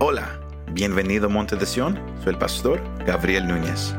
Hola, 0.00 0.38
bienvenido 0.70 1.26
a 1.26 1.28
Monte 1.28 1.56
de 1.56 1.66
Sion, 1.66 2.00
soy 2.22 2.34
el 2.34 2.38
pastor 2.38 2.80
Gabriel 3.04 3.48
Núñez. 3.48 3.94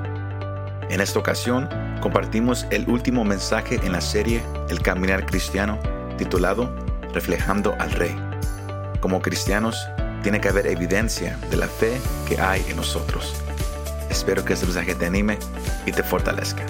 En 0.89 1.01
esta 1.01 1.19
ocasión 1.19 1.67
compartimos 1.99 2.65
el 2.71 2.89
último 2.89 3.25
mensaje 3.25 3.81
en 3.83 3.91
la 3.91 3.99
serie 3.99 4.41
El 4.69 4.81
Caminar 4.81 5.25
Cristiano, 5.25 5.77
titulado 6.17 6.73
Reflejando 7.13 7.75
al 7.79 7.91
Rey. 7.91 8.15
Como 9.01 9.21
cristianos, 9.21 9.77
tiene 10.23 10.39
que 10.39 10.47
haber 10.47 10.67
evidencia 10.67 11.35
de 11.51 11.57
la 11.57 11.67
fe 11.67 11.99
que 12.29 12.39
hay 12.39 12.63
en 12.69 12.77
nosotros. 12.77 13.35
Espero 14.09 14.45
que 14.45 14.53
este 14.53 14.67
mensaje 14.67 14.95
te 14.95 15.05
anime 15.05 15.37
y 15.85 15.91
te 15.91 16.01
fortalezca. 16.01 16.65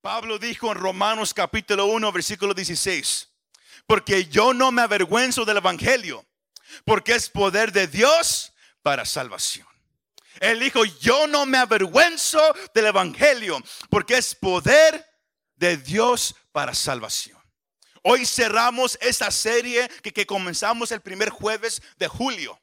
Pablo 0.00 0.38
dijo 0.38 0.72
en 0.72 0.78
Romanos 0.78 1.34
capítulo 1.34 1.84
1, 1.84 2.12
versículo 2.12 2.54
16, 2.54 3.35
porque 3.86 4.26
yo 4.26 4.52
no 4.52 4.72
me 4.72 4.82
avergüenzo 4.82 5.44
del 5.44 5.58
Evangelio, 5.58 6.24
porque 6.84 7.14
es 7.14 7.28
poder 7.28 7.72
de 7.72 7.86
Dios 7.86 8.52
para 8.82 9.04
salvación. 9.04 9.66
Él 10.40 10.60
dijo, 10.60 10.84
yo 10.84 11.26
no 11.26 11.46
me 11.46 11.58
avergüenzo 11.58 12.40
del 12.74 12.86
Evangelio, 12.86 13.62
porque 13.88 14.18
es 14.18 14.34
poder 14.34 15.06
de 15.54 15.76
Dios 15.76 16.34
para 16.52 16.74
salvación. 16.74 17.38
Hoy 18.02 18.26
cerramos 18.26 18.98
esta 19.00 19.30
serie 19.30 19.88
que, 20.02 20.12
que 20.12 20.26
comenzamos 20.26 20.92
el 20.92 21.00
primer 21.00 21.30
jueves 21.30 21.82
de 21.96 22.06
julio. 22.06 22.60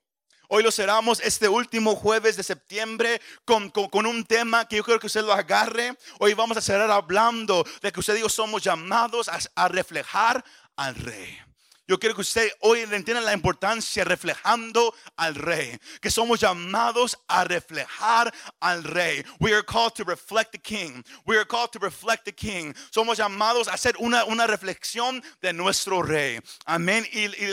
Hoy 0.56 0.62
lo 0.62 0.72
cerramos 0.72 1.20
este 1.22 1.48
último 1.48 1.96
jueves 1.96 2.36
de 2.38 2.44
septiembre 2.44 3.20
con, 3.44 3.72
un 4.06 4.24
tema 4.24 4.68
que 4.68 4.76
yo 4.76 4.84
creo 4.84 5.00
que 5.00 5.08
usted 5.08 5.24
lo 5.24 5.34
agarre. 5.34 5.98
Hoy 6.20 6.36
vamos 6.36 6.58
a 6.58 6.62
cerrar 6.62 6.92
hablando 6.92 7.66
de 7.82 7.92
que 7.92 8.00
usted 8.00 8.18
y 8.18 8.20
yo 8.20 8.30
somos 8.30 8.62
llamados 8.62 9.32
a 9.56 9.68
reflejar 9.68 10.46
al 10.76 10.96
rey. 10.96 11.40
Yo 11.86 12.00
quiero 12.00 12.16
que 12.16 12.22
usted 12.22 12.50
hoy 12.62 12.80
entienda 12.80 13.20
la 13.20 13.34
importancia 13.34 14.06
reflejando 14.06 14.96
al 15.18 15.36
rey, 15.36 15.78
que 16.00 16.10
somos 16.10 16.40
llamados 16.40 17.18
a 17.28 17.44
reflejar 17.44 18.34
al 18.62 18.86
rey. 18.86 19.26
We 19.42 19.54
are 19.54 19.66
called 19.66 19.94
to 19.96 20.06
reflect 20.06 20.54
the 20.54 20.60
king. 20.60 21.04
We 21.26 21.36
are 21.36 21.46
called 21.46 21.72
to 21.74 21.80
reflect 21.80 22.24
the 22.24 22.34
king. 22.34 22.74
Somos 22.90 23.18
llamados 23.18 23.68
a 23.68 23.74
hacer 23.74 23.96
una, 24.00 24.24
una 24.24 24.48
reflexión 24.48 25.22
de 25.42 25.52
nuestro 25.52 26.02
rey. 26.02 26.40
Amén. 26.66 27.06
Y, 27.12 27.26
y 27.26 27.52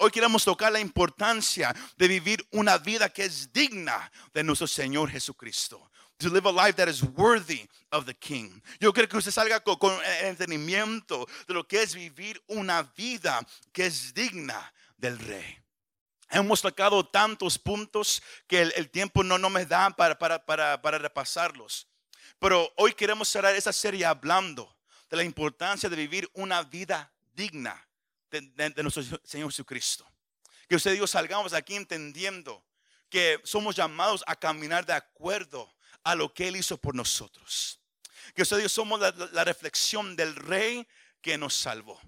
hoy 0.00 0.10
queremos 0.10 0.42
tocar 0.42 0.72
la 0.72 0.80
importancia 0.80 1.74
de 1.98 2.08
vivir 2.08 2.46
una 2.52 2.78
vida 2.78 3.10
que 3.10 3.26
es 3.26 3.52
digna 3.52 4.10
de 4.32 4.42
nuestro 4.42 4.66
Señor 4.66 5.10
Jesucristo 5.10 5.90
to 6.18 6.30
live 6.30 6.46
a 6.46 6.52
life 6.52 6.76
that 6.76 6.88
is 6.88 7.02
worthy 7.02 7.68
of 7.92 8.06
the 8.06 8.14
king. 8.14 8.62
Yo 8.80 8.92
quiero 8.92 9.08
que 9.08 9.18
usted 9.18 9.32
salga 9.32 9.60
con, 9.60 9.76
con 9.76 9.92
entendimiento 10.22 11.26
de 11.46 11.54
lo 11.54 11.64
que 11.66 11.82
es 11.82 11.94
vivir 11.94 12.42
una 12.48 12.82
vida 12.96 13.46
que 13.72 13.86
es 13.86 14.14
digna 14.14 14.72
del 14.96 15.18
rey. 15.18 15.58
Hemos 16.30 16.60
tocado 16.60 17.06
tantos 17.06 17.58
puntos 17.58 18.22
que 18.46 18.62
el, 18.62 18.72
el 18.76 18.90
tiempo 18.90 19.22
no, 19.22 19.38
no 19.38 19.48
me 19.48 19.64
da 19.64 19.90
para, 19.90 20.18
para, 20.18 20.44
para, 20.44 20.80
para 20.82 20.98
repasarlos. 20.98 21.86
Pero 22.38 22.72
hoy 22.76 22.92
queremos 22.92 23.28
cerrar 23.28 23.54
esa 23.54 23.72
serie 23.72 24.04
hablando 24.04 24.76
de 25.08 25.16
la 25.16 25.24
importancia 25.24 25.88
de 25.88 25.96
vivir 25.96 26.28
una 26.34 26.62
vida 26.62 27.12
digna 27.32 27.86
de 28.30 28.82
nuestro 28.82 29.02
Señor 29.24 29.50
Jesucristo. 29.50 30.06
Que 30.68 30.76
usted 30.76 30.94
y 30.94 30.98
yo 30.98 31.06
salgamos 31.06 31.52
aquí 31.52 31.76
entendiendo 31.76 32.64
que 33.08 33.40
somos 33.44 33.76
llamados 33.76 34.24
a 34.26 34.34
caminar 34.34 34.84
de 34.84 34.94
acuerdo 34.94 35.72
a 36.06 36.14
lo 36.14 36.32
que 36.32 36.46
Él 36.46 36.56
hizo 36.56 36.76
por 36.76 36.94
nosotros. 36.94 37.80
Que 38.32 38.42
ustedes 38.42 38.70
somos 38.70 39.00
la, 39.00 39.44
reflexión 39.44 40.14
del 40.14 40.36
Rey 40.36 40.86
que 41.20 41.36
nos 41.36 41.54
salvó. 41.54 42.00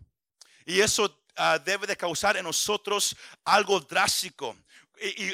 Y 0.64 0.80
eso 0.80 1.24
ah, 1.36 1.58
debe 1.58 1.84
de 1.84 1.96
causar 1.96 2.36
en 2.36 2.44
nosotros 2.44 3.16
algo 3.44 3.80
drástico. 3.80 4.56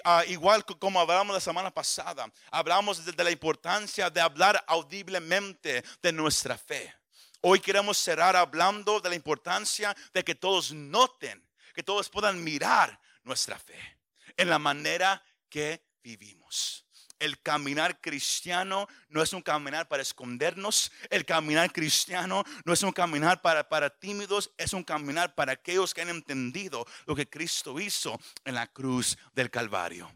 Ah, 0.04 0.24
igual 0.28 0.64
como 0.64 0.98
hablamos 0.98 1.34
la 1.34 1.40
semana 1.40 1.70
pasada, 1.70 2.26
hablamos 2.50 3.04
de, 3.04 3.24
la 3.24 3.30
importancia 3.30 4.08
de 4.08 4.22
hablar 4.22 4.64
audiblemente 4.66 5.84
de 6.00 6.12
nuestra 6.12 6.56
fe. 6.56 6.94
Hoy 7.42 7.60
queremos 7.60 7.98
cerrar 7.98 8.34
hablando 8.34 8.98
de 8.98 9.10
la 9.10 9.14
importancia 9.14 9.94
de 10.14 10.24
que 10.24 10.34
todos 10.34 10.72
noten, 10.72 11.46
que 11.74 11.82
todos 11.82 12.08
puedan 12.08 12.42
mirar 12.42 12.98
nuestra 13.24 13.58
fe 13.58 13.98
en 14.38 14.48
la 14.48 14.58
manera 14.58 15.22
que 15.50 15.84
vivimos. 16.02 16.83
El 17.18 17.40
caminar 17.40 18.00
cristiano 18.00 18.88
no 19.08 19.22
es 19.22 19.32
un 19.32 19.42
caminar 19.42 19.88
para 19.88 20.02
escondernos. 20.02 20.92
El 21.10 21.24
caminar 21.24 21.72
cristiano 21.72 22.44
no 22.64 22.72
es 22.72 22.82
un 22.82 22.92
caminar 22.92 23.40
para, 23.40 23.68
para 23.68 23.90
tímidos. 23.90 24.52
Es 24.58 24.72
un 24.72 24.84
caminar 24.84 25.34
para 25.34 25.52
aquellos 25.52 25.94
que 25.94 26.02
han 26.02 26.10
entendido 26.10 26.86
lo 27.06 27.14
que 27.14 27.28
Cristo 27.28 27.78
hizo 27.80 28.20
en 28.44 28.54
la 28.54 28.66
cruz 28.66 29.16
del 29.32 29.50
Calvario. 29.50 30.10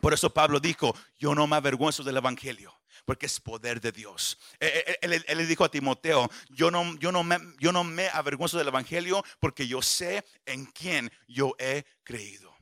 Por 0.00 0.12
eso 0.14 0.32
Pablo 0.32 0.60
dijo, 0.60 0.94
yo 1.18 1.34
no 1.34 1.46
me 1.46 1.56
avergüenzo 1.56 2.04
del 2.04 2.18
Evangelio 2.18 2.72
porque 3.04 3.26
es 3.26 3.40
poder 3.40 3.80
de 3.80 3.92
Dios. 3.92 4.38
Él, 4.58 5.24
le 5.26 5.46
dijo 5.46 5.64
a 5.64 5.70
Timoteo, 5.70 6.28
yo 6.50 6.70
no, 6.70 6.96
yo, 6.98 7.12
no 7.12 7.22
me, 7.22 7.38
yo 7.58 7.72
no 7.72 7.84
me 7.84 8.08
avergüenzo 8.08 8.58
del 8.58 8.68
Evangelio 8.68 9.24
porque 9.40 9.66
yo 9.66 9.80
sé 9.80 10.24
en 10.44 10.66
quién 10.66 11.10
yo 11.26 11.54
he 11.58 11.84
creído. 12.02 12.54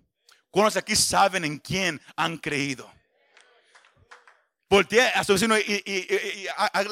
¿Cuántos 0.50 0.76
aquí 0.76 0.94
saben 0.94 1.44
en 1.44 1.58
quién 1.58 2.00
han 2.14 2.36
creído? 2.36 2.92
Voltea 4.68 5.10
a 5.10 5.24
su 5.24 5.34
vecino 5.34 5.58
y, 5.58 5.82
y, 5.84 6.46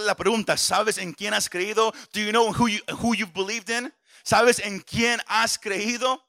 la 0.05 0.15
pregunta, 0.15 0.57
¿sabes 0.57 0.99
en 0.99 1.13
quién 1.13 1.35
has 1.35 1.49
creído? 1.49 1.93
Do 2.13 2.21
you 2.21 2.31
know 2.31 2.53
who 2.53 2.69
you, 2.69 2.81
who 3.01 3.15
you 3.15 3.27
believed 3.27 3.71
in? 3.71 3.93
¿Sabes 4.23 4.59
en 4.59 4.81
quién 4.81 5.21
has 5.27 5.59
creído? 5.59 6.23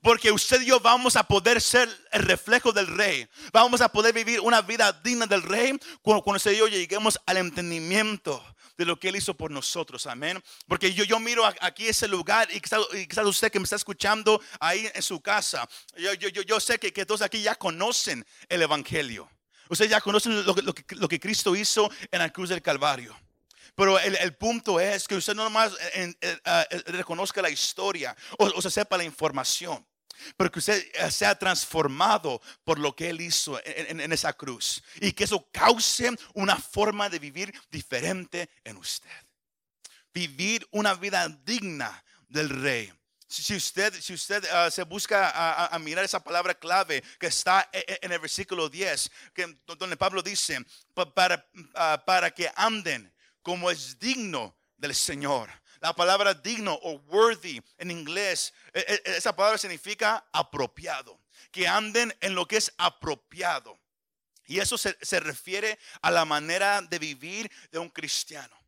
Porque 0.00 0.32
usted 0.32 0.62
y 0.62 0.66
yo 0.66 0.80
vamos 0.80 1.14
a 1.14 1.22
poder 1.22 1.60
ser 1.60 1.88
el 2.10 2.22
reflejo 2.22 2.72
del 2.72 2.88
rey. 2.88 3.28
Vamos 3.52 3.80
a 3.80 3.88
poder 3.88 4.12
vivir 4.12 4.40
una 4.40 4.60
vida 4.60 4.92
digna 4.92 5.26
del 5.26 5.42
rey 5.42 5.78
cuando, 6.00 6.24
cuando 6.24 6.38
usted 6.38 6.52
y 6.52 6.56
yo 6.56 6.66
lleguemos 6.66 7.20
al 7.24 7.36
entendimiento 7.36 8.44
de 8.76 8.84
lo 8.84 8.98
que 8.98 9.08
Él 9.08 9.16
hizo 9.16 9.34
por 9.34 9.50
nosotros. 9.50 10.06
Amén. 10.06 10.42
Porque 10.66 10.92
yo, 10.92 11.04
yo 11.04 11.20
miro 11.20 11.44
aquí 11.60 11.86
ese 11.86 12.08
lugar 12.08 12.48
y 12.52 12.60
quizás, 12.60 12.80
usted 13.24 13.52
que 13.52 13.60
me 13.60 13.64
está 13.64 13.76
escuchando 13.76 14.40
ahí 14.58 14.90
en 14.92 15.02
su 15.02 15.20
casa, 15.20 15.68
yo, 15.96 16.14
yo, 16.14 16.42
yo 16.42 16.58
sé 16.58 16.78
que, 16.78 16.92
que 16.92 17.06
todos 17.06 17.22
aquí 17.22 17.40
ya 17.42 17.54
conocen 17.54 18.26
el 18.48 18.62
Evangelio. 18.62 19.30
Ustedes 19.72 19.90
ya 19.90 20.02
conocen 20.02 20.44
lo, 20.44 20.54
lo, 20.54 21.08
que 21.08 21.18
Cristo 21.18 21.56
hizo 21.56 21.90
en 22.10 22.18
la 22.18 22.30
cruz 22.30 22.50
del 22.50 22.60
Calvario. 22.60 23.18
Pero 23.74 23.98
el, 23.98 24.34
punto 24.34 24.78
es 24.78 25.08
que 25.08 25.14
usted 25.14 25.34
no 25.34 25.44
nomás 25.44 25.72
eh, 25.94 26.14
eh, 26.20 26.38
eh, 26.44 26.82
reconozca 26.88 27.40
la 27.40 27.48
historia 27.48 28.14
o, 28.36 28.60
se 28.60 28.70
sepa 28.70 28.98
la 28.98 29.04
información, 29.04 29.82
pero 30.36 30.52
que 30.52 30.58
usted 30.58 31.10
sea 31.10 31.38
transformado 31.38 32.42
por 32.64 32.78
lo 32.78 32.94
que 32.94 33.08
Él 33.08 33.22
hizo 33.22 33.58
en, 33.64 34.12
esa 34.12 34.34
cruz 34.34 34.82
y 35.00 35.12
que 35.12 35.24
eso 35.24 35.48
cause 35.50 36.10
una 36.34 36.56
forma 36.56 37.08
de 37.08 37.18
vivir 37.18 37.50
diferente 37.70 38.50
en 38.64 38.76
usted. 38.76 39.08
Vivir 40.12 40.68
una 40.70 40.92
vida 40.92 41.30
digna 41.46 42.04
del 42.28 42.50
Rey. 42.50 42.92
Si 43.32 43.56
usted, 43.56 43.94
si 43.98 44.12
usted 44.12 44.44
ah, 44.52 44.70
se 44.70 44.82
busca 44.82 45.32
a, 45.72 45.78
mirar 45.78 46.04
esa 46.04 46.22
palabra 46.22 46.52
clave 46.52 47.02
que 47.18 47.28
está 47.28 47.66
e, 47.72 47.78
e, 47.88 47.98
en 48.02 48.12
el 48.12 48.18
versículo 48.18 48.68
10, 48.68 49.10
que, 49.32 49.58
donde 49.64 49.96
Pablo 49.96 50.22
dice, 50.22 50.58
para, 51.14 51.48
ah, 51.74 52.02
para 52.04 52.30
que 52.30 52.50
anden 52.54 53.10
como 53.40 53.70
es 53.70 53.98
digno 53.98 54.54
del 54.76 54.94
Señor. 54.94 55.48
La 55.80 55.94
palabra 55.94 56.34
digno 56.34 56.78
o 56.82 57.00
worthy 57.08 57.62
en 57.78 57.90
inglés, 57.90 58.52
e, 58.74 59.00
esa 59.06 59.34
palabra 59.34 59.56
significa 59.56 60.28
apropiado. 60.30 61.18
Que 61.50 61.66
anden 61.66 62.14
en 62.20 62.34
lo 62.34 62.46
que 62.46 62.58
es 62.58 62.70
apropiado. 62.76 63.80
Y 64.44 64.60
eso 64.60 64.76
se, 64.76 64.94
se 65.00 65.20
refiere 65.20 65.78
a 66.02 66.10
la 66.10 66.26
manera 66.26 66.82
de 66.82 66.98
vivir 66.98 67.50
de 67.70 67.78
un 67.78 67.88
cristiano 67.88 68.61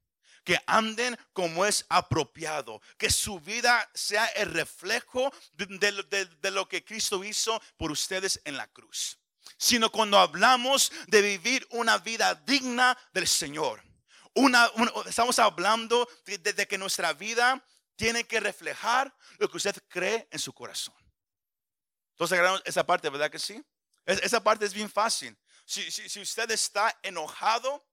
que 0.45 0.59
anden 0.67 1.19
como 1.33 1.65
es 1.65 1.87
apropiado, 1.89 2.81
que 2.99 3.11
su 3.11 3.41
vida 3.41 3.91
sea 3.95 4.27
el 4.27 4.53
reflejo 4.53 5.33
de, 5.55 6.51
lo 6.51 6.69
que 6.69 6.85
Cristo 6.85 7.25
hizo 7.25 7.61
por 7.77 7.91
ustedes 7.91 8.41
en 8.45 8.57
la 8.57 8.69
cruz, 8.69 9.19
sino 9.57 9.91
cuando 9.91 10.19
hablamos 10.19 10.93
de 11.09 11.23
vivir 11.23 11.67
una 11.71 11.99
vida 11.99 12.35
digna 12.35 12.97
del 13.13 13.27
Señor. 13.27 13.83
Estamos 15.07 15.39
hablando 15.39 16.09
de, 16.27 16.69
que 16.69 16.79
nuestra 16.79 17.13
vida 17.15 17.65
tiene 17.97 18.25
que 18.25 18.41
reflejar 18.41 19.15
lo 19.39 19.49
que 19.49 19.57
usted 19.57 19.77
cree 19.89 20.29
en 20.31 20.39
su 20.39 20.53
corazón. 20.53 20.95
Entonces, 22.11 22.39
esa 22.65 22.85
parte, 22.85 23.09
¿verdad 23.09 23.31
que 23.31 23.39
sí? 23.39 23.65
Esa 24.05 24.43
parte 24.43 24.67
es 24.67 24.75
bien 24.75 24.91
fácil. 24.91 25.37
Si, 25.65 25.91
si 25.91 26.21
usted 26.21 26.51
está 26.51 26.97
enojado, 27.03 27.85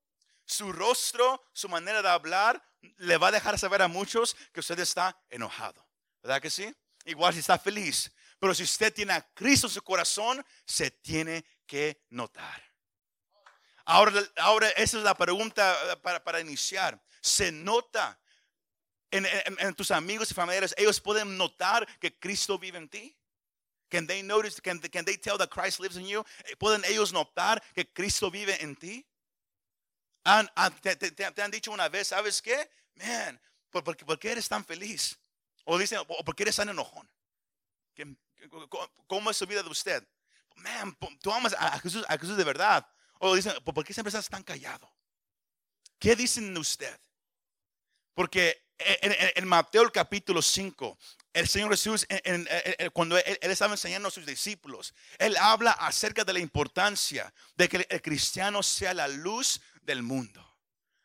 su 0.44 0.72
rostro, 0.72 1.42
su 1.52 1.68
manera 1.68 2.02
de 2.02 2.08
hablar, 2.08 2.62
le 2.98 3.16
va 3.16 3.28
a 3.28 3.32
dejar 3.32 3.58
saber 3.58 3.82
a 3.82 3.88
muchos 3.88 4.36
que 4.52 4.60
usted 4.60 4.78
está 4.78 5.16
enojado. 5.30 5.86
¿Verdad 6.22 6.40
que 6.40 6.50
sí? 6.50 6.74
Igual 7.04 7.32
si 7.32 7.40
está 7.40 7.58
feliz. 7.58 8.12
Pero 8.38 8.54
si 8.54 8.64
usted 8.64 8.92
tiene 8.92 9.12
a 9.12 9.22
Cristo 9.34 9.66
en 9.66 9.72
su 9.72 9.82
corazón, 9.82 10.44
se 10.66 10.90
tiene 10.90 11.44
que 11.66 12.04
notar. 12.10 12.62
Ahora, 13.84 14.12
ahora 14.36 14.68
esa 14.70 14.98
es 14.98 15.04
la 15.04 15.16
pregunta 15.16 15.76
eh, 15.92 15.96
para, 15.96 16.22
para 16.22 16.40
iniciar. 16.40 17.00
¿Se 17.20 17.50
nota 17.52 18.18
en, 19.12 19.74
tus 19.74 19.90
amigos 19.90 20.30
y 20.30 20.34
familiares, 20.34 20.74
ellos 20.76 21.00
pueden 21.00 21.36
notar 21.36 21.86
que 21.98 22.18
Cristo 22.18 22.58
vive 22.58 22.78
en 22.78 22.88
ti. 22.88 23.16
Can 23.88 24.06
they 24.06 24.22
notice, 24.22 24.60
can, 24.60 24.78
can 24.78 25.04
they 25.04 25.18
tell 25.18 25.36
that 25.36 25.50
Christ 25.50 25.80
lives 25.80 25.96
in 25.96 26.06
you? 26.06 26.24
Eh, 26.46 26.56
¿Pueden 26.56 26.82
ellos 26.86 27.12
notar 27.12 27.62
que 27.74 27.86
Cristo 27.92 28.30
vive 28.30 28.56
en 28.62 28.74
ti? 28.74 29.06
Han- 30.24 30.50
han- 30.54 30.80
te, 30.80 30.96
te- 30.96 31.10
te- 31.10 31.42
han 31.42 31.50
dicho 31.50 31.72
una 31.72 31.88
vez, 31.88 32.08
¿sabes 32.08 32.40
qué? 32.40 32.70
Man, 32.94 33.40
¿por, 33.70 33.82
por, 33.82 33.96
por 33.96 34.18
qué 34.18 34.32
eres 34.32 34.48
tan 34.48 34.64
feliz? 34.64 35.18
O 35.64 35.78
dicen, 35.78 35.98
"¿O 36.08 36.24
¿por 36.24 36.34
qué 36.34 36.44
eres 36.44 36.56
tan 36.56 36.68
enojón? 36.68 37.08
¿Qué- 37.94 38.16
cómo- 38.48 38.90
¿Cómo 39.06 39.30
es 39.30 39.36
su 39.36 39.46
vida 39.46 39.62
de 39.62 39.68
usted? 39.68 40.06
Man, 40.56 40.96
tú 41.20 41.32
amas 41.32 41.54
a 41.58 41.78
Jesús, 41.80 42.04
a 42.08 42.18
Jesús 42.18 42.36
de 42.36 42.44
verdad. 42.44 42.86
O 43.18 43.34
dicen, 43.34 43.52
"¿Por 43.64 43.84
qué 43.84 43.92
siempre 43.94 44.08
estás 44.10 44.28
tan 44.28 44.42
callado? 44.42 44.92
¿Qué 45.98 46.16
dicen 46.16 46.52
de 46.52 46.60
usted? 46.60 47.00
Porque 48.14 48.62
en, 48.78 49.12
en- 49.12 49.32
en 49.36 49.48
Mateo 49.48 49.82
el 49.82 49.92
capítulo 49.92 50.42
5, 50.42 50.98
el 51.32 51.48
Señor 51.48 51.70
Jesús, 51.70 52.04
en- 52.08 52.46
cuando 52.92 53.16
él, 53.16 53.38
él 53.40 53.50
estaba 53.50 53.72
enseñando 53.72 54.08
a 54.08 54.10
sus 54.10 54.26
discípulos, 54.26 54.92
Él 55.18 55.36
habla 55.36 55.70
acerca 55.72 56.24
de 56.24 56.32
la 56.32 56.40
importancia 56.40 57.32
de 57.54 57.68
que 57.68 57.86
el 57.88 58.02
cristiano 58.02 58.62
sea 58.62 58.92
la 58.92 59.08
luz 59.08 59.60
del 59.82 60.02
mundo. 60.02 60.40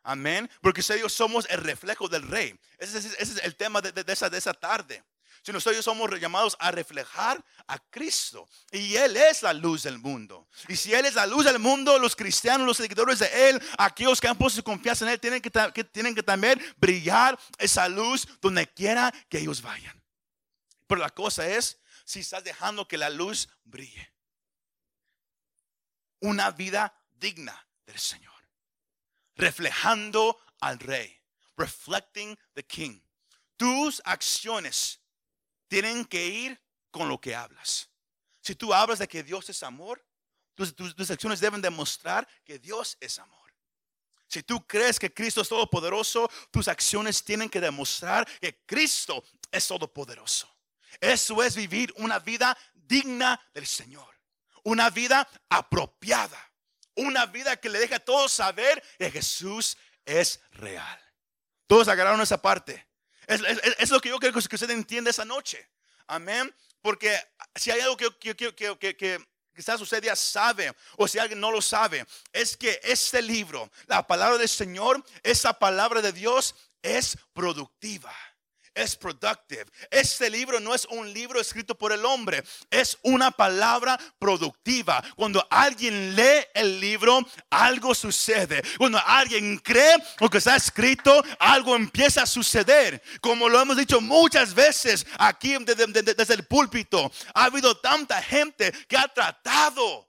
Amén. 0.03 0.49
Porque 0.61 0.81
ellos 0.93 1.11
somos 1.11 1.45
el 1.49 1.61
reflejo 1.61 2.07
del 2.07 2.23
rey. 2.27 2.57
Ese, 2.77 2.97
es- 2.99 3.37
el 3.43 3.55
tema 3.55 3.81
de, 3.81 3.93
esa, 4.11 4.29
de 4.29 4.37
esa 4.37 4.53
tarde. 4.53 5.03
Si 5.43 5.51
nosotros 5.53 5.83
somos 5.85 6.09
llamados 6.19 6.57
a 6.59 6.71
reflejar 6.71 7.43
a 7.67 7.77
Cristo. 7.89 8.49
Y 8.71 8.95
Él 8.95 9.15
es 9.15 9.43
la 9.43 9.53
luz 9.53 9.83
del 9.83 9.97
mundo. 9.99 10.47
Y 10.67 10.75
si 10.75 10.93
Él 10.93 11.05
es 11.05 11.15
la 11.15 11.25
luz 11.25 11.45
del 11.45 11.59
mundo, 11.59 11.97
los 11.99 12.15
cristianos, 12.15 12.65
los 12.67 12.77
seguidores 12.77 13.19
de 13.19 13.49
Él, 13.49 13.61
aquellos 13.77 14.19
que 14.19 14.27
han 14.27 14.37
puesto 14.37 14.57
su 14.57 14.63
confianza 14.63 15.05
en 15.05 15.11
Él, 15.11 15.19
tienen 15.19 15.41
que, 15.41 15.51
que- 15.73 15.83
tienen 15.83 16.15
que 16.15 16.23
también 16.23 16.61
brillar 16.77 17.37
esa 17.57 17.87
luz 17.87 18.27
donde 18.41 18.67
quiera 18.67 19.13
que 19.29 19.39
ellos 19.39 19.61
vayan. 19.61 20.01
Pero 20.87 21.01
la 21.01 21.09
cosa 21.09 21.47
es 21.47 21.79
si 22.05 22.19
estás 22.21 22.43
dejando 22.43 22.87
que 22.87 22.97
la 22.97 23.09
luz 23.09 23.47
brille. 23.63 24.13
Una 26.21 26.51
vida 26.51 26.93
digna 27.11 27.67
del 27.85 27.99
Señor. 27.99 28.36
Reflejando 29.37 30.39
al 30.59 30.79
Rey. 30.79 31.17
Reflecting 31.55 32.37
the 32.53 32.65
King. 32.65 32.99
Tus 33.55 34.01
acciones 34.05 34.99
tienen 35.67 36.05
que 36.05 36.25
ir 36.27 36.61
con 36.91 37.07
lo 37.09 37.19
que 37.19 37.35
hablas. 37.35 37.89
Si 38.41 38.55
tú 38.55 38.73
hablas 38.73 38.99
de 38.99 39.07
que 39.07 39.23
Dios 39.23 39.49
es 39.49 39.63
amor, 39.63 40.05
tus, 40.55 40.75
tus- 40.75 40.95
tus 40.95 41.09
acciones 41.11 41.39
deben 41.39 41.61
demostrar 41.61 42.27
que 42.45 42.59
Dios 42.59 42.97
es 42.99 43.19
amor. 43.19 43.37
Si 44.27 44.43
tú 44.43 44.65
crees 44.67 44.99
que 44.99 45.13
Cristo 45.13 45.41
es 45.41 45.49
todopoderoso, 45.49 46.29
tus 46.51 46.67
acciones 46.67 47.23
tienen 47.23 47.49
que 47.49 47.61
demostrar 47.61 48.27
que 48.39 48.61
Cristo 48.65 49.23
es 49.51 49.67
todopoderoso. 49.67 50.53
Eso 50.99 51.41
es 51.43 51.55
vivir 51.55 51.93
una 51.97 52.19
vida 52.19 52.57
digna 52.73 53.39
del 53.53 53.65
Señor. 53.65 54.19
Una 54.63 54.89
vida 54.89 55.27
apropiada. 55.49 56.46
Una 56.97 57.25
vida 57.25 57.55
que 57.57 57.69
le 57.69 57.79
deja 57.79 57.95
a 57.95 57.99
todos 57.99 58.31
saber 58.31 58.83
que 58.97 59.09
Jesús 59.11 59.77
es 60.05 60.39
real. 60.51 60.99
Todos 61.67 61.87
agarraron 61.87 62.21
esa 62.21 62.41
parte. 62.41 62.87
Es, 63.27 63.89
lo 63.89 63.99
que 63.99 64.09
yo 64.09 64.19
creo 64.19 64.31
que 64.31 64.39
usted 64.39 64.69
entiende 64.69 65.09
esa 65.11 65.25
noche. 65.25 65.69
Amén. 66.07 66.53
Porque 66.81 67.17
si 67.55 67.71
hay 67.71 67.81
algo 67.81 67.97
que- 67.97 68.35
que 68.95 69.25
quizás 69.55 69.81
usted 69.81 70.03
ya 70.03 70.15
sabe 70.15 70.73
o 70.97 71.07
si 71.07 71.19
alguien 71.19 71.39
no 71.39 71.51
lo 71.51 71.61
sabe, 71.61 72.05
es 72.31 72.55
que 72.55 72.79
este 72.83 73.21
libro, 73.21 73.69
la 73.87 74.05
palabra 74.05 74.37
del 74.37 74.47
Señor, 74.49 75.03
esa 75.23 75.53
palabra 75.53 76.01
de 76.01 76.13
Dios 76.13 76.55
es 76.81 77.17
productiva. 77.33 78.13
Es 78.77 78.95
productive. 78.95 79.65
Este 79.89 80.29
libro 80.29 80.59
no 80.59 80.75
es 80.75 80.85
un 80.85 81.11
libro 81.11 81.41
escrito 81.41 81.75
por 81.75 81.91
el 81.91 82.05
hombre, 82.05 82.43
es 82.69 82.95
una 83.01 83.31
palabra 83.31 83.99
productiva. 84.19 85.03
Cuando 85.15 85.45
alguien 85.49 86.15
lee 86.15 86.45
el 86.53 86.79
libro, 86.79 87.19
algo 87.49 87.95
sucede. 87.95 88.61
Cuando 88.77 88.99
alguien 89.03 89.57
cree 89.57 89.95
lo 90.19 90.29
que 90.29 90.37
está 90.37 90.55
escrito, 90.55 91.23
algo 91.39 91.75
empieza 91.75 92.21
a 92.21 92.27
suceder. 92.27 93.01
Como 93.19 93.49
lo 93.49 93.59
hemos 93.59 93.77
dicho 93.77 93.99
muchas 93.99 94.53
veces 94.53 95.07
aquí 95.17 95.57
de- 95.57 95.73
de- 95.73 96.03
de- 96.03 96.13
desde 96.13 96.35
el 96.35 96.45
púlpito, 96.45 97.11
ha 97.33 97.45
habido 97.45 97.75
tanta 97.77 98.21
gente 98.21 98.71
que 98.87 98.95
ha 98.95 99.07
tratado 99.07 100.06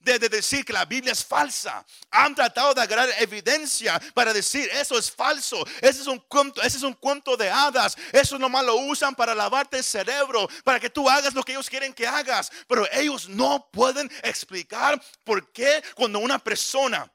de, 0.00 0.18
de 0.18 0.28
decir 0.28 0.64
que 0.64 0.72
la 0.72 0.84
Biblia 0.84 1.12
es 1.12 1.24
falsa. 1.24 1.84
Han 2.10 2.34
tratado 2.34 2.74
de 2.74 2.82
agarrar 2.82 3.08
evidencia 3.18 4.00
para 4.14 4.32
decir 4.32 4.68
eso 4.72 4.98
es 4.98 5.10
falso. 5.10 5.64
Ese 5.80 6.00
es 6.02 6.06
un 6.06 6.18
cuento, 6.18 6.60
ese 6.62 6.78
es 6.78 6.82
un 6.82 6.94
cuento 6.94 7.36
de 7.36 7.50
hadas. 7.50 7.96
Eso 8.12 8.38
nomás 8.38 8.64
lo 8.64 8.76
usan 8.76 9.14
para 9.14 9.34
lavarte 9.34 9.78
el 9.78 9.84
cerebro, 9.84 10.48
para 10.64 10.80
que 10.80 10.90
tú 10.90 11.08
hagas 11.08 11.34
lo 11.34 11.42
que 11.42 11.52
ellos 11.52 11.70
quieren 11.70 11.92
que 11.92 12.06
hagas. 12.06 12.50
Pero 12.66 12.86
ellos 12.92 13.28
no 13.28 13.68
pueden 13.70 14.10
explicar 14.22 15.00
por 15.24 15.52
qué 15.52 15.82
cuando 15.94 16.18
una 16.18 16.38
persona 16.38 17.10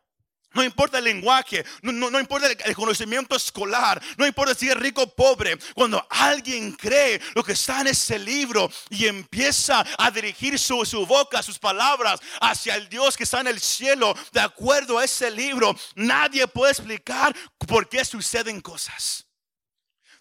no 0.56 0.64
importa 0.64 0.98
el 0.98 1.04
lenguaje, 1.04 1.64
no, 1.84 1.92
no- 1.92 2.10
no 2.10 2.20
importa 2.20 2.48
el, 2.48 2.76
conocimiento 2.76 3.36
escolar, 3.36 4.02
no 4.18 4.26
importa 4.26 4.56
si 4.56 4.68
es 4.70 4.76
rico 4.76 5.04
o 5.04 5.14
pobre. 5.14 5.58
Cuando 5.76 6.06
alguien 6.10 6.72
cree 6.72 7.22
lo 7.36 7.44
que 7.44 7.52
está 7.52 7.82
en 7.82 7.88
ese 7.88 8.18
libro 8.18 8.70
y 8.90 9.06
empieza 9.06 9.86
a 9.98 10.10
dirigir 10.10 10.58
su, 10.58 10.84
su 10.86 11.06
boca, 11.06 11.44
sus 11.44 11.60
palabras 11.60 12.20
hacia 12.42 12.76
el 12.76 12.90
Dios 12.90 13.16
que 13.16 13.24
está 13.24 13.42
en 13.42 13.48
el 13.48 13.60
cielo, 13.60 14.16
de 14.32 14.40
acuerdo 14.40 14.98
a 14.98 15.04
ese 15.06 15.30
libro, 15.30 15.76
nadie 15.96 16.48
puede 16.48 16.72
explicar 16.72 17.36
por 17.68 17.88
qué 17.90 18.04
suceden 18.04 18.62
cosas. 18.62 19.26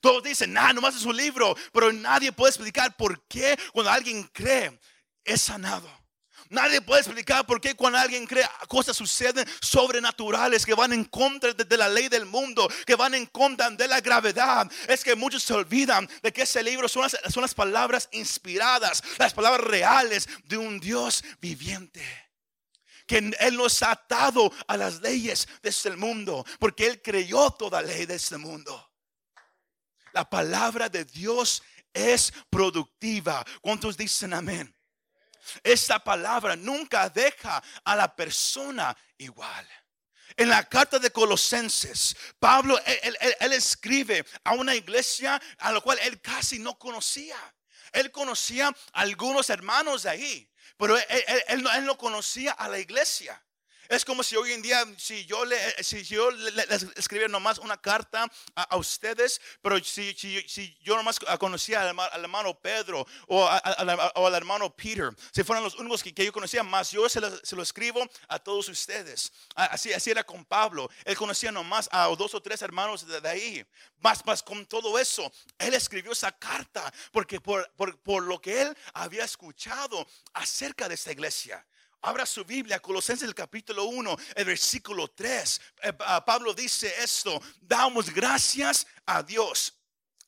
Todos 0.01 0.23
dicen, 0.23 0.53
nada, 0.53 0.73
nomás 0.75 0.97
es 0.97 1.05
un 1.05 1.17
libro, 1.17 1.57
pero 1.73 1.91
nadie 1.93 2.31
puede 2.33 2.51
explicar 2.51 2.95
por 2.97 3.27
qué 3.27 3.59
cuando 3.73 3.91
alguien 3.91 4.25
cree 4.35 4.79
es 5.25 5.41
sanado. 5.41 5.89
Nadie 6.55 6.81
puede 6.81 7.01
explicar 7.01 7.45
por 7.45 7.61
qué 7.61 7.75
cuando 7.75 7.99
alguien 7.99 8.27
cree 8.27 8.49
cosas 8.69 8.97
suceden 8.97 9.47
sobrenaturales 9.61 10.65
que 10.65 10.73
van 10.73 10.93
en 10.93 11.05
contra 11.05 11.53
de, 11.53 11.77
la 11.77 11.89
ley 11.89 12.09
del 12.09 12.27
mundo, 12.27 12.71
que 12.87 12.95
van 12.95 13.15
en 13.15 13.27
contra 13.27 13.71
de 13.71 13.89
la 13.89 14.01
gravedad. 14.01 14.71
Es 14.87 15.03
que 15.03 15.17
muchos 15.17 15.43
se 15.43 15.53
olvidan 15.53 16.09
de 16.23 16.33
que 16.33 16.43
ese 16.43 16.63
libro 16.63 16.89
son 16.89 17.03
las, 17.03 17.19
son 17.33 17.43
las 17.43 17.55
palabras 17.55 18.09
inspiradas, 18.13 19.03
las 19.19 19.35
palabras 19.35 19.67
reales 19.67 20.29
de 20.45 20.57
un 20.57 20.79
Dios 20.79 21.25
viviente 21.41 22.03
que 23.07 23.19
Él 23.19 23.57
nos 23.57 23.83
ha 23.83 23.91
atado 23.91 24.51
a 24.67 24.77
las 24.79 25.03
leyes 25.03 25.47
de 25.63 25.69
este 25.69 25.91
mundo, 25.91 26.45
porque 26.59 26.87
Él 26.87 27.03
creyó 27.03 27.51
toda 27.51 27.83
ley 27.83 28.07
de 28.07 28.15
este 28.15 28.39
mundo. 28.39 28.93
La 30.13 30.29
palabra 30.29 30.89
de 30.89 31.05
Dios 31.05 31.63
es 31.93 32.33
productiva. 32.49 33.45
¿Cuántos 33.61 33.97
dicen 33.97 34.33
amén? 34.33 34.74
Esta 35.63 35.99
palabra 36.03 36.57
nunca 36.57 37.09
deja 37.11 37.63
a 37.85 37.97
la 37.97 38.15
persona 38.15 38.97
igual. 39.19 39.69
En 40.37 40.49
la 40.49 40.65
carta 40.69 40.99
de 40.99 41.11
Colosenses, 41.11 42.17
Pablo, 42.39 42.79
él, 42.85 43.53
escribe 43.53 44.25
a 44.43 44.53
una 44.55 44.75
iglesia 44.75 45.41
a 45.59 45.71
la 45.73 45.81
cual 45.81 45.99
él 46.03 46.21
casi 46.21 46.59
no 46.59 46.77
conocía. 46.79 47.37
Él 47.93 48.11
conocía 48.11 48.69
a 48.69 49.01
algunos 49.01 49.49
hermanos 49.51 50.03
de 50.03 50.11
ahí, 50.11 50.51
pero 50.77 50.97
él, 50.99 51.05
él- 51.49 51.63
no, 51.63 51.73
él 51.73 51.85
no 51.85 51.97
conocía 51.97 52.53
a 52.53 52.69
la 52.69 52.79
iglesia. 52.81 53.41
Es 53.95 54.05
como 54.05 54.25
si 54.25 54.35
hoy 54.35 54.53
en 54.53 54.61
día, 54.61 54.85
si 54.99 55.25
yo 55.25 55.45
le, 55.45 55.57
si 55.85 56.03
yo 56.03 56.29
le- 56.31 56.51
le- 56.51 56.67
les 56.67 56.83
escribiera 56.97 57.31
nomás 57.31 57.59
una 57.59 57.81
carta 57.81 58.27
a, 58.57 58.63
a 58.65 58.77
ustedes, 58.77 59.41
pero 59.63 59.79
si, 59.85 60.13
si, 60.15 60.41
si 60.49 60.77
yo 60.83 60.97
nomás 60.97 61.21
conocía 61.39 61.83
al, 61.89 61.99
al 61.99 62.21
hermano 62.23 62.59
Pedro 62.59 63.07
o, 63.29 63.47
a- 63.47 63.57
a- 63.59 64.13
o 64.17 64.27
al 64.27 64.35
hermano 64.35 64.75
Peter, 64.75 65.11
si 65.33 65.45
fueran 65.45 65.63
los 65.63 65.77
únicos 65.77 66.03
que, 66.03 66.13
que 66.13 66.25
yo 66.25 66.33
conocía, 66.33 66.65
más 66.65 66.91
yo 66.91 67.09
se 67.09 67.21
lo, 67.21 67.31
se 67.45 67.55
lo 67.55 67.63
escribo 67.63 68.05
a 68.27 68.39
todos 68.41 68.69
ustedes. 68.69 69.33
Así, 69.55 69.93
así 69.93 70.11
era 70.11 70.25
con 70.25 70.45
Pablo. 70.45 70.91
Él 71.05 71.17
conocía 71.17 71.53
nomás 71.53 71.89
a 71.93 72.07
dos 72.09 72.35
o 72.35 72.43
tres 72.43 72.63
hermanos 72.63 73.07
de, 73.07 73.21
de 73.21 73.29
ahí. 73.29 73.67
Más, 74.01 74.27
más 74.27 74.43
con 74.43 74.67
todo 74.67 74.99
eso, 74.99 75.31
él 75.59 75.73
escribió 75.73 76.11
esa 76.13 76.33
carta 76.33 76.93
porque 77.13 77.41
por, 77.41 77.71
por, 77.77 77.97
por 78.01 78.25
lo 78.25 78.41
que 78.41 78.63
él 78.63 78.77
había 78.93 79.25
escuchado 79.25 80.05
acerca 80.33 80.89
de 80.89 80.97
esta 80.97 81.13
iglesia. 81.13 81.65
Abra 82.07 82.27
su 82.27 82.45
Biblia, 82.45 82.81
Colosenses 82.81 83.27
el 83.27 83.35
capítulo 83.35 83.85
1, 83.85 84.17
el 84.37 84.45
versículo 84.45 85.09
3. 85.09 85.61
Eh, 85.85 85.93
Pablo 86.27 86.53
dice 86.53 86.93
esto, 87.03 87.41
damos 87.63 88.11
gracias 88.13 88.87
a 89.07 89.23
Dios. 89.23 89.73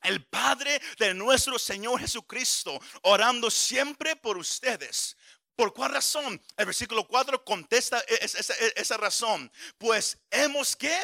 El 0.03 0.25
Padre 0.25 0.81
de 0.99 1.13
nuestro 1.13 1.59
Señor 1.59 2.01
Jesucristo, 2.01 2.81
orando 3.03 3.51
siempre 3.51 4.17
por 4.17 4.39
ustedes. 4.39 5.17
¿Por 5.55 5.75
cuál 5.75 5.93
razón? 5.93 6.41
El 6.57 6.65
versículo 6.67 7.07
4 7.07 7.45
contesta 7.45 8.01
e- 8.09 8.19
es- 8.23 8.35
esa, 8.37 8.55
esa 8.75 8.97
razón. 8.97 9.53
Pues 9.77 10.17
hemos 10.31 10.75
que 10.77 10.99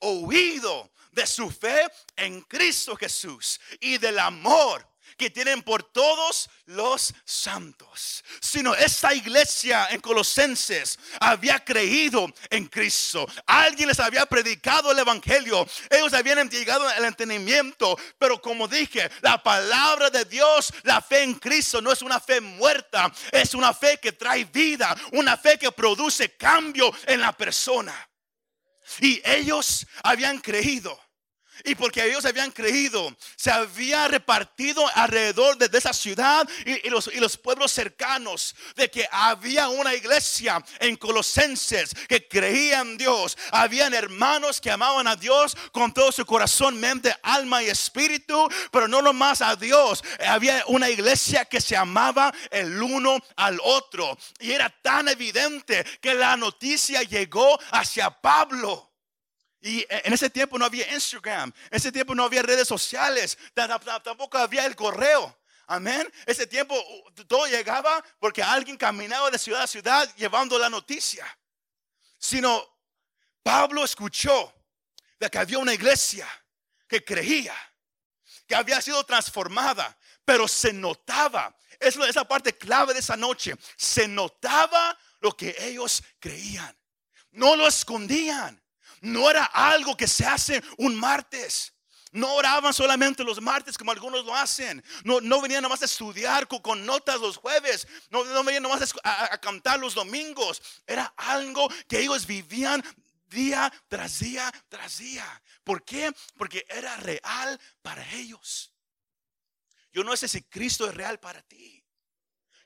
oído 0.00 0.92
de 1.12 1.26
su 1.26 1.50
fe 1.50 1.88
en 2.16 2.42
Cristo 2.42 2.96
Jesús 2.96 3.58
y 3.80 3.96
del 3.96 4.18
amor 4.18 4.87
que 5.16 5.30
tienen 5.30 5.62
por 5.62 5.82
todos 5.82 6.48
los 6.66 7.14
santos, 7.24 8.24
sino 8.40 8.74
esta 8.74 9.14
iglesia 9.14 9.88
en 9.90 10.00
Colosenses 10.00 10.98
había 11.20 11.64
creído 11.64 12.32
en 12.50 12.66
Cristo. 12.66 13.26
Alguien 13.46 13.88
les 13.88 14.00
había 14.00 14.26
predicado 14.26 14.92
el 14.92 14.98
Evangelio. 14.98 15.66
Ellos 15.90 16.12
habían 16.12 16.48
llegado 16.48 16.86
al 16.88 17.04
entendimiento, 17.04 17.98
pero 18.18 18.40
como 18.40 18.68
dije, 18.68 19.10
la 19.20 19.42
palabra 19.42 20.10
de 20.10 20.24
Dios, 20.24 20.72
la 20.82 21.00
fe 21.00 21.22
en 21.22 21.34
Cristo 21.34 21.80
no 21.80 21.92
es 21.92 22.02
una 22.02 22.20
fe 22.20 22.40
muerta, 22.40 23.12
es 23.32 23.54
una 23.54 23.72
fe 23.72 23.98
que 23.98 24.12
trae 24.12 24.44
vida, 24.44 24.96
una 25.12 25.36
fe 25.36 25.58
que 25.58 25.72
produce 25.72 26.36
cambio 26.36 26.92
en 27.06 27.20
la 27.20 27.32
persona. 27.32 28.08
Y 29.00 29.20
ellos 29.24 29.86
habían 30.02 30.38
creído. 30.38 30.98
Y 31.64 31.74
porque 31.74 32.04
ellos 32.04 32.24
habían 32.24 32.50
creído, 32.50 33.16
se 33.36 33.50
había 33.50 34.08
repartido 34.08 34.86
alrededor 34.94 35.56
de, 35.56 35.78
esa 35.78 35.92
ciudad 35.92 36.48
y, 36.64 36.88
los, 36.88 37.08
y, 37.12 37.20
los, 37.20 37.36
pueblos 37.36 37.70
cercanos 37.70 38.56
de 38.74 38.90
que 38.90 39.08
había 39.12 39.68
una 39.68 39.94
iglesia 39.94 40.64
en 40.80 40.96
Colosenses 40.96 41.94
que 42.08 42.26
creían 42.26 42.78
en 42.78 42.98
Dios. 42.98 43.36
Habían 43.52 43.94
hermanos 43.94 44.60
que 44.60 44.70
amaban 44.70 45.06
a 45.06 45.16
Dios 45.16 45.56
con 45.72 45.92
todo 45.92 46.12
su 46.12 46.24
corazón, 46.24 46.78
mente, 46.78 47.14
alma 47.22 47.62
y 47.62 47.66
espíritu, 47.66 48.48
pero 48.70 48.88
no 48.88 49.02
nomás 49.02 49.42
a 49.42 49.56
Dios. 49.56 50.02
Había 50.26 50.64
una 50.66 50.88
iglesia 50.88 51.44
que 51.44 51.60
se 51.60 51.76
amaba 51.76 52.32
el 52.50 52.82
uno 52.82 53.18
al 53.36 53.58
otro. 53.62 54.16
Y 54.40 54.52
era 54.52 54.68
tan 54.82 55.08
evidente 55.08 55.84
que 56.00 56.14
la 56.14 56.36
noticia 56.36 57.02
llegó 57.02 57.58
hacia 57.70 58.10
Pablo. 58.10 58.87
Y 59.60 59.84
en 59.88 60.12
ese 60.12 60.30
tiempo 60.30 60.56
no 60.58 60.64
había 60.64 60.92
Instagram, 60.92 61.52
en 61.70 61.76
ese 61.76 61.90
tiempo 61.90 62.14
no 62.14 62.24
había 62.24 62.42
redes 62.42 62.68
sociales, 62.68 63.36
tampoco 63.54 64.38
había 64.38 64.64
el 64.66 64.76
correo. 64.76 65.36
Amén. 65.66 66.10
Ese 66.24 66.46
tiempo 66.46 66.74
todo 67.26 67.46
llegaba 67.46 68.02
porque 68.18 68.42
alguien 68.42 68.76
caminaba 68.76 69.30
de 69.30 69.38
ciudad 69.38 69.62
a 69.62 69.66
ciudad 69.66 70.08
llevando 70.16 70.58
la 70.58 70.70
noticia. 70.70 71.26
Sino 72.18 72.66
Pablo 73.42 73.84
escuchó 73.84 74.52
de 75.18 75.28
que 75.28 75.38
había 75.38 75.58
una 75.58 75.74
iglesia 75.74 76.26
que 76.86 77.04
creía, 77.04 77.54
que 78.46 78.54
había 78.54 78.80
sido 78.80 79.04
transformada, 79.04 79.98
pero 80.24 80.48
se 80.48 80.72
notaba, 80.72 81.54
es 81.78 81.96
esa 81.96 82.26
parte 82.26 82.56
clave 82.56 82.94
de 82.94 83.00
esa 83.00 83.16
noche, 83.16 83.54
se 83.76 84.08
notaba 84.08 84.98
lo 85.20 85.36
que 85.36 85.54
ellos 85.58 86.02
creían. 86.18 86.74
No 87.32 87.56
lo 87.56 87.66
escondían 87.66 88.62
no 89.00 89.30
era 89.30 89.44
algo 89.44 89.96
que 89.96 90.08
se 90.08 90.24
hace 90.24 90.62
un 90.78 90.96
martes. 90.96 91.72
No 92.10 92.34
oraban 92.34 92.72
solamente 92.72 93.22
los 93.22 93.40
martes 93.40 93.76
como 93.76 93.92
algunos 93.92 94.24
lo 94.24 94.34
hacen. 94.34 94.82
No, 95.04 95.20
no 95.20 95.42
venían 95.42 95.62
nomás 95.62 95.82
a 95.82 95.84
estudiar 95.84 96.48
con, 96.48 96.86
notas 96.86 97.20
los 97.20 97.36
jueves. 97.36 97.86
No, 98.10 98.24
no 98.24 98.42
venían 98.44 98.62
nomás 98.62 98.94
a, 99.04 99.34
a, 99.34 99.38
cantar 99.38 99.78
los 99.78 99.94
domingos. 99.94 100.62
Era 100.86 101.12
algo 101.16 101.68
que 101.86 102.00
ellos 102.00 102.26
vivían 102.26 102.82
día 103.28 103.72
tras 103.88 104.20
día 104.20 104.52
tras 104.68 104.98
día. 104.98 105.42
¿Por 105.64 105.84
qué? 105.84 106.12
Porque 106.36 106.64
era 106.68 106.96
real 106.96 107.60
para 107.82 108.08
ellos. 108.12 108.72
Yo 109.92 110.02
no 110.02 110.16
sé 110.16 110.28
si 110.28 110.42
Cristo 110.42 110.88
es 110.88 110.94
real 110.94 111.20
para 111.20 111.42
ti. 111.42 111.84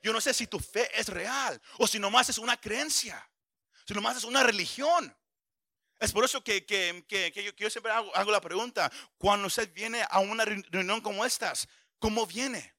Yo 0.02 0.12
no 0.12 0.20
sé 0.20 0.34
si 0.34 0.46
tu 0.46 0.58
fe 0.58 0.88
es 0.98 1.08
real 1.08 1.60
o 1.78 1.86
si 1.86 1.98
nomás 1.98 2.28
es 2.28 2.38
una 2.38 2.56
creencia. 2.56 3.28
Si 3.86 3.94
nomás 3.94 4.16
es 4.16 4.24
una 4.24 4.42
religión. 4.42 5.16
Es 6.02 6.10
por 6.10 6.24
eso 6.24 6.42
que, 6.42 6.66
yo, 7.56 7.70
siempre 7.70 7.92
hago, 7.92 8.32
la 8.32 8.40
pregunta, 8.40 8.90
cuando 9.18 9.46
usted 9.46 9.72
viene 9.72 10.04
a 10.10 10.18
una 10.18 10.44
reunión 10.44 11.00
como 11.00 11.24
estas, 11.24 11.68
¿cómo 12.00 12.26
viene? 12.26 12.74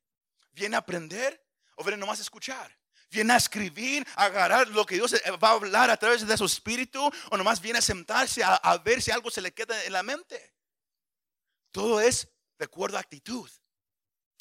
¿Viene 0.52 0.76
a 0.76 0.80
aprender 0.80 1.42
o 1.78 1.86
viene 1.86 1.96
nomás 1.96 2.20
a 2.20 2.24
escuchar? 2.24 2.78
¿Viene 3.10 3.32
a 3.32 3.38
escribir, 3.38 4.06
a 4.18 4.26
agarrar 4.26 4.68
lo 4.68 4.86
que 4.86 4.96
Dios 4.96 5.14
va 5.42 5.52
a 5.52 5.54
hablar 5.54 5.90
a 5.90 5.96
través 5.96 6.28
de 6.28 6.38
su 6.38 6.44
espíritu 6.44 7.10
o 7.32 7.38
nomás 7.38 7.62
viene 7.62 7.80
a 7.80 7.82
sentarse 7.82 8.44
a, 8.44 8.56
a 8.56 8.78
ver 8.80 9.02
si 9.02 9.10
algo 9.10 9.32
se 9.32 9.40
le 9.40 9.54
queda 9.54 9.82
en 9.86 9.94
la 9.94 10.04
mente? 10.04 10.54
Todo 11.72 12.02
es 12.02 12.28
de 12.58 12.66
acuerdo 12.66 12.98
a 12.98 13.00
actitud, 13.00 13.50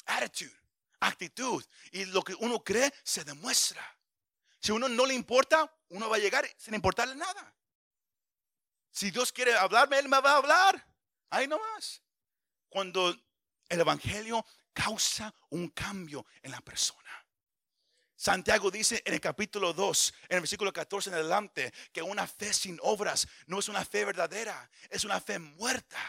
attitude, 0.07 0.59
actitud. 0.99 1.63
Y 1.93 2.03
lo 2.03 2.21
que 2.21 2.35
uno 2.35 2.61
cree 2.61 2.93
se 3.01 3.23
demuestra. 3.23 3.81
Si 4.59 4.73
uno 4.73 4.89
no 4.89 5.05
le 5.05 5.13
importa, 5.13 5.73
uno 5.87 6.09
va 6.09 6.17
a 6.17 6.19
llegar 6.19 6.45
sin 6.57 6.73
importarle 6.73 7.15
nada. 7.15 7.55
Si 8.93 9.09
Dios 9.09 9.31
quiere 9.31 9.55
hablarme, 9.55 9.97
Él 9.97 10.07
me 10.07 10.21
va 10.21 10.33
a 10.33 10.37
hablar. 10.37 10.87
Ahí 11.31 11.47
nomás. 11.47 12.03
Cuando 12.69 13.09
el 13.67 13.79
Evangelio 13.79 14.45
causa 14.71 15.33
un 15.49 15.69
cambio 15.69 16.27
en 16.43 16.51
la 16.51 16.61
persona. 16.61 16.99
Santiago 18.15 18.69
dice 18.69 19.01
en 19.03 19.15
el 19.15 19.19
capítulo 19.19 19.73
2, 19.73 20.13
en 20.29 20.35
el 20.35 20.41
versículo 20.41 20.71
14 20.71 21.09
en 21.09 21.15
adelante, 21.15 21.73
que 21.91 22.03
una 22.03 22.27
fe 22.27 22.53
sin 22.53 22.77
obras 22.83 23.27
no 23.47 23.59
es 23.59 23.67
una 23.67 23.83
fe 23.83 24.05
verdadera, 24.05 24.69
es 24.89 25.03
una 25.03 25.19
fe 25.19 25.39
muerta. 25.39 25.99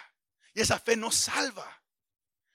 Y 0.52 0.60
esa 0.60 0.78
fe 0.78 0.94
no 0.94 1.10
salva. 1.10 1.82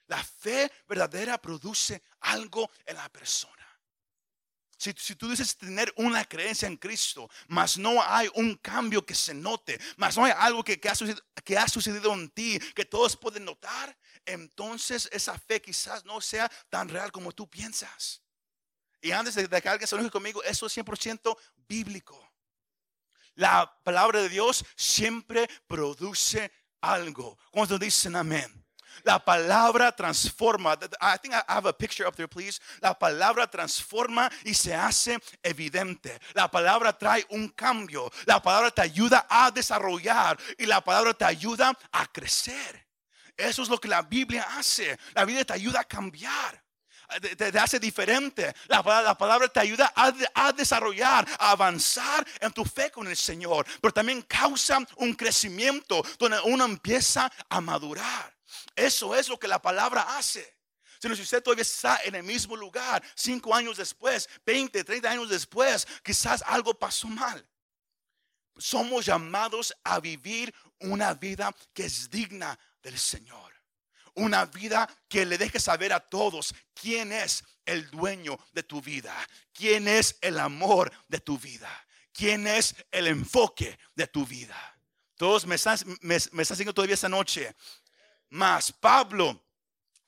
La 0.05 0.23
fe 0.23 0.71
verdadera 0.87 1.39
produce 1.39 2.03
algo 2.19 2.69
en 2.85 2.95
la 2.95 3.09
persona. 3.09 3.58
Si, 4.79 4.93
tú 4.93 5.29
dices 5.29 5.57
tener 5.57 5.93
una 5.97 6.23
creencia 6.23 6.65
en 6.65 6.77
Cristo, 6.77 7.29
mas 7.49 7.77
no 7.77 8.01
hay 8.01 8.29
un 8.35 8.55
cambio 8.55 9.05
que 9.05 9.13
se 9.13 9.33
note, 9.33 9.77
mas 9.97 10.15
no 10.15 10.23
hay 10.23 10.31
algo 10.37 10.63
que, 10.63 10.79
ha 10.89 10.95
sucedido, 10.95 11.21
que 11.43 11.57
ha 11.57 11.65
en 12.13 12.29
ti 12.29 12.57
que 12.73 12.85
todos 12.85 13.17
pueden 13.17 13.43
notar, 13.43 13.97
entonces 14.25 15.09
esa 15.11 15.37
fe 15.37 15.61
quizás 15.61 16.05
no 16.05 16.21
sea 16.21 16.49
tan 16.69 16.87
real 16.87 17.11
como 17.11 17.33
tú 17.33 17.49
piensas. 17.49 18.21
Y 19.01 19.11
antes 19.11 19.35
de, 19.35 19.49
que 19.49 19.67
alguien 19.67 19.85
se 19.85 19.95
enoje 19.95 20.11
conmigo, 20.11 20.41
eso 20.43 20.65
es 20.65 20.77
100% 20.77 21.37
bíblico. 21.67 22.17
La 23.35 23.77
palabra 23.83 24.21
de 24.21 24.29
Dios 24.29 24.63
siempre 24.77 25.49
produce 25.67 26.53
algo. 26.79 27.37
Cuando 27.51 27.77
dicen 27.77 28.15
amén. 28.15 28.65
La 29.03 29.19
palabra 29.23 29.91
transforma. 29.91 30.77
I 31.01 31.17
think 31.17 31.33
I 31.33 31.43
have 31.47 31.67
a 31.67 31.73
picture 31.73 32.05
up 32.07 32.15
there, 32.15 32.27
please. 32.27 32.59
La 32.81 32.93
palabra 32.93 33.47
transforma 33.47 34.29
y 34.43 34.53
se 34.53 34.73
hace 34.73 35.19
evidente. 35.43 36.19
La 36.33 36.49
palabra 36.49 36.93
trae 36.93 37.25
un 37.29 37.49
cambio. 37.49 38.11
La 38.25 38.41
palabra 38.41 38.71
te 38.71 38.81
ayuda 38.81 39.27
a 39.29 39.51
desarrollar 39.51 40.37
y 40.57 40.65
la 40.65 40.81
palabra 40.81 41.13
te 41.13 41.25
ayuda 41.25 41.77
a 41.91 42.05
crecer. 42.07 42.87
Eso 43.35 43.63
es 43.63 43.69
lo 43.69 43.79
que 43.79 43.87
la 43.87 44.01
Biblia 44.01 44.45
hace. 44.57 44.97
La 45.13 45.25
Biblia 45.25 45.45
te 45.45 45.53
ayuda 45.53 45.79
a 45.79 45.85
cambiar. 45.85 46.61
Te, 47.37 47.57
hace 47.57 47.79
diferente. 47.79 48.53
La, 48.67 48.83
palabra 48.83 49.47
te 49.47 49.59
ayuda 49.59 49.91
a, 49.95 50.13
a, 50.35 50.51
desarrollar, 50.51 51.27
a 51.39 51.51
avanzar 51.51 52.27
en 52.39 52.51
tu 52.51 52.63
fe 52.65 52.91
con 52.91 53.07
el 53.07 53.17
Señor. 53.17 53.65
Pero 53.81 53.93
también 53.93 54.21
causa 54.23 54.79
un 54.97 55.13
crecimiento 55.13 56.03
donde 56.19 56.39
uno 56.43 56.65
empieza 56.65 57.31
a 57.49 57.61
madurar. 57.61 58.38
Eso 58.79 59.13
es 59.13 59.27
lo 59.27 59.37
que 59.37 59.47
la 59.47 59.61
palabra 59.61 60.17
hace. 60.17 60.57
Si 61.01 61.07
usted 61.09 61.43
todavía 61.43 61.61
está 61.63 61.99
en 62.03 62.15
el 62.15 62.23
mismo 62.23 62.55
lugar, 62.55 63.03
cinco 63.15 63.53
años 63.53 63.77
después, 63.77 64.29
20, 64.45 64.83
30 64.83 65.09
años 65.09 65.29
después, 65.29 65.87
quizás 66.03 66.43
algo 66.45 66.73
pasó 66.73 67.07
mal. 67.07 67.45
Somos 68.57 69.05
llamados 69.05 69.73
a 69.83 69.99
vivir 69.99 70.53
una 70.79 71.13
vida 71.13 71.53
que 71.73 71.85
es 71.85 72.09
digna 72.09 72.57
del 72.81 72.97
Señor. 72.97 73.53
Una 74.15 74.45
vida 74.45 74.89
que 75.07 75.25
le 75.25 75.37
deje 75.37 75.59
saber 75.59 75.93
a 75.93 75.99
todos 75.99 76.53
quién 76.73 77.11
es 77.11 77.43
el 77.65 77.89
dueño 77.89 78.37
de 78.51 78.63
tu 78.63 78.81
vida, 78.81 79.15
quién 79.53 79.87
es 79.87 80.17
el 80.21 80.39
amor 80.39 80.91
de 81.07 81.19
tu 81.19 81.37
vida, 81.37 81.69
quién 82.11 82.47
es 82.47 82.75
el 82.91 83.07
enfoque 83.07 83.77
de 83.95 84.07
tu 84.07 84.25
vida. 84.25 84.79
Todos 85.19 85.45
me 85.45 85.55
están, 85.55 85.77
me, 85.99 86.17
todavía 86.73 86.93
esta 86.93 87.09
noche. 87.09 87.53
Mas 88.29 88.71
Pablo, 88.71 89.41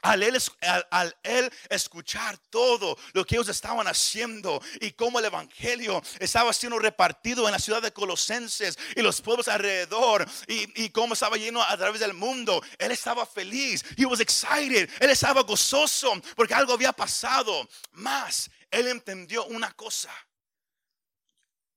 al 0.01 0.24
él, 0.24 1.54
escuchar 1.70 2.38
todo 2.50 2.98
lo 3.13 3.25
que 3.25 3.36
ellos 3.36 3.50
estaban 3.50 3.88
haciendo 3.88 4.62
y 4.80 4.92
cómo 4.92 5.20
el 5.20 5.25
evangelio 5.25 6.01
estaba 6.20 6.54
siendo 6.54 6.80
repartido 6.80 7.46
en 7.46 7.51
la 7.51 7.60
ciudad 7.60 7.82
de 7.82 7.94
Colosenses 7.94 8.78
y 8.96 9.01
los 9.01 9.22
pueblos 9.22 9.48
alrededor 9.48 10.28
y, 10.48 10.90
cómo 10.90 11.13
estaba 11.13 11.38
lleno 11.38 11.62
a 11.62 11.78
través 11.78 12.01
del 12.01 12.13
mundo, 12.13 12.62
él 12.78 12.92
estaba 12.92 13.25
feliz. 13.25 13.84
He 13.96 14.06
was 14.06 14.20
excited. 14.20 14.90
Él 15.00 15.10
estaba 15.10 15.44
gozoso 15.44 16.13
porque 16.36 16.54
algo 16.54 16.74
había 16.74 16.92
pasado. 16.92 17.68
Más, 17.92 18.50
él 18.72 18.88
entendió 18.88 19.46
una 19.46 19.72
cosa. 19.74 20.12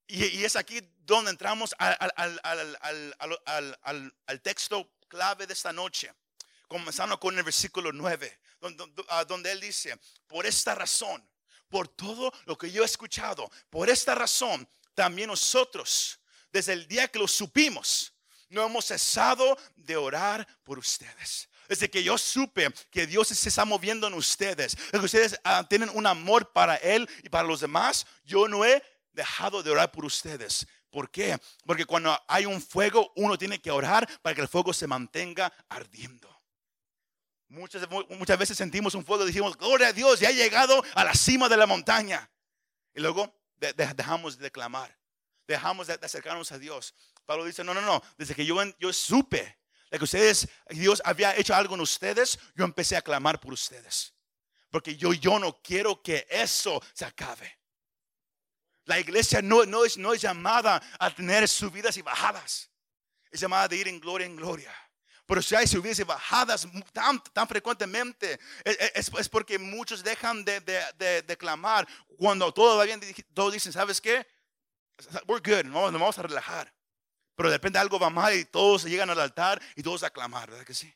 Y, 0.06 0.44
es 0.44 0.56
aquí 0.56 0.80
donde 1.04 1.30
entramos 1.30 1.74
al 1.78 2.40
texto 4.42 4.90
clave 5.08 5.46
de 5.46 5.52
esta 5.52 5.72
noche 5.72 6.10
comenzando 6.74 7.20
con 7.20 7.38
el 7.38 7.44
versículo 7.44 7.92
9, 7.92 8.40
ah, 9.08 9.24
donde, 9.24 9.52
él 9.52 9.60
dice, 9.60 9.96
por 10.26 10.44
esta 10.44 10.74
razón, 10.74 11.24
por 11.68 11.86
todo 11.86 12.32
lo 12.46 12.58
que 12.58 12.68
yo 12.68 12.82
he 12.82 12.84
escuchado, 12.84 13.48
por 13.70 13.88
esta 13.88 14.12
razón, 14.16 14.68
también 14.92 15.28
nosotros, 15.28 16.18
desde 16.50 16.72
el 16.72 16.88
día 16.88 17.06
que 17.06 17.20
lo 17.20 17.28
supimos, 17.28 18.12
no 18.48 18.66
hemos 18.66 18.86
cesado 18.86 19.56
de 19.76 19.96
orar 19.96 20.44
por 20.64 20.80
ustedes. 20.80 21.48
Desde 21.68 21.88
que 21.88 22.02
yo 22.02 22.18
supe 22.18 22.68
que 22.90 23.06
Dios 23.06 23.28
se 23.28 23.48
está 23.48 23.64
moviendo 23.64 24.08
en 24.08 24.14
ustedes, 24.14 24.74
que 24.90 24.98
ustedes 24.98 25.38
ah, 25.44 25.64
tienen 25.68 25.90
un 25.90 26.08
amor 26.08 26.50
para 26.50 26.74
Él 26.74 27.08
y 27.22 27.28
para 27.28 27.46
los 27.46 27.60
demás, 27.60 28.04
yo 28.24 28.48
no 28.48 28.64
he 28.64 28.82
dejado 29.12 29.62
de 29.62 29.70
orar 29.70 29.92
por 29.92 30.04
ustedes. 30.04 30.66
¿Por 30.90 31.08
qué? 31.08 31.38
Porque 31.64 31.86
cuando 31.86 32.20
hay 32.26 32.46
un 32.46 32.60
fuego, 32.60 33.12
uno 33.14 33.38
tiene 33.38 33.60
que 33.60 33.70
orar 33.70 34.08
para 34.22 34.34
que 34.34 34.40
el 34.40 34.48
fuego 34.48 34.72
se 34.72 34.88
mantenga 34.88 35.52
ardiendo. 35.68 36.33
Muchas, 37.48 37.88
muchas 38.08 38.38
veces 38.38 38.56
sentimos 38.56 38.94
un 38.94 39.04
fuego 39.04 39.24
y 39.24 39.26
decimos, 39.26 39.56
gloria 39.56 39.88
a 39.88 39.92
Dios, 39.92 40.20
ya 40.20 40.30
he 40.30 40.34
llegado 40.34 40.82
a 40.94 41.04
la 41.04 41.14
cima 41.14 41.48
de 41.48 41.56
la 41.56 41.66
montaña. 41.66 42.30
Y 42.94 43.00
luego 43.00 43.34
dejamos 43.96 44.38
de 44.38 44.50
clamar, 44.50 44.96
dejamos 45.46 45.86
de, 45.86 45.94
acercarnos 45.94 46.50
a 46.52 46.58
Dios. 46.58 46.94
Pablo 47.24 47.44
dice, 47.44 47.64
no, 47.64 47.74
no, 47.74 47.80
no, 47.80 48.02
desde 48.16 48.34
que 48.34 48.44
yo, 48.44 48.56
yo 48.78 48.92
supe 48.92 49.58
que 49.98 50.04
ustedes, 50.04 50.48
Dios 50.70 51.02
había 51.04 51.36
hecho 51.36 51.54
algo 51.54 51.74
en 51.74 51.80
ustedes, 51.80 52.38
yo 52.54 52.64
empecé 52.64 52.96
a 52.96 53.02
clamar 53.02 53.40
por 53.40 53.52
ustedes. 53.52 54.12
Porque 54.70 54.96
yo, 54.96 55.12
yo 55.12 55.38
no 55.38 55.60
quiero 55.62 56.02
que 56.02 56.26
eso 56.28 56.82
se 56.92 57.04
acabe. 57.04 57.60
La 58.86 58.98
iglesia 58.98 59.40
no, 59.40 59.64
no, 59.64 59.84
es, 59.84 59.96
no 59.96 60.12
es 60.12 60.20
llamada 60.20 60.82
a 60.98 61.14
tener 61.14 61.48
subidas 61.48 61.96
y 61.96 62.02
bajadas. 62.02 62.70
Es 63.30 63.40
llamada 63.40 63.68
de 63.68 63.76
ir 63.76 63.88
en 63.88 64.00
gloria 64.00 64.26
en 64.26 64.36
gloria. 64.36 64.74
Pero 65.26 65.40
si 65.40 65.54
hay 65.54 65.66
subidas 65.66 65.98
y 65.98 66.02
bajadas 66.02 66.68
tan, 66.92 67.22
tan 67.32 67.48
frecuentemente, 67.48 68.38
e, 68.64 68.70
e, 68.70 68.92
es, 68.94 69.10
es, 69.18 69.28
porque 69.28 69.58
muchos 69.58 70.02
dejan 70.02 70.44
de, 70.44 70.60
de, 70.60 71.22
de, 71.22 71.36
clamar 71.36 71.88
cuando 72.18 72.52
todo 72.52 72.76
va 72.76 72.84
bien. 72.84 73.00
Todos 73.32 73.54
dicen, 73.54 73.72
¿sabes 73.72 74.00
qué? 74.00 74.26
We're 75.26 75.40
good, 75.42 75.64
nos 75.70 75.92
vamos 75.92 76.18
a 76.18 76.22
relajar. 76.22 76.72
Pero 77.34 77.50
de 77.50 77.56
repente 77.56 77.78
algo 77.78 77.98
va 77.98 78.10
mal 78.10 78.34
y 78.34 78.44
todos 78.44 78.84
llegan 78.84 79.10
al 79.10 79.18
altar 79.18 79.60
y 79.74 79.82
todos 79.82 80.02
a 80.02 80.10
clamar, 80.10 80.50
¿verdad 80.50 80.64
que 80.64 80.74
sí? 80.74 80.94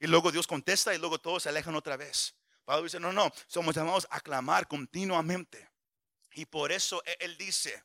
Y 0.00 0.06
luego 0.06 0.32
Dios 0.32 0.46
contesta 0.46 0.94
y 0.94 0.98
luego 0.98 1.18
todos 1.18 1.42
se 1.42 1.48
alejan 1.50 1.74
otra 1.76 1.96
vez. 1.96 2.34
Pablo 2.64 2.84
dice, 2.84 2.98
no, 2.98 3.12
no, 3.12 3.30
somos 3.46 3.74
llamados 3.76 4.08
a 4.10 4.20
clamar 4.20 4.66
continuamente. 4.66 5.70
Y 6.32 6.46
por 6.46 6.72
eso 6.72 7.02
e, 7.04 7.16
Él 7.20 7.36
dice, 7.38 7.84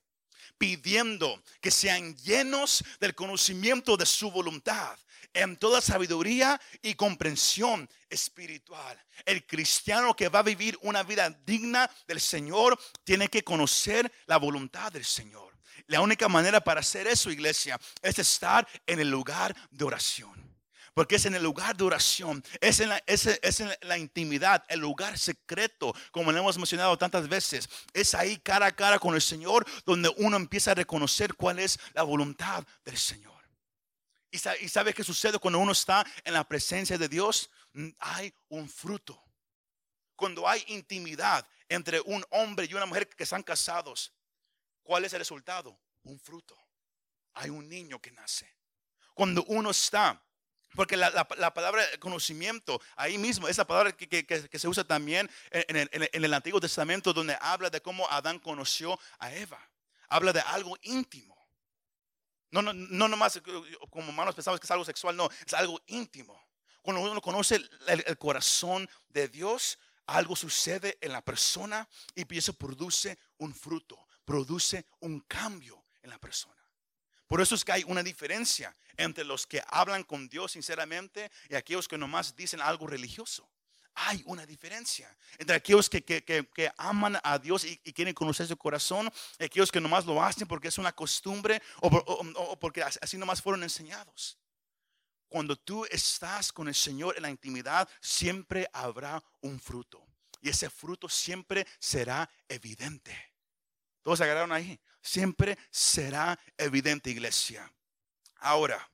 pidiendo 0.58 1.42
que 1.60 1.72
sean 1.72 2.16
llenos 2.18 2.84
del 3.00 3.16
conocimiento 3.16 3.98
de 3.98 4.06
su 4.06 4.32
voluntad 4.32 4.98
en 5.34 5.58
toda 5.58 5.82
sabiduría 5.82 6.60
y 6.82 6.96
comprensión 6.96 7.90
espiritual. 8.10 9.02
El 9.26 9.46
cristiano 9.46 10.16
que 10.16 10.30
va 10.30 10.40
a 10.40 10.44
vivir 10.44 10.78
una 10.82 11.04
vida 11.04 11.30
digna 11.46 11.90
del 12.08 12.20
Señor 12.20 12.80
tiene 13.04 13.30
que 13.30 13.44
conocer 13.44 14.12
la 14.26 14.38
voluntad 14.38 14.92
del 14.92 15.06
Señor. 15.06 15.58
La 15.88 16.02
única 16.02 16.28
manera 16.28 16.62
para 16.62 16.82
hacer 16.82 17.08
eso, 17.08 17.32
iglesia, 17.32 17.80
es 18.02 18.20
estar 18.20 18.68
en 18.86 19.00
el 19.00 19.10
lugar 19.10 19.56
de 19.72 19.86
oración. 19.86 20.51
Porque 20.94 21.16
es 21.16 21.26
en 21.26 21.36
el 21.36 21.44
lugar 21.44 21.76
de 21.78 21.86
oración, 21.86 22.44
es 22.60 22.82
en, 22.82 22.90
la, 22.90 23.98
intimidad, 23.98 24.64
el 24.68 24.82
lugar 24.82 25.18
secreto, 25.18 25.94
como 26.12 26.32
lo 26.32 26.40
hemos 26.40 26.58
mencionado 26.58 26.98
tantas 26.98 27.30
veces. 27.30 27.70
Es 27.94 28.14
ahí 28.14 28.38
cara 28.38 28.66
a 28.66 28.76
cara 28.76 29.00
con 29.00 29.16
el 29.16 29.22
Señor 29.22 29.66
donde 29.86 30.12
uno 30.18 30.36
empieza 30.36 30.72
a 30.72 30.76
reconocer 30.76 31.34
cuál 31.36 31.60
es 31.60 31.80
la 31.94 32.04
voluntad 32.04 32.66
del 32.84 32.98
Señor. 32.98 33.32
¿Y 34.32 34.38
sabe, 34.38 34.94
qué 34.94 35.04
sucede 35.04 35.40
cuando 35.40 35.60
uno 35.60 35.74
está 35.74 36.06
en 36.24 36.34
la 36.34 36.46
presencia 36.46 36.98
de 36.98 37.10
Dios? 37.10 37.50
Mm, 37.74 37.90
hay 38.00 38.34
un 38.50 38.70
fruto. 38.70 39.22
Cuando 40.16 40.48
hay 40.48 40.64
intimidad 40.68 41.46
entre 41.68 42.00
un 42.02 42.24
hombre 42.32 42.66
y 42.70 42.74
una 42.74 42.86
mujer 42.86 43.10
que 43.10 43.24
están 43.24 43.44
casados, 43.44 44.14
¿cuál 44.84 45.04
es 45.04 45.14
el 45.14 45.20
resultado? 45.20 45.78
Un 46.04 46.20
fruto. 46.20 46.58
Hay 47.34 47.50
un 47.50 47.68
niño 47.68 48.00
que 48.00 48.12
nace. 48.12 48.56
Cuando 49.14 49.44
uno 49.46 49.72
está 49.72 50.22
porque 50.76 50.98
la, 50.98 51.28
palabra 51.28 51.84
conocimiento, 52.00 52.82
ahí 52.96 53.18
mismo, 53.18 53.48
esa 53.48 53.66
palabra 53.66 53.92
que, 53.92 54.60
se 54.60 54.68
usa 54.68 54.84
también 54.84 55.30
en 55.52 55.76
el, 55.76 55.90
en 55.92 56.24
el, 56.26 56.34
Antiguo 56.34 56.60
Testamento, 56.60 57.14
donde 57.14 57.38
habla 57.42 57.70
de 57.70 57.82
cómo 57.82 58.10
Adán 58.10 58.40
conoció 58.40 59.00
a 59.20 59.34
Eva. 59.34 59.60
Habla 60.08 60.34
de 60.34 60.42
algo 60.42 60.78
íntimo. 60.82 61.38
No, 62.52 62.62
no, 62.62 62.74
no 62.74 63.08
nomás 63.08 63.42
como 63.90 64.10
humanos 64.10 64.36
pensamos 64.36 64.60
que 64.60 64.66
es 64.66 64.72
algo 64.72 64.84
sexual, 64.84 65.16
no, 65.16 65.30
es 65.46 65.54
algo 65.54 65.82
íntimo. 65.88 66.42
Cuando 66.82 67.02
uno 67.02 67.22
conoce 67.22 67.62
el, 67.88 68.18
corazón 68.18 68.90
de 69.10 69.28
Dios, 69.28 69.78
algo 70.08 70.36
sucede 70.36 70.98
en 71.02 71.14
la 71.14 71.22
persona 71.22 71.88
y 72.16 72.38
eso 72.38 72.54
produce 72.54 73.18
un 73.38 73.54
fruto, 73.54 74.08
produce 74.26 74.88
un 75.00 75.22
cambio 75.22 75.86
en 76.02 76.10
la 76.10 76.18
persona. 76.18 76.61
Por 77.32 77.40
eso 77.40 77.56
es 77.56 77.64
que 77.64 77.72
hay 77.72 77.86
una 77.88 78.04
diferencia 78.04 78.76
entre 78.98 79.24
los 79.24 79.48
que 79.48 79.64
hablan 79.70 80.04
con 80.04 80.28
Dios 80.28 80.52
sinceramente 80.52 81.32
y 81.48 81.56
aquellos 81.56 81.88
que 81.88 81.98
nomás 81.98 82.36
dicen 82.36 82.60
algo 82.60 82.88
religioso. 82.88 83.50
Hay 83.94 84.22
una 84.26 84.46
diferencia 84.46 85.10
entre 85.38 85.56
aquellos 85.56 85.90
que, 85.90 86.04
que, 86.04 86.72
aman 86.76 87.18
a 87.24 87.40
Dios 87.40 87.64
y, 87.64 87.78
quieren 87.94 88.14
conocer 88.14 88.48
su 88.48 88.58
corazón 88.58 89.10
y 89.40 89.46
aquellos 89.46 89.72
que 89.72 89.80
nomás 89.80 90.06
lo 90.06 90.22
hacen 90.22 90.46
porque 90.46 90.68
es 90.68 90.78
una 90.78 90.92
costumbre 90.92 91.62
o, 91.80 92.60
porque 92.60 92.84
así 92.84 93.18
nomás 93.18 93.42
fueron 93.42 93.64
enseñados. 93.64 94.38
Cuando 95.30 95.56
tú 95.56 95.86
estás 95.90 96.52
con 96.52 96.68
el 96.68 96.76
Señor 96.76 97.16
en 97.16 97.22
la 97.22 97.30
intimidad, 97.30 97.88
siempre 98.02 98.70
habrá 98.74 99.24
un 99.40 99.58
fruto. 99.58 100.06
Y 100.42 100.50
ese 100.50 100.70
fruto 100.70 101.08
siempre 101.08 101.66
será 101.80 102.30
evidente. 102.50 103.18
Todos 104.02 104.18
se 104.18 104.26
agarraron 104.26 104.52
ahí. 104.52 104.78
Siempre 105.02 105.58
será 105.70 106.40
evidente, 106.58 107.10
iglesia. 107.10 107.72
Ahora, 108.36 108.92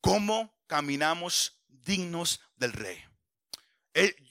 ¿cómo 0.00 0.56
caminamos 0.66 1.60
dignos 1.68 2.40
del 2.56 2.72
Rey? 2.72 3.04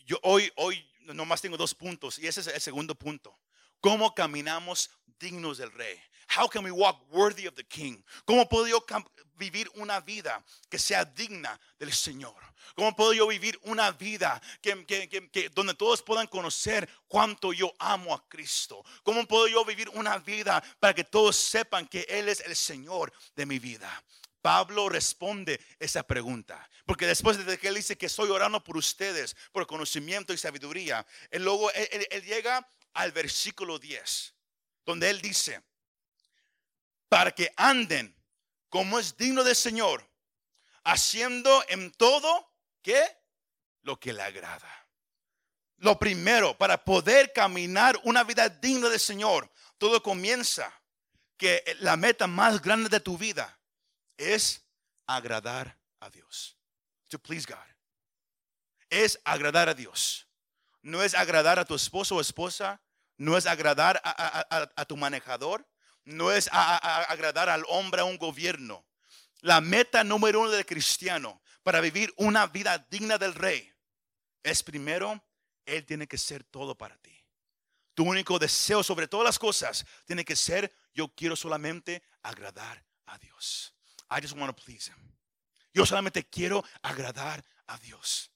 Yo 0.05 0.17
hoy, 0.23 0.51
hoy 0.55 0.89
nomás 1.01 1.41
tengo 1.41 1.57
dos 1.57 1.75
puntos 1.75 2.19
y 2.19 2.27
ese 2.27 2.41
es 2.41 2.47
el 2.47 2.61
segundo 2.61 2.95
punto. 2.95 3.37
¿Cómo 3.81 4.15
caminamos 4.15 4.89
dignos 5.19 5.57
del 5.57 5.71
rey? 5.71 5.99
How 6.27 6.47
can 6.47 6.63
we 6.63 6.71
walk 6.71 7.01
worthy 7.11 7.47
of 7.47 7.55
the 7.55 7.63
king? 7.63 8.03
¿Cómo 8.25 8.47
puedo 8.47 8.67
yo 8.67 8.85
vivir 9.35 9.69
una 9.75 9.99
vida 9.99 10.43
que 10.69 10.79
sea 10.79 11.05
digna 11.05 11.59
del 11.79 11.93
Señor? 11.93 12.35
¿Cómo 12.75 12.95
puedo 12.95 13.13
yo 13.13 13.27
vivir 13.27 13.59
una 13.63 13.91
vida 13.91 14.41
que, 14.61 14.85
que, 14.85 15.49
donde 15.49 15.73
todos 15.73 16.01
puedan 16.01 16.27
conocer 16.27 16.87
cuánto 17.07 17.53
yo 17.53 17.73
amo 17.79 18.13
a 18.13 18.27
Cristo? 18.27 18.83
¿Cómo 19.03 19.25
puedo 19.25 19.47
yo 19.47 19.63
vivir 19.65 19.89
una 19.89 20.17
vida 20.19 20.61
para 20.79 20.93
que 20.93 21.03
todos 21.03 21.35
sepan 21.35 21.87
que 21.87 22.05
Él 22.09 22.29
es 22.29 22.41
el 22.41 22.55
Señor 22.55 23.11
de 23.35 23.45
mi 23.45 23.59
vida? 23.59 24.03
Pablo 24.41 24.87
responde 24.87 25.59
esa 25.79 26.03
pregunta. 26.03 26.69
Porque 26.85 27.05
después 27.05 27.45
de 27.45 27.57
que 27.57 27.67
él 27.67 27.75
dice 27.75 27.97
que 27.97 28.05
estoy 28.05 28.29
orando 28.29 28.63
por 28.63 28.77
ustedes, 28.77 29.35
por 29.51 29.67
conocimiento 29.67 30.31
y 30.31 30.37
sabiduría, 30.37 31.05
él 31.31 31.43
luego 31.43 31.69
él, 31.73 32.07
llega 32.23 32.65
al 32.93 33.11
versículo 33.11 33.77
10, 33.77 34.33
donde 34.85 35.09
él 35.09 35.21
dice, 35.21 35.61
para 37.09 37.31
que 37.31 37.51
anden 37.55 38.15
como 38.69 38.99
es 38.99 39.15
digno 39.17 39.43
del 39.43 39.55
Señor, 39.55 40.09
haciendo 40.83 41.63
en 41.69 41.91
todo 41.91 42.53
que 42.81 43.01
lo 43.81 43.99
que 43.99 44.13
le 44.13 44.21
agrada. 44.21 44.87
Lo 45.77 45.99
primero, 45.99 46.57
para 46.57 46.83
poder 46.83 47.31
caminar 47.33 47.99
una 48.03 48.23
vida 48.23 48.49
digna 48.49 48.89
del 48.89 48.99
Señor, 48.99 49.51
todo 49.77 50.01
comienza 50.01 50.73
que 51.37 51.63
la 51.79 51.95
meta 51.95 52.27
más 52.27 52.61
grande 52.61 52.89
de 52.89 52.99
tu 52.99 53.17
vida 53.17 53.59
es 54.17 54.65
agradar 55.05 55.77
a 55.99 56.09
Dios. 56.09 56.57
To 57.09 57.19
please 57.19 57.45
God. 57.47 57.57
Es 58.89 59.19
agradar 59.23 59.69
a 59.69 59.73
Dios. 59.73 60.27
No 60.81 61.03
es 61.03 61.13
agradar 61.13 61.59
a 61.59 61.65
tu 61.65 61.75
esposo 61.75 62.15
o 62.15 62.21
esposa. 62.21 62.81
No 63.17 63.37
es 63.37 63.45
agradar 63.45 64.01
a, 64.03 64.85
tu 64.85 64.97
manejador. 64.97 65.67
No 66.07 66.31
es 66.31 66.49
agradar 66.51 67.49
al 67.49 67.65
hombre, 67.67 68.01
a 68.01 68.05
un 68.05 68.17
gobierno. 68.17 68.85
La 69.41 69.59
meta 69.59 70.03
número 70.03 70.39
uno 70.39 70.49
del 70.49 70.65
cristiano 70.65 71.41
para 71.63 71.81
vivir 71.81 72.13
una 72.15 72.47
vida 72.47 72.77
digna 72.89 73.17
del 73.17 73.35
rey 73.35 73.71
es 74.41 74.63
primero, 74.63 75.21
Él 75.65 75.85
tiene 75.85 76.07
que 76.07 76.17
ser 76.17 76.45
todo 76.45 76.77
para 76.77 76.97
ti. 76.97 77.13
Tu 77.93 78.03
único 78.03 78.39
deseo 78.39 78.83
sobre 78.83 79.09
todas 79.09 79.25
las 79.25 79.37
cosas 79.37 79.85
tiene 80.05 80.23
que 80.23 80.35
ser, 80.35 80.73
yo 80.93 81.09
quiero 81.09 81.35
solamente 81.35 82.01
agradar 82.21 82.81
a 83.07 83.17
Dios. 83.17 83.73
I 84.09 84.21
just 84.21 84.37
want 84.37 84.55
to 84.55 84.63
please 84.63 84.89
him. 84.89 85.17
Yo 85.73 85.85
solamente 85.85 86.27
quiero 86.29 86.63
agradar 86.81 87.43
a 87.67 87.77
Dios. 87.79 88.31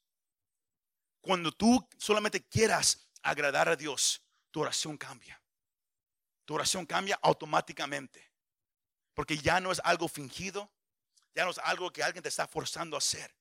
Cuando 1.21 1.53
tú 1.53 1.88
solamente 1.97 2.45
quieras 2.45 3.10
agradar 3.21 3.69
a 3.69 3.77
Dios, 3.77 4.21
tu 4.51 4.60
oración 4.62 4.97
cambia. 4.97 5.40
Tu 6.45 6.54
oración 6.54 6.86
cambia 6.86 7.19
automáticamente. 7.21 8.32
Porque 9.13 9.38
ya 9.38 9.60
no 9.60 9.71
es 9.71 9.82
algo 9.84 10.08
fingido, 10.08 10.71
ya 11.36 11.45
no 11.45 11.51
es 11.51 11.60
algo 11.60 11.91
que 11.91 12.04
alguien 12.04 12.23
te 12.23 12.30
está 12.30 12.47
forzando 12.47 12.95
a 12.95 12.99
hacer. 12.99 13.34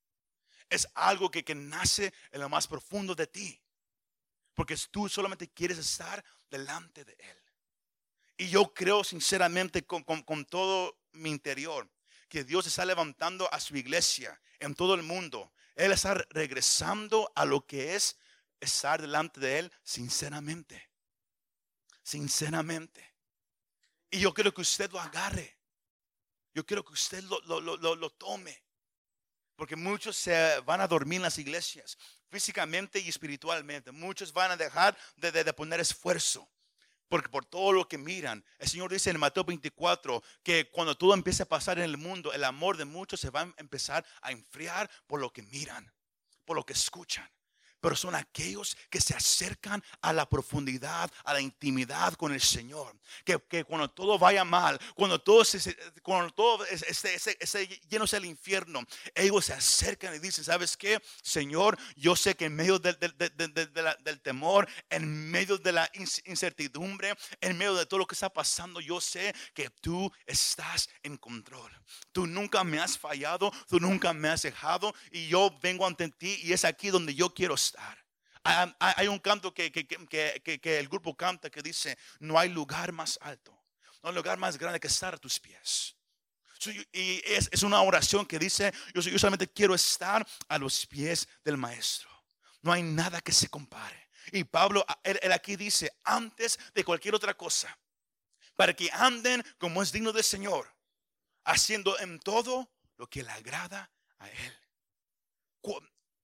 Es 0.68 0.86
algo 0.94 1.30
que, 1.30 1.44
que 1.44 1.54
nace 1.54 2.12
en 2.30 2.40
lo 2.40 2.48
más 2.48 2.66
profundo 2.66 3.14
de 3.14 3.26
ti. 3.26 3.60
Porque 4.54 4.76
tú 4.90 5.08
solamente 5.08 5.48
quieres 5.48 5.78
estar 5.78 6.24
delante 6.50 7.04
de 7.04 7.16
Él. 7.18 7.42
Y 8.36 8.48
yo 8.48 8.72
creo 8.72 9.04
sinceramente 9.04 9.84
con 9.84 10.44
todo 10.46 10.98
mi 11.12 11.30
interior 11.30 11.90
que 12.28 12.44
Dios 12.44 12.66
está 12.66 12.84
levantando 12.84 13.52
a 13.52 13.60
su 13.60 13.76
iglesia 13.76 14.40
en 14.60 14.74
todo 14.74 14.94
el 14.94 15.02
mundo. 15.02 15.52
Él 15.74 15.92
está 15.92 16.14
regresando 16.30 17.30
a 17.34 17.44
lo 17.44 17.66
que 17.66 17.96
es 17.96 18.16
estar 18.60 19.00
delante 19.00 19.40
de 19.40 19.58
Él 19.58 19.72
sinceramente. 19.82 20.89
Sinceramente. 22.10 23.08
Y 24.10 24.18
yo 24.18 24.34
quiero 24.34 24.52
que 24.52 24.62
usted 24.62 24.90
lo 24.90 24.98
agarre. 24.98 25.56
Yo 26.52 26.66
quiero 26.66 26.84
que 26.84 26.92
usted 26.92 27.22
lo, 27.22 27.60
lo, 27.60 28.10
tome. 28.10 28.64
Porque 29.54 29.76
muchos 29.76 30.16
se 30.16 30.58
van 30.62 30.80
a 30.80 30.88
dormir 30.88 31.18
en 31.18 31.22
las 31.22 31.38
iglesias, 31.38 31.96
físicamente 32.28 32.98
y 32.98 33.08
espiritualmente. 33.08 33.92
Muchos 33.92 34.32
van 34.32 34.50
a 34.50 34.56
dejar 34.56 34.98
de, 35.18 35.30
de, 35.30 35.52
poner 35.52 35.78
esfuerzo. 35.78 36.50
Porque 37.08 37.28
por 37.28 37.44
todo 37.44 37.70
lo 37.70 37.86
que 37.86 37.96
miran, 37.96 38.44
el 38.58 38.68
Señor 38.68 38.90
dice 38.90 39.10
en 39.10 39.20
Mateo 39.20 39.44
24 39.44 40.20
que 40.42 40.68
cuando 40.68 40.96
todo 40.96 41.14
empiece 41.14 41.44
a 41.44 41.48
pasar 41.48 41.78
en 41.78 41.84
el 41.84 41.96
mundo, 41.96 42.32
el 42.32 42.42
amor 42.42 42.76
de 42.76 42.86
muchos 42.86 43.20
se 43.20 43.30
va 43.30 43.42
a 43.42 43.54
empezar 43.58 44.04
a 44.20 44.32
enfriar 44.32 44.90
por 45.06 45.20
lo 45.20 45.32
que 45.32 45.42
miran, 45.42 45.94
por 46.44 46.56
lo 46.56 46.66
que 46.66 46.72
escuchan 46.72 47.30
pero 47.80 47.96
son 47.96 48.14
aquellos 48.14 48.76
que 48.88 49.00
se 49.00 49.14
acercan 49.14 49.82
a 50.00 50.12
la 50.12 50.28
profundidad, 50.28 51.10
a 51.24 51.34
la 51.34 51.40
intimidad 51.40 52.14
con 52.14 52.32
el 52.32 52.40
Señor. 52.40 52.94
Que, 53.24 53.64
cuando 53.64 53.90
todo 53.90 54.18
vaya 54.18 54.44
mal, 54.44 54.78
cuando 54.94 55.20
todo, 55.20 55.44
se, 55.44 55.76
cuando 56.02 56.32
todo 56.32 56.64
esté, 56.66 57.18
lleno 57.88 58.06
sea 58.06 58.18
el 58.18 58.26
infierno, 58.26 58.84
ellos 59.14 59.46
se 59.46 59.52
acercan 59.52 60.14
y 60.14 60.18
dicen, 60.18 60.44
¿sabes 60.44 60.76
qué? 60.76 61.00
Señor, 61.22 61.78
yo 61.96 62.16
sé 62.16 62.36
que 62.36 62.46
en 62.46 62.56
medio 62.56 62.78
del, 62.78 62.98
del 62.98 64.20
temor, 64.20 64.68
en 64.88 65.30
medio 65.30 65.58
de 65.58 65.72
la 65.72 65.90
incertidumbre, 66.24 67.14
en 67.40 67.56
medio 67.56 67.74
de 67.74 67.86
todo 67.86 67.98
lo 67.98 68.06
que 68.06 68.14
está 68.14 68.30
pasando, 68.30 68.80
yo 68.80 69.00
sé 69.00 69.34
que 69.54 69.70
tú 69.70 70.10
estás 70.26 70.88
en 71.02 71.16
control. 71.16 71.70
Tú 72.12 72.26
nunca 72.26 72.64
me 72.64 72.78
has 72.78 72.98
fallado, 72.98 73.50
tú 73.68 73.80
nunca 73.80 74.12
me 74.12 74.28
has 74.28 74.42
dejado 74.42 74.94
y 75.10 75.28
yo 75.28 75.56
vengo 75.62 75.86
ante 75.86 76.08
ti 76.08 76.38
y 76.42 76.52
es 76.52 76.64
aquí 76.64 76.90
donde 76.90 77.14
yo 77.14 77.32
quiero. 77.34 77.56
Hay 78.42 79.08
un 79.08 79.18
canto 79.18 79.52
que, 79.52 79.70
el 80.62 80.88
grupo 80.88 81.16
canta 81.16 81.50
que 81.50 81.62
dice, 81.62 81.98
no 82.20 82.38
hay 82.38 82.48
lugar 82.48 82.92
más 82.92 83.18
alto, 83.20 83.52
no 84.02 84.08
hay 84.08 84.14
lugar 84.14 84.38
más 84.38 84.56
grande 84.56 84.80
que 84.80 84.88
estar 84.88 85.14
a 85.14 85.18
tus 85.18 85.38
pies. 85.38 85.96
Y 86.92 87.22
es, 87.24 87.62
una 87.62 87.80
oración 87.82 88.26
que 88.26 88.38
dice, 88.38 88.72
yo, 88.94 89.02
solamente 89.18 89.48
quiero 89.48 89.74
estar 89.74 90.26
a 90.48 90.58
los 90.58 90.86
pies 90.86 91.28
del 91.44 91.56
maestro. 91.56 92.10
No 92.62 92.72
hay 92.72 92.82
nada 92.82 93.20
que 93.20 93.32
se 93.32 93.48
compare. 93.48 94.08
Y 94.32 94.44
Pablo, 94.44 94.84
él, 95.02 95.32
aquí 95.32 95.56
dice, 95.56 95.90
antes 96.04 96.58
de 96.74 96.84
cualquier 96.84 97.14
otra 97.14 97.34
cosa, 97.34 97.76
para 98.56 98.74
que 98.74 98.90
anden 98.92 99.42
como 99.58 99.82
es 99.82 99.90
digno 99.92 100.12
del 100.12 100.24
Señor, 100.24 100.74
haciendo 101.44 101.98
en 101.98 102.20
todo 102.20 102.70
lo 102.96 103.08
que 103.08 103.22
le 103.22 103.30
agrada 103.30 103.90
a 104.18 104.28
Él 104.28 104.60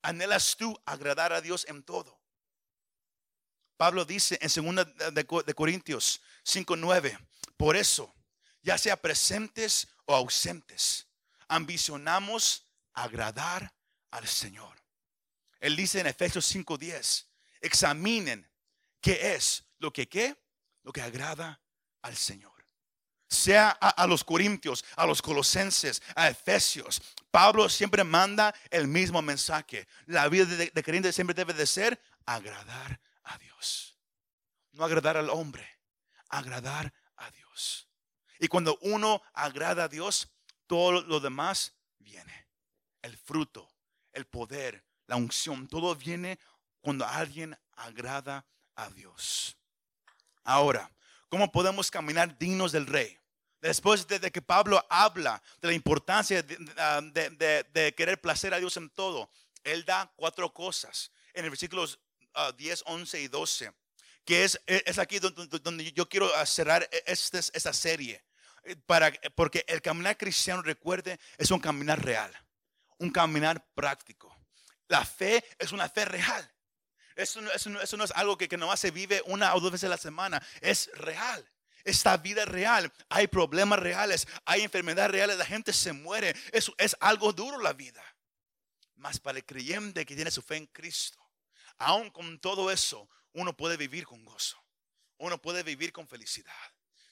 anhelas 0.06 0.56
tú 0.56 0.80
agradar 0.86 1.32
a 1.32 1.40
Dios 1.40 1.66
en 1.68 1.82
todo. 1.82 2.20
Pablo 3.76 4.04
dice 4.04 4.38
en 4.40 4.48
2 4.48 5.44
de 5.44 5.54
Corintios 5.54 6.22
5:9, 6.44 7.18
por 7.56 7.76
eso, 7.76 8.14
ya 8.62 8.78
sea 8.78 8.96
presentes 8.96 9.88
o 10.06 10.14
ausentes, 10.14 11.08
ambicionamos 11.48 12.66
agradar 12.92 13.74
al 14.12 14.26
Señor. 14.28 14.80
Él 15.58 15.74
dice 15.74 16.00
en 16.00 16.06
Efesios 16.06 16.46
5:10, 16.46 17.26
examinen 17.60 18.48
qué 19.00 19.34
es 19.34 19.64
lo 19.78 19.92
que 19.92 20.08
qué, 20.08 20.36
lo 20.84 20.92
que 20.92 21.02
agrada 21.02 21.60
al 22.02 22.16
Señor 22.16 22.55
sea 23.28 23.70
a, 23.70 24.06
los 24.06 24.24
corintios, 24.24 24.84
a 24.96 25.06
los 25.06 25.20
colosenses, 25.20 26.02
a 26.14 26.28
efesios. 26.28 27.02
Pablo 27.30 27.68
siempre 27.68 28.04
manda 28.04 28.54
el 28.70 28.88
mismo 28.88 29.20
mensaje. 29.22 29.86
La 30.06 30.28
vida 30.28 30.44
de, 30.44 30.70
de 30.70 30.82
creyente 30.82 31.12
siempre 31.12 31.34
debe 31.34 31.52
de 31.52 31.66
ser 31.66 32.00
agradar 32.24 33.00
a 33.24 33.38
Dios. 33.38 33.98
No 34.72 34.84
agradar 34.84 35.16
al 35.16 35.30
hombre, 35.30 35.68
agradar 36.28 36.92
a 37.16 37.30
Dios. 37.30 37.88
Y 38.38 38.48
cuando 38.48 38.78
uno 38.82 39.22
agrada 39.32 39.84
a 39.84 39.88
Dios, 39.88 40.28
todo 40.66 41.02
lo 41.02 41.20
demás 41.20 41.74
viene. 41.98 42.46
El 43.02 43.16
fruto, 43.16 43.70
el 44.12 44.26
poder, 44.26 44.84
la 45.06 45.16
unción, 45.16 45.68
todo 45.68 45.94
viene 45.94 46.38
cuando 46.80 47.06
alguien 47.06 47.58
agrada 47.76 48.46
a 48.74 48.90
Dios. 48.90 49.56
Ahora, 50.44 50.90
¿Cómo 51.28 51.50
podemos 51.50 51.90
caminar 51.90 52.38
dignos 52.38 52.72
del 52.72 52.86
rey? 52.86 53.18
Después 53.60 54.06
de, 54.06 54.30
que 54.30 54.42
Pablo 54.42 54.84
habla 54.88 55.42
de 55.60 55.68
la 55.68 55.74
importancia 55.74 56.44
ah, 56.78 57.00
de, 57.02 57.94
querer 57.96 58.20
placer 58.20 58.54
a 58.54 58.58
Dios 58.58 58.76
en 58.76 58.90
todo, 58.90 59.30
él 59.64 59.84
da 59.84 60.12
cuatro 60.16 60.52
cosas 60.52 61.10
en 61.34 61.44
el 61.44 61.50
versículos 61.50 61.98
10, 62.56 62.82
ah, 62.86 62.92
11 62.92 63.20
y 63.22 63.28
12, 63.28 63.72
que 64.24 64.44
es, 64.44 64.60
es 64.66 64.98
aquí 64.98 65.18
donde, 65.18 65.92
yo 65.92 66.08
quiero 66.08 66.30
cerrar 66.46 66.88
esta, 67.06 67.38
esta 67.38 67.72
serie. 67.72 68.22
Eh, 68.64 68.76
para, 68.76 69.12
porque 69.34 69.64
el 69.66 69.82
caminar 69.82 70.16
cristiano, 70.16 70.62
recuerde, 70.62 71.18
es 71.38 71.50
un 71.50 71.58
caminar 71.58 72.04
real, 72.04 72.32
un 72.98 73.10
caminar 73.10 73.66
práctico. 73.74 74.36
La 74.88 75.04
fe 75.04 75.44
es 75.58 75.72
una 75.72 75.88
fe 75.88 76.04
real. 76.04 76.52
Eso 77.16 77.40
no, 77.40 77.50
eso 77.50 77.96
no, 77.96 78.04
es 78.04 78.10
algo 78.12 78.36
que, 78.36 78.46
que 78.46 78.58
nomás 78.58 78.78
se 78.78 78.90
vive 78.90 79.22
una 79.24 79.54
o 79.54 79.60
dos 79.60 79.72
veces 79.72 79.86
a 79.86 79.90
la 79.90 79.96
semana. 79.96 80.40
Es 80.60 80.90
real. 80.94 81.50
Esta 81.82 82.16
vida 82.18 82.42
es 82.42 82.48
real. 82.48 82.92
Hay 83.08 83.26
problemas 83.26 83.78
reales. 83.78 84.28
Hay 84.44 84.62
enfermedades 84.62 85.10
reales. 85.10 85.38
La 85.38 85.46
gente 85.46 85.72
se 85.72 85.94
muere. 85.94 86.34
Eso 86.52 86.74
es 86.76 86.94
algo 87.00 87.32
duro 87.32 87.58
la 87.58 87.72
vida. 87.72 88.04
Mas 88.96 89.18
para 89.18 89.38
el 89.38 89.46
creyente 89.46 90.04
que 90.04 90.14
tiene 90.14 90.30
su 90.30 90.42
fe 90.42 90.56
en 90.56 90.66
Cristo, 90.66 91.18
aún 91.78 92.10
con 92.10 92.38
todo 92.38 92.70
eso, 92.70 93.08
uno 93.32 93.56
puede 93.56 93.78
vivir 93.78 94.04
con 94.04 94.22
gozo. 94.24 94.62
Uno 95.16 95.40
puede 95.40 95.62
vivir 95.62 95.92
con 95.92 96.06
felicidad. 96.06 96.52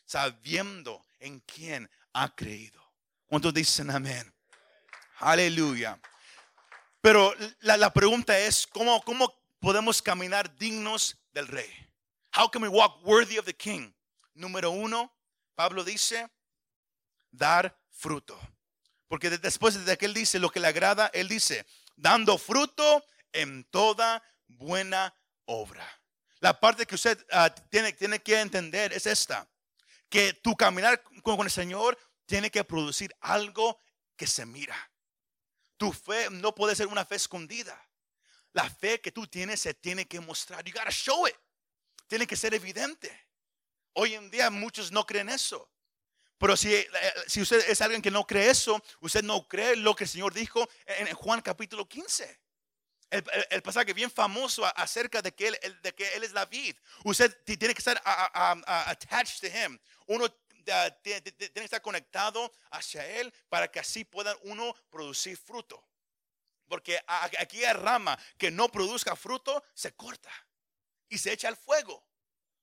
Sabiendo 0.05 1.07
en 1.19 1.41
quién 1.41 1.91
ha 2.13 2.35
creído. 2.35 2.93
¿Cuántos 3.25 3.55
dicen 3.55 3.91
amén? 3.91 4.35
Aleluya. 5.19 5.99
Pero 7.01 7.35
la, 7.61 7.79
la 7.79 7.93
pregunta 7.93 8.39
es, 8.39 8.67
¿cómo, 8.67 9.03
cómo 9.03 9.44
podemos 9.65 10.03
caminar 10.03 10.55
dignos 10.59 11.17
del 11.33 11.49
rey? 11.49 11.71
How 12.37 12.51
can 12.51 12.63
we 12.63 12.69
walk 12.69 13.03
worthy 13.03 13.39
of 13.39 13.47
the 13.47 13.55
king? 13.55 13.95
Número 14.35 14.71
uno, 14.71 15.11
Pablo 15.55 15.83
dice, 15.83 16.29
dar 17.31 17.75
fruto. 17.91 18.39
Porque 19.09 19.31
después 19.31 19.83
de 19.85 19.97
que 19.97 20.05
él 20.05 20.13
dice 20.13 20.39
lo 20.39 20.51
que 20.51 20.61
le 20.61 20.69
agrada, 20.69 21.11
él 21.15 21.29
dice, 21.29 21.65
dando 21.97 22.37
fruto 22.37 23.05
en 23.33 23.65
toda 23.65 24.23
buena 24.49 25.15
obra. 25.47 25.87
La 26.41 26.61
parte 26.61 26.85
que 26.85 26.97
usted 26.97 27.25
ah, 27.33 27.49
tiene, 27.71 27.95
tiene 27.95 28.21
que 28.21 28.39
entender 28.41 28.93
es 28.93 29.07
esta, 29.07 29.49
que 30.11 30.35
tu 30.35 30.55
caminar 30.57 31.03
con 31.23 31.41
el 31.41 31.51
Señor 31.51 31.99
tiene 32.27 32.51
que 32.51 32.65
producir 32.65 33.15
algo 33.21 33.81
que 34.15 34.27
se 34.27 34.45
mira. 34.45 34.77
Tu 35.79 35.91
fe 35.91 36.29
no 36.31 36.55
puede 36.55 36.77
ser 36.77 36.89
una 36.89 37.07
fe 37.07 37.15
escondida. 37.15 37.84
La 38.55 38.71
fe 38.71 39.01
que 39.01 39.13
tú 39.13 39.27
tienes 39.27 39.61
se 39.61 39.75
tiene 39.75 40.07
que 40.07 40.21
mostrar. 40.21 40.65
You 40.65 40.73
gotta 40.73 40.91
show 40.91 41.27
it. 41.27 41.35
Tiene 42.07 42.27
que 42.27 42.37
ser 42.37 42.55
evidente. 42.55 43.11
Hoy 43.93 44.15
en 44.15 44.31
día 44.31 44.49
muchos 44.49 44.91
no 44.91 45.05
creen 45.05 45.29
eso. 45.29 45.71
Pero 46.39 46.57
si, 46.57 46.73
eh, 46.73 46.89
si 47.27 47.43
usted 47.43 47.69
es 47.69 47.81
alguien 47.81 48.01
que 48.01 48.11
no 48.11 48.27
cree 48.27 48.51
eso, 48.51 48.83
usted 49.01 49.23
no 49.23 49.47
cree 49.49 49.77
lo 49.77 49.95
que 49.95 50.05
el 50.05 50.11
Señor 50.11 50.33
dijo 50.33 50.69
en 50.87 51.13
Juan 51.15 51.41
capítulo 51.41 51.89
15. 51.89 52.41
El, 53.11 53.63
pasaje 53.63 53.93
bien 53.93 54.11
famoso 54.11 54.65
acerca 54.77 55.23
de 55.23 55.33
que, 55.33 55.49
él, 55.49 55.81
de 55.83 55.95
que 55.95 56.15
Él 56.15 56.25
es 56.25 56.33
la 56.33 56.47
vid. 56.47 56.77
Usted 57.05 57.33
tiene 57.45 57.73
que 57.73 57.79
estar 57.79 58.01
attached 58.05 59.41
to 59.41 59.47
Him. 59.47 59.79
Uno 60.07 60.29
tiene 61.03 61.23
que 61.23 61.65
estar 61.65 61.83
conectado 61.83 62.53
hacia 62.71 63.07
Él 63.07 63.33
para 63.49 63.71
que 63.71 63.79
así 63.79 64.05
pueda 64.05 64.37
uno 64.43 64.75
producir 64.91 65.37
fruto. 65.37 65.85
Porque 66.69 66.99
aquí 67.07 67.65
hay 67.65 67.73
rama 67.75 68.19
que 68.39 68.51
no 68.51 68.69
produzca 68.69 69.17
fruto, 69.17 69.63
se 69.75 69.95
corta 69.95 70.31
y 71.09 71.19
se 71.19 71.33
echa 71.33 71.49
al 71.49 71.57
fuego. 71.57 72.07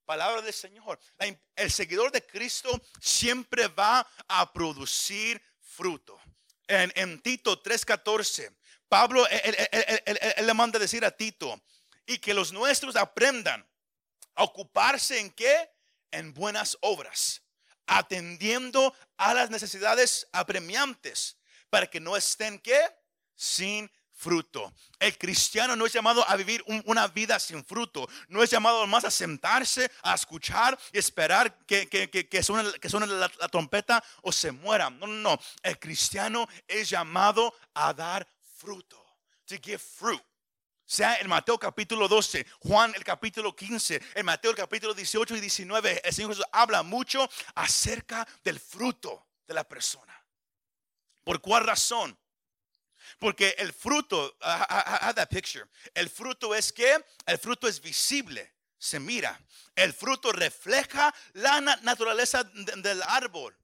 Palabra 0.06 0.42
del 0.42 0.54
Señor. 0.54 1.00
El 1.56 1.72
seguidor 1.72 2.12
de 2.12 2.26
Cristo 2.26 2.82
siempre 3.00 3.68
va 3.68 4.06
a 4.28 4.52
producir 4.52 5.42
fruto. 5.60 6.20
En, 6.68 7.22
Tito 7.22 7.62
3:14, 7.62 8.56
Pablo 8.88 9.28
él, 9.28 10.46
le 10.46 10.54
manda 10.54 10.80
decir 10.80 11.06
a 11.06 11.12
Tito, 11.12 11.62
y 12.06 12.18
que 12.18 12.34
los 12.34 12.52
nuestros 12.52 12.96
aprendan 12.96 13.66
a 14.36 14.44
ocuparse 14.44 15.20
en 15.20 15.32
qué? 15.32 15.72
En 16.12 16.34
buenas 16.34 16.78
obras, 16.82 17.42
atendiendo 17.86 18.94
a 19.18 19.34
las 19.34 19.50
necesidades 19.50 20.28
apremiantes, 20.32 21.38
para 21.70 21.88
que 21.88 22.00
no 22.00 22.18
estén 22.18 22.60
qué? 22.60 22.82
Sin 23.36 23.91
fruto. 24.13 24.74
El 25.00 25.17
cristiano 25.17 25.76
no 25.76 25.86
es 25.86 25.94
llamado 25.94 26.28
a 26.30 26.36
vivir 26.36 26.63
una 26.86 27.08
vida 27.08 27.39
sin 27.39 27.65
fruto. 27.65 28.08
No 28.28 28.44
es 28.44 28.52
llamado 28.52 28.86
más 28.86 29.04
a 29.04 29.12
sentarse, 29.12 29.91
a 30.04 30.13
escuchar 30.13 30.78
y 30.94 31.00
esperar 31.00 31.65
que, 31.65 31.88
que, 31.89 32.10
que, 32.10 32.44
suene, 32.44 32.72
que 32.80 32.89
suene 32.89 33.08
la, 33.08 33.32
la, 33.39 33.48
trompeta 33.50 34.04
o 34.22 34.32
se 34.32 34.52
muera. 34.52 34.89
No, 34.89 35.08
no, 35.08 35.15
no. 35.15 35.39
El 35.63 35.80
cristiano 35.80 36.48
es 36.67 36.89
llamado 36.89 37.54
a 37.74 37.94
dar 37.94 38.28
fruto. 38.58 38.98
To 39.48 39.56
give 39.62 39.80
fruit 39.80 40.22
sea 40.91 41.15
en 41.22 41.30
Mateo 41.30 41.58
capítulo 41.58 42.10
12, 42.10 42.46
Juan 42.60 42.94
el 42.96 43.06
capítulo 43.06 43.56
15, 43.56 44.02
en 44.13 44.26
Mateo 44.26 44.52
el 44.52 44.58
capítulo 44.58 44.94
18 44.94 45.38
y 45.38 45.39
19, 45.39 46.02
el 46.04 46.13
Señor 46.13 46.32
Jesús 46.32 46.46
habla 46.52 46.84
mucho 46.84 47.30
acerca 47.56 48.28
del 48.44 48.60
fruto 48.60 49.30
de 49.48 49.54
la 49.54 49.63
persona. 49.63 50.13
¿Por 51.24 51.39
cuál 51.39 51.63
razón? 51.63 52.17
Porque 53.19 53.56
el 53.58 53.74
fruto, 53.74 54.38
I, 54.41 55.13
that 55.13 55.30
picture. 55.30 55.65
El 55.93 56.10
fruto 56.10 56.54
es 56.56 56.71
que 56.71 57.04
el 57.26 57.38
fruto 57.38 57.67
es 57.67 57.82
visible, 57.82 58.54
se 58.78 59.00
mira. 59.00 59.39
El 59.76 59.93
fruto 59.93 60.32
refleja 60.32 61.13
la 61.34 61.62
naturaleza 61.62 62.43
del 62.43 63.02
árbol. 63.04 63.56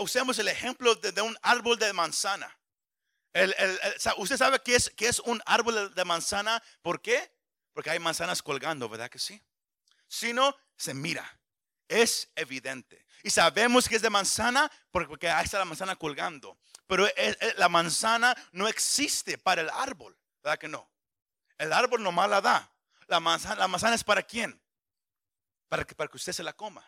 usemos 0.00 0.38
el 0.38 0.48
ejemplo 0.48 0.94
de 0.94 1.22
un 1.22 1.36
árbol 1.42 1.78
de 1.78 1.92
manzana 1.92 2.56
usted 4.16 4.36
sabe 4.36 4.60
que 4.60 4.74
es, 4.74 4.90
que 4.90 5.08
es 5.08 5.20
un 5.20 5.42
árbol 5.46 5.94
de 5.94 6.04
manzana. 6.04 6.62
¿Por 6.82 7.00
qué? 7.00 7.32
Porque 7.72 7.90
hay 7.90 7.98
manzanas 7.98 8.42
colgando, 8.42 8.88
¿verdad 8.88 9.10
que 9.10 9.18
sí? 9.18 9.40
Si 10.08 10.32
no, 10.32 10.56
se 10.76 10.94
mira. 10.94 11.38
Es 11.88 12.30
evidente. 12.36 13.04
Y 13.22 13.30
sabemos 13.30 13.88
que 13.88 13.96
es 13.96 14.02
de 14.02 14.10
manzana 14.10 14.70
porque 14.90 15.28
ahí 15.28 15.44
está 15.44 15.58
la 15.58 15.64
manzana 15.64 15.96
colgando. 15.96 16.58
Pero 16.90 17.06
la 17.56 17.68
manzana 17.68 18.34
no 18.50 18.66
existe 18.66 19.38
para 19.38 19.60
el 19.62 19.70
árbol, 19.70 20.18
¿verdad 20.42 20.58
que 20.58 20.66
no? 20.66 20.90
El 21.56 21.72
árbol 21.72 22.02
nomás 22.02 22.28
la 22.28 22.40
da. 22.40 22.68
La 23.06 23.20
manzana, 23.20 23.54
la 23.54 23.68
manzana 23.68 23.94
es 23.94 24.02
para 24.02 24.24
quién? 24.24 24.60
Para 25.68 25.84
que, 25.84 25.94
para 25.94 26.10
que 26.10 26.16
usted 26.16 26.32
se 26.32 26.42
la 26.42 26.52
coma. 26.52 26.84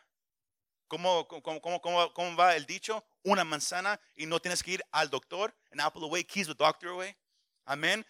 ¿Cómo, 0.88 1.28
cómo, 1.28 1.60
cómo, 1.80 2.12
cómo, 2.12 2.36
va 2.36 2.56
el 2.56 2.66
dicho? 2.66 3.06
Una 3.22 3.44
manzana 3.44 4.00
y 4.16 4.26
no 4.26 4.40
tienes 4.40 4.60
que 4.64 4.72
ir 4.72 4.84
al 4.90 5.08
doctor. 5.08 5.54
An 5.70 5.78
apple 5.78 6.02
away 6.02 6.24
keys 6.24 6.48
the 6.48 6.54
doctor 6.54 6.88
away. 6.88 7.16
Amén. 7.64 8.04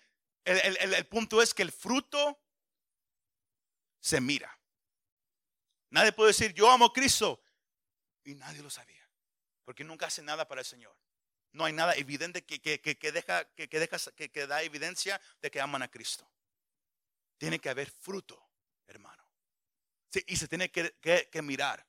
El, 0.47 0.79
el, 0.81 0.95
el, 0.95 1.07
punto 1.09 1.43
es 1.43 1.53
que 1.53 1.61
el 1.61 1.73
fruto 1.73 2.41
se 4.01 4.19
mira. 4.19 4.59
Nadie 5.91 6.13
puede 6.13 6.29
decir, 6.29 6.55
yo 6.55 6.71
amo 6.71 6.87
a 6.87 6.93
Cristo. 6.95 7.39
Y 8.25 8.35
nadie 8.35 8.63
lo 8.63 8.71
sabía. 8.71 9.07
Porque 9.67 9.85
nunca 9.85 10.07
hace 10.07 10.23
nada 10.23 10.49
para 10.49 10.63
el 10.63 10.67
Señor. 10.67 10.97
No 11.53 11.67
hay 11.67 11.73
nada 11.73 11.95
evidente 11.95 12.45
que, 12.45 12.61
que, 12.61 12.81
que, 12.81 13.13
deja, 13.13 13.45
que, 13.55 13.67
deja, 13.69 13.99
que, 14.15 14.47
da 14.47 14.63
evidencia 14.63 15.21
de 15.41 15.51
que 15.51 15.61
aman 15.61 15.83
a 15.83 15.89
Cristo. 15.89 16.31
Tiene 17.37 17.59
que 17.59 17.69
haber 17.69 17.91
fruto, 17.91 18.43
hermano. 18.87 19.29
y 20.27 20.37
se 20.37 20.49
tiene 20.49 20.71
que, 20.71 21.43
mirar. 21.43 21.87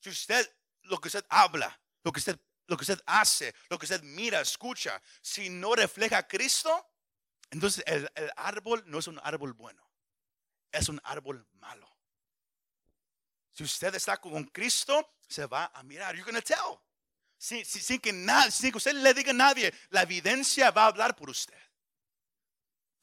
Si 0.00 0.10
usted, 0.10 0.52
lo 0.82 1.00
que 1.00 1.08
usted 1.08 1.24
habla, 1.28 1.80
lo 2.02 2.12
que 2.12 2.18
usted, 2.18 2.38
lo 2.66 2.76
que 2.76 2.82
usted 2.82 3.00
hace, 3.06 3.54
lo 3.68 3.78
que 3.78 3.86
usted 3.86 4.02
mira, 4.02 4.40
escucha, 4.40 5.00
si 5.22 5.50
no 5.50 5.74
refleja 5.74 6.18
a 6.18 6.26
Cristo, 6.26 6.90
entonces 7.50 7.84
el, 7.86 8.10
árbol 8.36 8.82
no 8.86 8.98
es 8.98 9.06
un 9.06 9.20
árbol 9.22 9.52
bueno, 9.52 9.88
es 10.72 10.88
un 10.88 11.00
árbol 11.04 11.46
malo. 11.52 11.88
Si 13.52 13.62
usted 13.62 13.94
está 13.94 14.18
con 14.18 14.44
Cristo, 14.46 15.14
se 15.28 15.46
va 15.46 15.70
a 15.72 15.82
mirar. 15.82 16.14
You're 16.16 16.30
going 16.30 16.42
tell. 16.42 16.85
Sin, 17.38 17.62
que 18.00 18.12
sin 18.50 18.70
que 18.70 18.78
usted 18.78 18.94
le 18.94 19.14
diga 19.14 19.30
a 19.30 19.34
nadie, 19.34 19.72
la 19.90 20.02
evidencia 20.02 20.70
va 20.70 20.84
a 20.84 20.86
hablar 20.86 21.14
por 21.14 21.30
usted. 21.30 21.56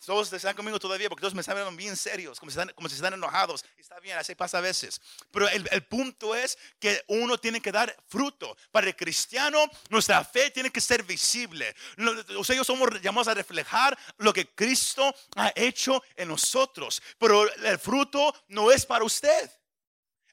Todos 0.05 0.33
están 0.33 0.55
conmigo 0.55 0.79
todavía 0.79 1.07
porque 1.07 1.21
todos 1.21 1.33
me 1.33 1.39
están 1.39 1.77
bien 1.77 1.95
serios, 1.95 2.37
como 2.37 2.51
si 2.51 2.59
están, 2.59 2.73
como 2.75 2.87
están 2.87 3.13
enojados. 3.13 3.63
Está 3.77 3.99
bien, 4.01 4.17
así 4.17 4.35
pasa 4.35 4.57
a 4.57 4.61
veces. 4.61 4.99
Pero 5.31 5.47
el, 5.47 5.85
punto 5.85 6.35
es 6.35 6.57
que 6.77 7.01
uno 7.07 7.37
tiene 7.37 7.61
que 7.61 7.71
dar 7.71 7.95
fruto. 8.07 8.57
Para 8.71 8.87
el 8.87 8.95
cristiano, 8.95 9.65
nuestra 9.89 10.23
fe 10.25 10.49
tiene 10.49 10.71
que 10.71 10.81
ser 10.81 11.03
visible. 11.03 11.73
Nosotros 11.95 12.67
somos 12.67 13.01
llamados 13.01 13.29
a 13.29 13.33
reflejar 13.33 13.97
lo 14.17 14.33
que 14.33 14.53
Cristo 14.53 15.13
ha 15.35 15.53
hecho 15.55 16.03
en 16.15 16.27
nosotros. 16.27 17.01
Pero 17.17 17.49
el 17.53 17.79
fruto 17.79 18.35
no 18.49 18.71
es 18.71 18.85
para 18.85 19.05
usted. 19.05 19.49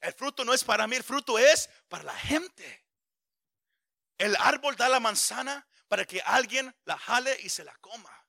El 0.01 0.13
fruto 0.13 0.43
no 0.43 0.53
es 0.53 0.63
para 0.63 0.85
mí, 0.87 0.95
el 0.97 1.03
fruto 1.03 1.37
es 1.39 1.69
para 1.87 2.03
la 2.03 2.17
gente. 2.17 2.80
El 4.21 4.35
árbol 4.37 4.75
da 4.75 4.87
la 4.87 4.99
manzana 4.99 5.67
para 5.87 6.05
que 6.05 6.21
alguien 6.21 6.73
la 6.85 6.97
jale 6.97 7.37
y 7.41 7.49
se 7.49 7.63
la 7.63 7.75
coma 7.77 8.21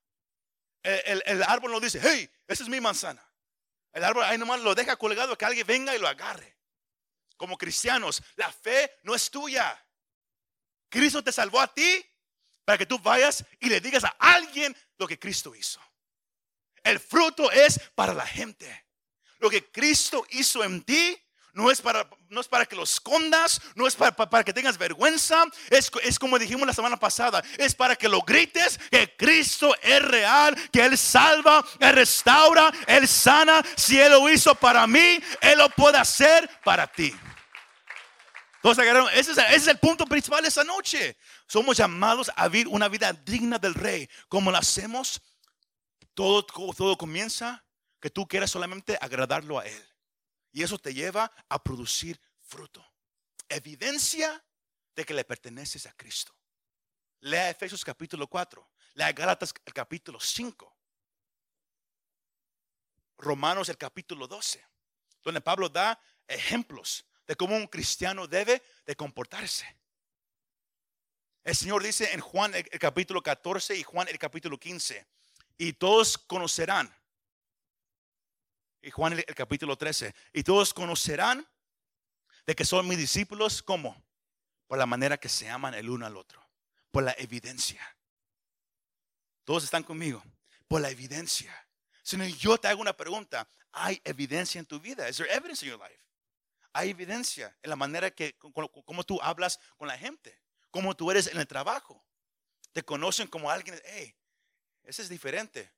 el, 0.82 1.42
árbol 1.44 1.70
no 1.70 1.80
dice, 1.80 2.00
hey, 2.02 2.28
esa 2.46 2.62
es 2.62 2.68
mi 2.68 2.80
manzana. 2.80 3.24
El 3.92 4.04
árbol 4.04 4.24
ahí 4.24 4.38
nomás 4.38 4.60
lo 4.60 4.74
deja 4.74 4.96
colgado 4.96 5.36
que 5.36 5.44
alguien 5.44 5.66
venga 5.66 5.94
y 5.94 5.98
lo 5.98 6.08
agarre. 6.08 6.56
Como 7.36 7.58
cristianos, 7.58 8.22
la 8.36 8.50
fe 8.50 8.98
no 9.02 9.14
es 9.14 9.30
tuya. 9.30 9.78
Cristo 10.88 11.22
te 11.22 11.32
salvó 11.32 11.60
a 11.60 11.72
ti 11.72 12.04
para 12.64 12.78
que 12.78 12.86
tú 12.86 12.98
vayas 12.98 13.44
y 13.60 13.68
le 13.68 13.80
digas 13.80 14.04
a 14.04 14.16
alguien 14.18 14.76
lo 14.98 15.06
que 15.06 15.18
Cristo 15.18 15.54
hizo. 15.54 15.80
El 16.82 16.98
fruto 16.98 17.50
es 17.50 17.78
para 17.94 18.14
la 18.14 18.26
gente. 18.26 18.86
Lo 19.38 19.50
que 19.50 19.70
Cristo 19.70 20.24
hizo 20.30 20.64
en 20.64 20.82
ti 20.82 21.20
no 21.52 21.70
es 21.70 21.80
para, 21.82 22.08
no 22.28 22.40
es 22.40 22.48
para 22.48 22.64
que 22.64 22.76
lo 22.76 22.82
escondas, 22.82 23.60
no 23.74 23.86
es 23.86 23.94
para, 23.94 24.12
para, 24.12 24.42
que 24.42 24.52
tengas 24.52 24.78
vergüenza, 24.78 25.44
es, 25.68 25.90
es, 26.02 26.18
como 26.18 26.38
dijimos 26.38 26.66
la 26.66 26.72
semana 26.72 26.96
pasada, 26.96 27.42
es 27.58 27.74
para 27.74 27.94
que 27.94 28.08
lo 28.08 28.22
grites 28.22 28.78
que 28.90 29.14
Cristo 29.16 29.74
es 29.82 30.02
real, 30.02 30.56
que 30.70 30.84
Él 30.84 30.96
salva, 30.96 31.64
Él 31.78 31.94
restaura, 31.94 32.72
Él 32.86 33.06
sana. 33.06 33.62
Si 33.76 34.00
Él 34.00 34.12
lo 34.12 34.28
hizo 34.28 34.54
para 34.54 34.86
mí, 34.86 35.20
Él 35.40 35.58
lo 35.58 35.68
puede 35.70 35.98
hacer 35.98 36.48
para 36.64 36.86
ti. 36.86 37.14
Entonces, 38.62 38.86
ese 39.14 39.32
es, 39.54 39.66
el 39.66 39.78
punto 39.78 40.06
principal 40.06 40.40
de 40.40 40.48
esta 40.48 40.62
noche. 40.62 41.16
Somos 41.48 41.76
llamados 41.76 42.30
a 42.36 42.46
vivir 42.46 42.68
una 42.68 42.88
vida 42.88 43.12
digna 43.12 43.58
del 43.58 43.74
Rey. 43.74 44.08
como 44.28 44.52
lo 44.52 44.56
hacemos? 44.56 45.20
Todo, 46.14 46.44
todo 46.44 46.96
comienza 46.96 47.64
que 48.00 48.08
tú 48.08 48.26
quieras 48.26 48.50
solamente 48.50 48.96
agradarlo 49.00 49.58
a 49.58 49.66
Él. 49.66 49.91
Y 50.52 50.62
eso 50.62 50.78
te 50.78 50.92
lleva 50.92 51.32
a 51.48 51.62
producir 51.62 52.20
fruto. 52.42 52.86
Evidencia 53.48 54.44
de 54.94 55.04
que 55.04 55.14
le 55.14 55.24
perteneces 55.24 55.86
a 55.86 55.92
Cristo. 55.94 56.34
Lea 57.20 57.50
Efesios 57.50 57.84
capítulo 57.84 58.26
4. 58.26 58.70
Lea 58.94 59.12
Gálatas 59.12 59.54
el 59.64 59.72
capítulo 59.72 60.20
5. 60.20 60.76
Romanos 63.18 63.68
el 63.68 63.78
capítulo 63.78 64.28
12. 64.28 64.64
Donde 65.22 65.40
Pablo 65.40 65.68
da 65.68 65.98
ejemplos 66.26 67.04
de 67.26 67.36
cómo 67.36 67.56
un 67.56 67.66
cristiano 67.66 68.26
debe 68.26 68.62
de 68.84 68.96
comportarse. 68.96 69.76
El 71.44 71.56
Señor 71.56 71.82
dice 71.82 72.12
en 72.12 72.20
Juan 72.20 72.54
el, 72.54 72.68
capítulo 72.78 73.22
14 73.22 73.76
y 73.76 73.82
Juan 73.82 74.08
el 74.08 74.18
capítulo 74.18 74.58
15. 74.58 75.06
Y 75.58 75.72
todos 75.74 76.18
conocerán 76.18 76.94
y 78.82 78.90
Juan 78.90 79.12
el, 79.14 79.24
capítulo 79.24 79.76
13. 79.76 80.14
Y 80.32 80.42
todos 80.42 80.74
conocerán 80.74 81.46
de 82.46 82.54
que 82.54 82.64
son 82.64 82.86
mis 82.88 82.98
discípulos 82.98 83.62
como 83.62 84.04
por 84.66 84.78
la 84.78 84.86
manera 84.86 85.16
que 85.16 85.28
se 85.28 85.48
aman 85.48 85.74
el 85.74 85.88
uno 85.88 86.04
al 86.04 86.16
otro, 86.16 86.44
por 86.90 87.04
la 87.04 87.14
evidencia. 87.18 87.80
Todos 89.44 89.64
están 89.64 89.84
conmigo, 89.84 90.22
por 90.66 90.80
la 90.80 90.90
evidencia. 90.90 91.54
Si 92.02 92.16
no, 92.16 92.26
yo 92.26 92.58
te 92.58 92.68
hago 92.68 92.80
una 92.80 92.96
pregunta, 92.96 93.48
¿hay 93.70 94.00
evidencia 94.04 94.58
en 94.58 94.66
tu 94.66 94.80
vida? 94.80 95.08
¿Is 95.08 95.16
there 95.16 95.32
evidence 95.32 95.64
in 95.64 95.70
your 95.70 95.80
life? 95.80 96.02
Hay 96.72 96.90
evidencia 96.90 97.56
en 97.62 97.70
la 97.70 97.76
manera 97.76 98.10
que, 98.10 98.34
como 98.34 99.04
tú 99.04 99.20
hablas 99.22 99.60
con 99.76 99.86
la 99.86 99.96
gente, 99.96 100.40
como 100.70 100.96
tú 100.96 101.10
eres 101.10 101.26
en 101.28 101.38
el 101.38 101.46
trabajo. 101.46 102.04
Te 102.72 102.82
conocen 102.82 103.28
como 103.28 103.50
alguien, 103.50 103.80
hey, 103.84 104.16
ese 104.82 105.02
es 105.02 105.08
diferente. 105.08 105.70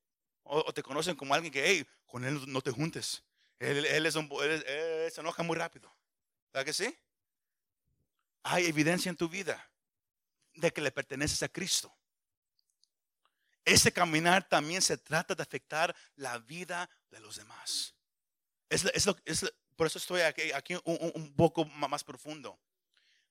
O, 0.44 0.72
te 0.72 0.83
conocen 0.83 1.16
como 1.16 1.35
alguien 1.35 1.52
que, 1.52 1.66
hey, 1.66 1.87
con 2.07 2.24
él 2.24 2.40
no 2.46 2.61
te 2.61 2.70
juntes. 2.70 3.24
Él, 3.59 4.07
es 4.07 4.14
un, 4.14 4.28
se 4.28 5.20
enoja 5.20 5.42
muy 5.42 5.57
rápido. 5.57 5.94
¿Verdad 6.52 6.66
que 6.66 6.72
sí? 6.72 6.98
Hay 8.42 8.66
evidencia 8.66 9.09
en 9.09 9.16
tu 9.16 9.28
vida 9.28 9.70
de 10.54 10.70
que 10.70 10.80
le 10.80 10.92
perteneces 10.92 11.42
a 11.42 11.48
Cristo. 11.48 11.94
Ese 13.64 13.90
caminar 13.92 14.46
también 14.46 14.83
se 14.83 14.98
trata 14.98 15.35
de 15.35 15.42
afectar 15.42 15.96
la 16.16 16.38
vida 16.38 16.88
de 17.11 17.20
los 17.20 17.37
demás. 17.37 17.94
Es, 18.68 18.85
por 19.76 19.87
eso 19.87 19.98
estoy 19.98 20.20
aquí, 20.20 20.52
aquí 20.52 20.74
un, 20.85 21.12
un, 21.14 21.35
poco 21.35 21.64
más 21.64 22.04
profundo. 22.04 22.61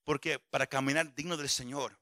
Porque 0.04 0.40
para 0.40 0.66
caminar 0.66 1.14
digno 1.14 1.38
del 1.38 1.50
Señor, 1.50 1.98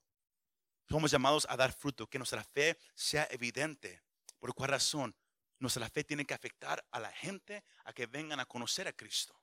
somos 0.90 1.12
llamados 1.12 1.46
a 1.50 1.58
dar 1.58 1.74
fruto, 1.74 2.08
que 2.08 2.18
nuestra 2.18 2.44
fe 2.44 2.78
sea 2.96 3.28
evidente. 3.32 4.02
¿Por 4.42 4.56
cuál 4.56 4.72
razón? 4.72 5.16
Nuestra 5.60 5.88
fe 5.88 6.04
tiene 6.04 6.26
que 6.26 6.34
afectar 6.34 6.84
a 6.90 7.00
la 7.00 7.12
gente 7.12 7.64
a 7.86 7.94
que 7.94 8.08
vengan 8.08 8.40
a 8.40 8.48
conocer 8.48 8.88
a 8.88 8.94
Cristo. 8.94 9.40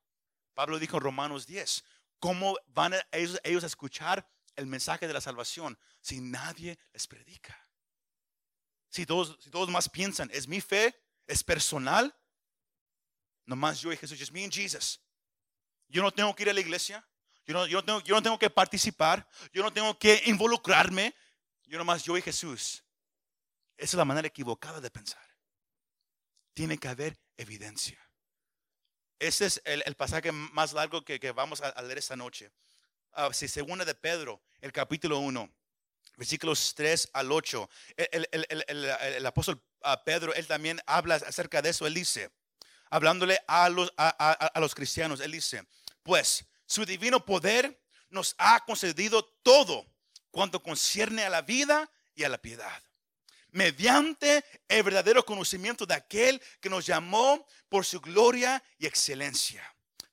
Pablo 0.54 0.80
dijo 0.80 0.96
en 0.96 1.04
Romanos 1.04 1.46
10, 1.46 1.84
¿cómo 2.18 2.58
van 2.66 2.94
ellos, 3.12 3.62
a 3.62 3.66
escuchar 3.66 4.28
el 4.56 4.66
mensaje 4.66 5.06
de 5.06 5.12
la 5.12 5.20
salvación 5.20 5.78
si 6.00 6.20
nadie 6.20 6.76
les 6.92 7.06
predica? 7.06 7.56
Si 8.88 9.06
todos, 9.06 9.38
si 9.40 9.50
todos 9.50 9.70
más 9.70 9.88
piensan, 9.88 10.28
es 10.32 10.48
mi 10.48 10.60
fe, 10.60 11.00
es 11.28 11.44
personal, 11.44 12.12
nomás 13.44 13.80
yo 13.80 13.92
y 13.92 13.96
Jesús, 13.96 14.20
es 14.20 14.32
me 14.32 14.42
and 14.42 14.52
Jesus. 14.52 15.00
Yo 15.86 16.02
no 16.02 16.10
tengo 16.10 16.34
que 16.34 16.42
ir 16.42 16.50
a 16.50 16.54
la 16.54 16.60
iglesia, 16.60 17.08
yo 17.46 17.54
no, 17.54 17.68
yo, 17.68 17.78
no 17.78 17.84
tengo, 17.84 18.00
yo 18.00 18.16
no 18.16 18.22
tengo 18.24 18.38
que 18.40 18.50
participar, 18.50 19.28
yo 19.52 19.62
no 19.62 19.72
tengo 19.72 19.96
que 19.96 20.22
involucrarme, 20.26 21.14
yo 21.66 21.78
nomás 21.78 22.02
yo 22.02 22.18
y 22.18 22.22
Jesús. 22.22 22.82
Esa 23.78 23.96
es 23.96 23.98
la 23.98 24.04
manera 24.04 24.26
equivocada 24.26 24.80
de 24.80 24.90
pensar. 24.90 25.22
Tiene 26.52 26.78
que 26.78 26.88
haber 26.88 27.16
evidencia. 27.36 27.96
Ese 29.20 29.46
es 29.46 29.62
el, 29.64 29.94
pasaje 29.94 30.32
más 30.32 30.72
largo 30.72 31.04
que, 31.04 31.18
vamos 31.30 31.60
a, 31.60 31.80
leer 31.82 31.98
esta 31.98 32.16
noche. 32.16 32.50
Uh, 33.16 33.32
si 33.32 33.46
segunda 33.46 33.84
de 33.84 33.94
Pedro, 33.94 34.42
el 34.60 34.72
capítulo 34.72 35.20
1, 35.20 35.48
versículos 36.16 36.74
3 36.74 37.10
al 37.12 37.30
8. 37.30 37.70
El, 37.96 39.26
apóstol 39.26 39.62
ah, 39.82 40.02
Pedro, 40.04 40.34
él 40.34 40.46
también 40.48 40.80
habla 40.84 41.14
acerca 41.14 41.62
de 41.62 41.70
eso. 41.70 41.86
Él 41.86 41.94
dice, 41.94 42.32
hablándole 42.90 43.40
a 43.46 43.68
los, 43.68 43.92
a 43.96 44.58
los 44.58 44.74
cristianos, 44.74 45.20
él 45.20 45.32
dice, 45.32 45.64
pues 46.02 46.44
su 46.66 46.84
divino 46.84 47.24
poder 47.24 47.80
nos 48.10 48.34
ha 48.38 48.64
concedido 48.64 49.24
todo 49.42 49.86
cuanto 50.32 50.64
concierne 50.64 51.22
a 51.22 51.30
la 51.30 51.42
vida 51.42 51.90
y 52.16 52.24
a 52.24 52.28
la 52.28 52.38
piedad 52.38 52.82
mediante 53.52 54.44
el 54.68 54.82
verdadero 54.82 55.24
conocimiento 55.24 55.86
de 55.86 55.94
aquel 55.94 56.40
que 56.60 56.70
nos 56.70 56.86
llamó 56.86 57.46
por 57.68 57.84
su 57.84 58.00
gloria 58.00 58.62
y 58.78 58.86
excelencia. 58.86 59.62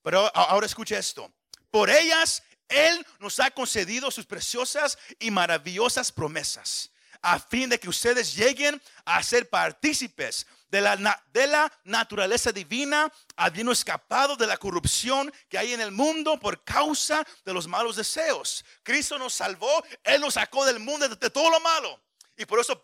Pero 0.01 0.31
ahora 0.35 0.65
escucha 0.65 0.97
esto. 0.97 1.33
Por 1.71 1.89
ellas 1.89 2.43
Él 2.69 3.05
nos 3.19 3.39
ha 3.39 3.51
concedido 3.51 4.11
sus 4.11 4.25
preciosas 4.25 4.97
y 5.19 5.31
maravillosas 5.31 6.11
promesas, 6.11 6.91
a 7.21 7.39
fin 7.39 7.69
de 7.69 7.79
que 7.79 7.89
ustedes 7.89 8.35
lleguen 8.35 8.81
a 9.03 9.21
ser 9.23 9.49
partícipes 9.49 10.45
de 10.69 10.81
la, 10.81 11.23
de 11.31 11.47
la 11.47 11.71
naturaleza 11.83 12.51
divina, 12.51 13.11
habiendo 13.35 13.71
escapado 13.71 14.35
de 14.35 14.47
la 14.47 14.57
corrupción 14.57 15.33
que 15.49 15.57
hay 15.57 15.73
en 15.73 15.81
el 15.81 15.91
mundo 15.91 16.39
por 16.39 16.63
causa 16.63 17.25
de 17.43 17.53
los 17.53 17.67
malos 17.67 17.95
deseos. 17.95 18.63
Cristo 18.83 19.17
nos 19.17 19.33
salvó, 19.33 19.83
Él 20.03 20.21
nos 20.21 20.35
sacó 20.35 20.65
del 20.65 20.79
mundo 20.79 21.07
de 21.07 21.29
todo 21.29 21.49
lo 21.49 21.59
malo. 21.59 22.04
Y 22.37 22.45
por 22.45 22.59
eso 22.59 22.81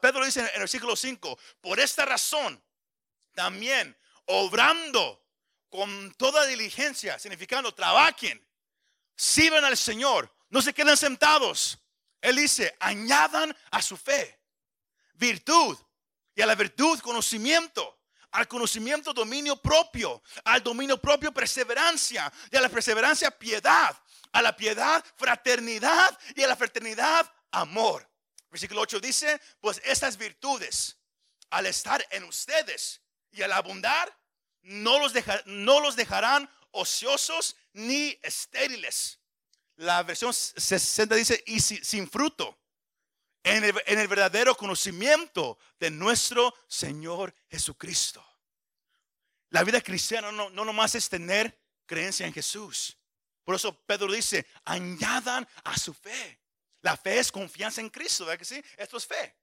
Pedro 0.00 0.24
dice 0.24 0.40
en 0.40 0.46
el 0.54 0.60
versículo 0.60 0.96
5, 0.96 1.38
por 1.60 1.78
esta 1.80 2.04
razón, 2.04 2.62
también 3.34 3.96
obrando 4.26 5.24
con 5.68 6.12
toda 6.14 6.46
diligencia, 6.46 7.18
significando 7.18 7.72
trabajen, 7.74 8.44
sirven 9.16 9.64
al 9.64 9.76
Señor, 9.76 10.34
no 10.48 10.62
se 10.62 10.74
queden 10.74 10.96
sentados. 10.96 11.78
Él 12.20 12.36
dice, 12.36 12.76
añadan 12.80 13.56
a 13.70 13.80
su 13.80 13.96
fe 13.96 14.40
virtud 15.14 15.78
y 16.34 16.42
a 16.42 16.46
la 16.46 16.54
virtud 16.54 16.98
conocimiento. 17.00 17.98
Al 18.32 18.46
conocimiento 18.46 19.12
dominio 19.12 19.56
propio, 19.56 20.22
al 20.44 20.62
dominio 20.62 21.00
propio 21.00 21.32
perseverancia 21.32 22.32
y 22.52 22.56
a 22.56 22.60
la 22.60 22.68
perseverancia 22.68 23.28
piedad, 23.28 23.96
a 24.30 24.40
la 24.40 24.56
piedad 24.56 25.04
fraternidad 25.16 26.16
y 26.36 26.42
a 26.44 26.46
la 26.46 26.54
fraternidad 26.54 27.28
amor. 27.50 28.08
Versículo 28.50 28.80
8 28.82 29.00
dice, 29.00 29.40
pues 29.60 29.80
estas 29.84 30.16
virtudes, 30.16 30.96
al 31.50 31.66
estar 31.66 32.04
en 32.10 32.24
ustedes 32.24 33.00
y 33.30 33.42
al 33.42 33.52
abundar, 33.52 34.16
no 34.62 34.98
los, 34.98 35.12
no 35.46 35.80
los 35.80 35.96
dejarán 35.96 36.50
ociosos 36.72 37.56
ni 37.72 38.18
estériles. 38.22 39.18
La 39.76 40.02
versión 40.02 40.34
60 40.34 41.14
dice, 41.14 41.42
y 41.46 41.60
sin 41.60 42.10
fruto, 42.10 42.58
en 43.42 43.64
el, 43.64 44.08
verdadero 44.08 44.54
conocimiento 44.54 45.58
de 45.78 45.90
nuestro 45.90 46.54
Señor 46.68 47.34
Jesucristo. 47.48 48.24
La 49.48 49.64
vida 49.64 49.80
cristiana 49.80 50.30
no, 50.30 50.50
no 50.50 50.64
nomás 50.64 50.94
es 50.94 51.08
tener 51.08 51.58
creencia 51.86 52.26
en 52.26 52.34
Jesús. 52.34 52.96
Por 53.42 53.54
eso 53.54 53.74
Pedro 53.84 54.12
dice, 54.12 54.46
añadan 54.64 55.48
a 55.64 55.78
su 55.78 55.94
fe. 55.94 56.38
La 56.82 56.96
fe 56.96 57.18
es 57.18 57.30
confianza 57.30 57.80
en 57.80 57.90
Cristo, 57.90 58.24
¿verdad 58.24 58.38
que 58.38 58.44
sí? 58.44 58.62
Esto 58.76 58.96
es 58.96 59.06
fe. 59.06 59.36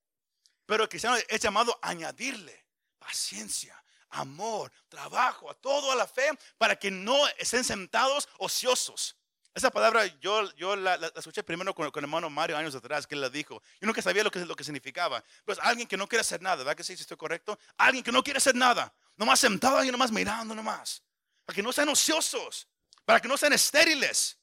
Pero 0.65 0.83
el 0.83 0.89
cristiano 0.89 1.17
es 1.27 1.39
llamado 1.39 1.77
a 1.81 1.89
añadirle 1.89 2.65
paciencia, 2.99 3.81
amor, 4.09 4.71
trabajo, 4.89 5.49
a 5.49 5.53
todo 5.53 5.91
a 5.91 5.95
la 5.95 6.07
fe 6.07 6.29
para 6.57 6.75
que 6.75 6.91
no 6.91 7.27
estén 7.37 7.63
sentados 7.63 8.27
ociosos. 8.37 9.15
Esa 9.57 9.71
palabra 9.71 10.05
yo, 10.19 10.53
yo 10.55 10.75
la, 10.75 11.11
escuché 11.15 11.41
primero 11.41 11.73
con, 11.73 11.87
el 11.87 11.91
hermano 11.95 12.29
Mario 12.29 12.57
años 12.57 12.75
atrás, 12.75 13.07
que 13.07 13.15
él 13.15 13.21
la 13.21 13.29
dijo. 13.29 13.59
Yo 13.81 13.87
nunca 13.87 14.03
sabía 14.03 14.23
lo 14.23 14.29
que, 14.29 14.45
lo 14.45 14.55
que 14.55 14.63
significaba. 14.63 15.23
Pues 15.45 15.57
alguien 15.59 15.87
que 15.87 15.97
no 15.97 16.07
quiere 16.07 16.21
hacer 16.21 16.43
nada, 16.43 16.57
¿verdad 16.57 16.75
que 16.75 16.83
sí? 16.83 16.95
Si 16.95 17.01
estoy 17.01 17.17
correcto. 17.17 17.57
Alguien 17.75 18.03
que 18.03 18.11
no 18.11 18.23
quiere 18.23 18.37
hacer 18.37 18.53
nada. 18.53 18.93
Nomás 19.15 19.39
sentado 19.39 19.77
ahí, 19.77 19.89
nomás 19.89 20.11
mirando, 20.11 20.53
nomás. 20.53 21.01
Para 21.43 21.55
que 21.55 21.63
no 21.63 21.73
sean 21.73 21.89
ociosos. 21.89 22.67
Para 23.03 23.19
que 23.19 23.27
no 23.27 23.35
sean 23.35 23.51
estériles. 23.51 24.36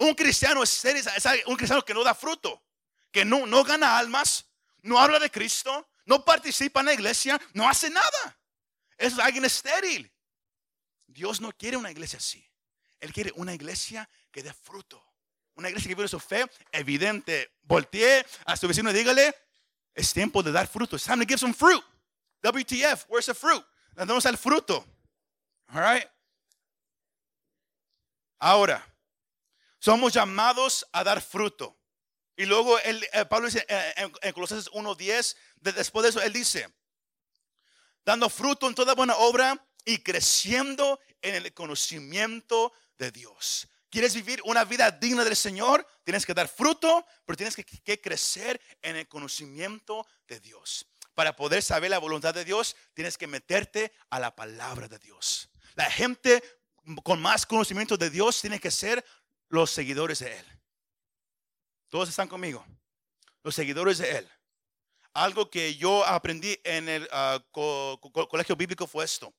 Un 0.00 0.14
cristiano 0.14 0.62
es, 0.62 0.82
un 1.46 1.56
cristiano 1.56 1.84
que 1.84 1.92
no 1.92 2.02
da 2.02 2.14
fruto, 2.14 2.62
que 3.12 3.22
no, 3.22 3.46
no 3.46 3.62
gana 3.62 3.98
almas, 3.98 4.46
no 4.80 4.98
habla 4.98 5.18
de 5.18 5.30
Cristo, 5.30 5.90
no 6.06 6.24
participa 6.24 6.80
en 6.80 6.86
la 6.86 6.94
iglesia, 6.94 7.38
no 7.52 7.68
hace 7.68 7.90
nada. 7.90 8.38
Es 8.96 9.18
alguien 9.18 9.44
estéril. 9.44 10.10
Dios 11.06 11.42
no 11.42 11.52
quiere 11.52 11.76
una 11.76 11.90
iglesia 11.90 12.16
así. 12.16 12.42
Él 12.98 13.12
quiere 13.12 13.30
una 13.36 13.52
iglesia 13.52 14.08
que 14.32 14.42
dé 14.42 14.54
fruto. 14.54 15.04
Una 15.54 15.68
iglesia 15.68 15.90
que 15.90 15.94
vive 15.94 16.08
su 16.08 16.18
fe 16.18 16.50
evidente. 16.72 17.52
Voltee 17.60 18.24
a 18.46 18.56
su 18.56 18.66
vecino 18.66 18.94
dígale, 18.94 19.34
es 19.92 20.14
tiempo 20.14 20.42
de 20.42 20.50
dar 20.50 20.66
fruto. 20.66 20.96
It's 20.96 21.04
time 21.04 21.22
to 21.22 21.28
give 21.28 21.38
some 21.38 21.52
fruit. 21.52 21.84
WTF, 22.42 23.04
where's 23.08 23.26
the 23.26 23.34
fruit? 23.34 23.62
Damos 23.94 24.24
el 24.24 24.38
fruto. 24.38 24.82
All 25.68 25.82
right. 25.82 26.08
Ahora, 28.38 28.89
somos 29.80 30.12
llamados 30.12 30.86
a 30.92 31.02
dar 31.02 31.20
fruto. 31.20 31.76
Y 32.36 32.46
luego 32.46 32.78
eh, 32.78 33.26
Pablo 33.28 33.46
dice 33.48 33.66
eh, 33.68 33.94
en, 33.96 34.12
en 34.22 34.32
Colosenses 34.32 34.70
1.10, 34.72 35.36
después 35.60 36.04
de 36.04 36.10
eso, 36.10 36.22
él 36.22 36.32
dice, 36.32 36.72
dando 38.04 38.30
fruto 38.30 38.68
en 38.68 38.74
toda 38.74 38.94
buena 38.94 39.16
obra 39.16 39.62
y 39.84 39.98
creciendo 39.98 41.00
en 41.20 41.34
el 41.34 41.52
conocimiento 41.52 42.72
de 42.96 43.10
Dios. 43.10 43.68
¿Quieres 43.90 44.14
vivir 44.14 44.40
una 44.44 44.64
vida 44.64 44.90
digna 44.90 45.24
del 45.24 45.34
Señor? 45.34 45.86
Tienes 46.04 46.24
que 46.24 46.32
dar 46.32 46.48
fruto, 46.48 47.04
pero 47.26 47.36
tienes 47.36 47.56
que, 47.56 47.64
que, 47.64 48.00
crecer 48.00 48.60
en 48.82 48.96
el 48.96 49.08
conocimiento 49.08 50.06
de 50.28 50.38
Dios. 50.38 50.86
Para 51.14 51.34
poder 51.34 51.62
saber 51.62 51.90
la 51.90 51.98
voluntad 51.98 52.32
de 52.32 52.44
Dios, 52.44 52.76
tienes 52.94 53.18
que 53.18 53.26
meterte 53.26 53.92
a 54.08 54.20
la 54.20 54.34
palabra 54.34 54.86
de 54.86 54.98
Dios. 55.00 55.50
La 55.74 55.90
gente 55.90 56.42
con 57.02 57.20
más 57.20 57.46
conocimiento 57.46 57.96
de 57.96 58.10
Dios 58.10 58.40
tiene 58.40 58.58
que 58.60 58.70
ser 58.70 59.04
los 59.50 59.70
seguidores 59.70 60.20
de 60.20 60.38
Él. 60.38 60.46
Todos 61.88 62.08
están 62.08 62.28
conmigo. 62.28 62.64
Los 63.42 63.54
seguidores 63.54 63.98
de 63.98 64.18
Él. 64.18 64.30
Algo 65.12 65.50
que 65.50 65.74
yo 65.76 66.06
aprendí 66.06 66.58
en 66.64 66.88
el 66.88 67.08
ah, 67.10 67.44
colegio 67.50 68.56
bíblico 68.56 68.86
fue 68.86 69.04
esto. 69.04 69.34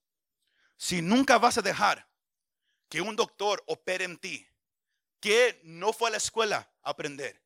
Si 0.78 1.02
nunca 1.02 1.38
vas 1.40 1.58
a 1.58 1.62
dejar 1.62 2.08
que 2.90 3.02
un 3.02 3.16
doctor 3.16 3.64
opere 3.68 4.04
en 4.04 4.18
ti, 4.18 4.46
que 5.22 5.62
no 5.64 5.94
fue 5.94 6.10
a 6.10 6.12
la 6.12 6.18
escuela 6.18 6.70
a 6.82 6.90
aprender, 6.90 7.42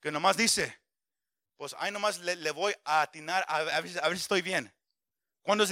que 0.00 0.10
nomás 0.10 0.36
dice, 0.36 0.76
pues 1.56 1.76
ahí 1.78 1.92
nomás 1.92 2.18
le, 2.18 2.50
voy 2.50 2.74
a 2.84 3.02
atinar 3.02 3.44
a, 3.48 3.62
ver, 3.62 3.88
si 3.88 3.98
estoy 4.14 4.42
bien. 4.42 4.74
¿Cuándo, 5.42 5.64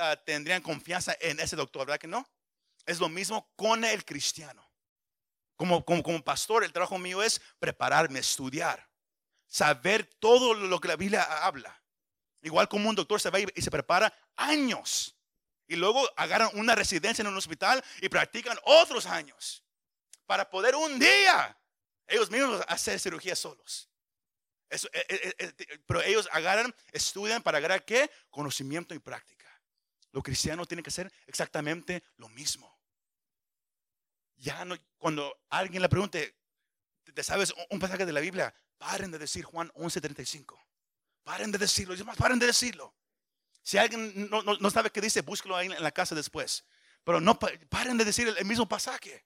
ah, 0.00 0.16
tendrían 0.26 0.60
confianza 0.60 1.16
en 1.20 1.40
ese 1.40 1.56
doctor? 1.56 1.86
¿Verdad 1.86 2.00
que 2.00 2.06
no? 2.06 2.28
Es 2.84 3.00
lo 3.00 3.08
mismo 3.08 3.50
con 3.56 3.82
el 3.84 4.04
cristiano. 4.04 4.73
Como, 5.56 5.84
como, 5.84 6.22
pastor, 6.22 6.64
el 6.64 6.72
trabajo 6.72 6.98
mío 6.98 7.22
es 7.22 7.40
prepararme, 7.58 8.18
estudiar, 8.18 8.88
saber 9.46 10.04
todo 10.18 10.54
lo 10.54 10.80
que 10.80 10.88
la 10.88 10.96
Biblia 10.96 11.22
habla. 11.22 11.80
Igual 12.42 12.68
como 12.68 12.90
un 12.90 12.96
doctor 12.96 13.20
se 13.20 13.30
va 13.30 13.38
y 13.40 13.62
se 13.62 13.70
prepara 13.70 14.12
años. 14.36 15.16
Y 15.66 15.76
luego 15.76 16.06
agarran 16.16 16.50
una 16.54 16.74
residencia 16.74 17.22
en 17.22 17.28
un 17.28 17.36
hospital 17.36 17.82
y 18.00 18.08
practican 18.08 18.58
otros 18.64 19.06
años. 19.06 19.64
Para 20.26 20.50
poder 20.50 20.74
un 20.74 20.98
día 20.98 21.56
ellos 22.06 22.30
mismos 22.30 22.62
hacer 22.68 22.98
cirugía 22.98 23.34
solos. 23.34 23.88
Eh, 24.70 24.78
eh, 25.08 25.34
eh, 25.38 25.80
pero 25.86 26.02
ellos 26.02 26.28
agarran, 26.32 26.74
estudian 26.92 27.42
para 27.42 27.58
agarrar 27.58 27.84
qué? 27.84 28.10
Conocimiento 28.30 28.94
y 28.94 28.98
práctica. 28.98 29.46
Los 30.10 30.22
cristianos 30.22 30.68
tienen 30.68 30.82
que 30.82 30.90
hacer 30.90 31.12
exactamente 31.26 32.02
lo 32.16 32.28
mismo. 32.28 32.73
Ya 34.44 34.62
no, 34.66 34.76
cuando 34.98 35.34
alguien 35.48 35.80
le 35.80 35.88
pregunte, 35.88 36.36
¿te 37.14 37.24
sabes 37.24 37.54
un 37.70 37.78
pasaje 37.78 38.04
de 38.04 38.12
la 38.12 38.20
Biblia? 38.20 38.54
Paren 38.76 39.10
de 39.10 39.16
decir 39.18 39.42
Juan 39.42 39.72
11:35. 39.74 40.62
Paren 41.22 41.50
de 41.50 41.56
decirlo. 41.56 41.96
Paren 42.14 42.38
de 42.38 42.44
decirlo. 42.44 42.94
Si 43.62 43.78
alguien 43.78 44.28
no, 44.28 44.42
no, 44.42 44.70
sabe 44.70 44.90
qué 44.90 45.00
dice, 45.00 45.22
búsquelo 45.22 45.56
ahí 45.56 45.68
en 45.68 45.82
la 45.82 45.90
casa 45.90 46.14
después. 46.14 46.62
Pero 47.04 47.22
no 47.22 47.38
paren 47.38 47.96
de 47.96 48.04
decir 48.04 48.28
el, 48.28 48.44
mismo 48.44 48.68
pasaje. 48.68 49.24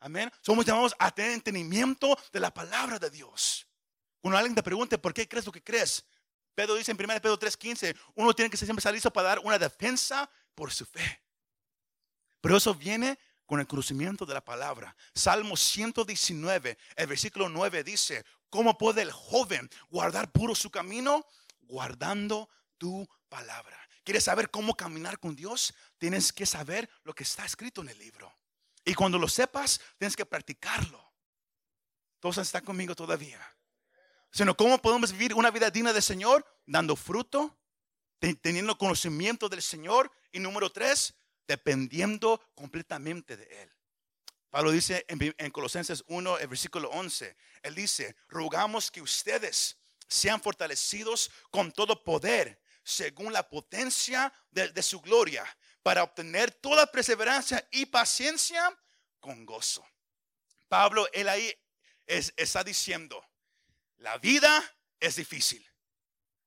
Amén. 0.00 0.32
Somos 0.40 0.64
llamados 0.64 0.96
a 0.98 1.10
tener 1.10 1.32
entendimiento 1.32 2.18
de 2.32 2.40
la 2.40 2.54
palabra 2.54 2.98
de 2.98 3.10
Dios. 3.10 3.68
Cuando 4.22 4.38
alguien 4.38 4.54
te 4.54 4.62
pregunte 4.62 4.96
por 4.96 5.12
qué 5.12 5.28
crees 5.28 5.44
lo 5.44 5.52
que 5.52 5.62
crees, 5.62 6.06
Pedro 6.54 6.74
dice 6.74 6.90
en 6.90 6.96
1 6.96 7.20
Pedro 7.20 7.38
3:15, 7.38 7.94
uno 8.14 8.32
tiene 8.32 8.48
que 8.48 8.56
siempre 8.56 8.80
estar 8.96 9.12
para 9.12 9.28
dar 9.28 9.38
una 9.40 9.58
defensa 9.58 10.30
por 10.54 10.72
su 10.72 10.86
fe. 10.86 11.22
Pero 12.40 12.56
eso 12.56 12.74
viene 12.74 13.18
con 13.46 13.60
el 13.60 13.66
conocimiento 13.66 14.26
de 14.26 14.34
la 14.34 14.44
palabra. 14.44 14.94
Salmo 15.14 15.56
119, 15.56 16.76
el 16.96 17.06
versículo 17.06 17.48
9 17.48 17.84
dice, 17.84 18.24
¿cómo 18.50 18.76
puede 18.76 19.02
el 19.02 19.12
joven 19.12 19.70
guardar 19.88 20.30
puro 20.30 20.54
su 20.54 20.70
camino? 20.70 21.24
Guardando 21.60 22.50
tu 22.76 23.08
palabra. 23.28 23.78
¿Quieres 24.04 24.24
saber 24.24 24.50
cómo 24.50 24.76
caminar 24.76 25.18
con 25.18 25.34
Dios? 25.34 25.74
Tienes 25.98 26.32
que 26.32 26.46
saber 26.46 26.88
lo 27.02 27.14
que 27.14 27.24
está 27.24 27.44
escrito 27.44 27.80
en 27.80 27.88
el 27.88 27.98
libro. 27.98 28.32
Y 28.84 28.94
cuando 28.94 29.18
lo 29.18 29.28
sepas, 29.28 29.80
tienes 29.98 30.14
que 30.14 30.24
practicarlo. 30.24 31.04
Todos 32.20 32.38
están 32.38 32.64
conmigo 32.64 32.94
todavía. 32.94 33.40
Sino, 34.30 34.56
¿cómo 34.56 34.80
podemos 34.80 35.12
vivir 35.12 35.34
una 35.34 35.50
vida 35.50 35.70
digna 35.70 35.92
del 35.92 36.02
Señor? 36.02 36.46
Dando 36.66 36.94
fruto, 36.94 37.58
teniendo 38.18 38.78
conocimiento 38.78 39.48
del 39.48 39.62
Señor. 39.62 40.12
Y 40.30 40.38
número 40.38 40.70
tres, 40.70 41.14
dependiendo 41.46 42.40
completamente 42.54 43.36
de 43.36 43.62
Él. 43.62 43.72
Pablo 44.50 44.70
dice 44.70 45.04
en, 45.08 45.50
Colosenses 45.50 46.02
1, 46.06 46.38
el 46.38 46.48
versículo 46.48 46.88
11, 46.90 47.36
Él 47.62 47.74
dice, 47.74 48.16
rogamos 48.28 48.90
que 48.90 49.02
ustedes 49.02 49.76
sean 50.08 50.40
fortalecidos 50.40 51.30
con 51.50 51.72
todo 51.72 52.02
poder, 52.02 52.60
según 52.82 53.32
la 53.32 53.48
potencia 53.48 54.32
de, 54.50 54.82
su 54.82 55.00
gloria, 55.00 55.44
para 55.82 56.02
obtener 56.02 56.52
toda 56.52 56.90
perseverancia 56.90 57.66
y 57.70 57.86
paciencia 57.86 58.74
con 59.20 59.44
gozo. 59.44 59.86
Pablo, 60.68 61.08
él 61.12 61.28
ahí 61.28 61.52
está 62.06 62.64
diciendo, 62.64 63.22
la 63.98 64.16
vida 64.18 64.64
es 65.00 65.16
difícil. 65.16 65.68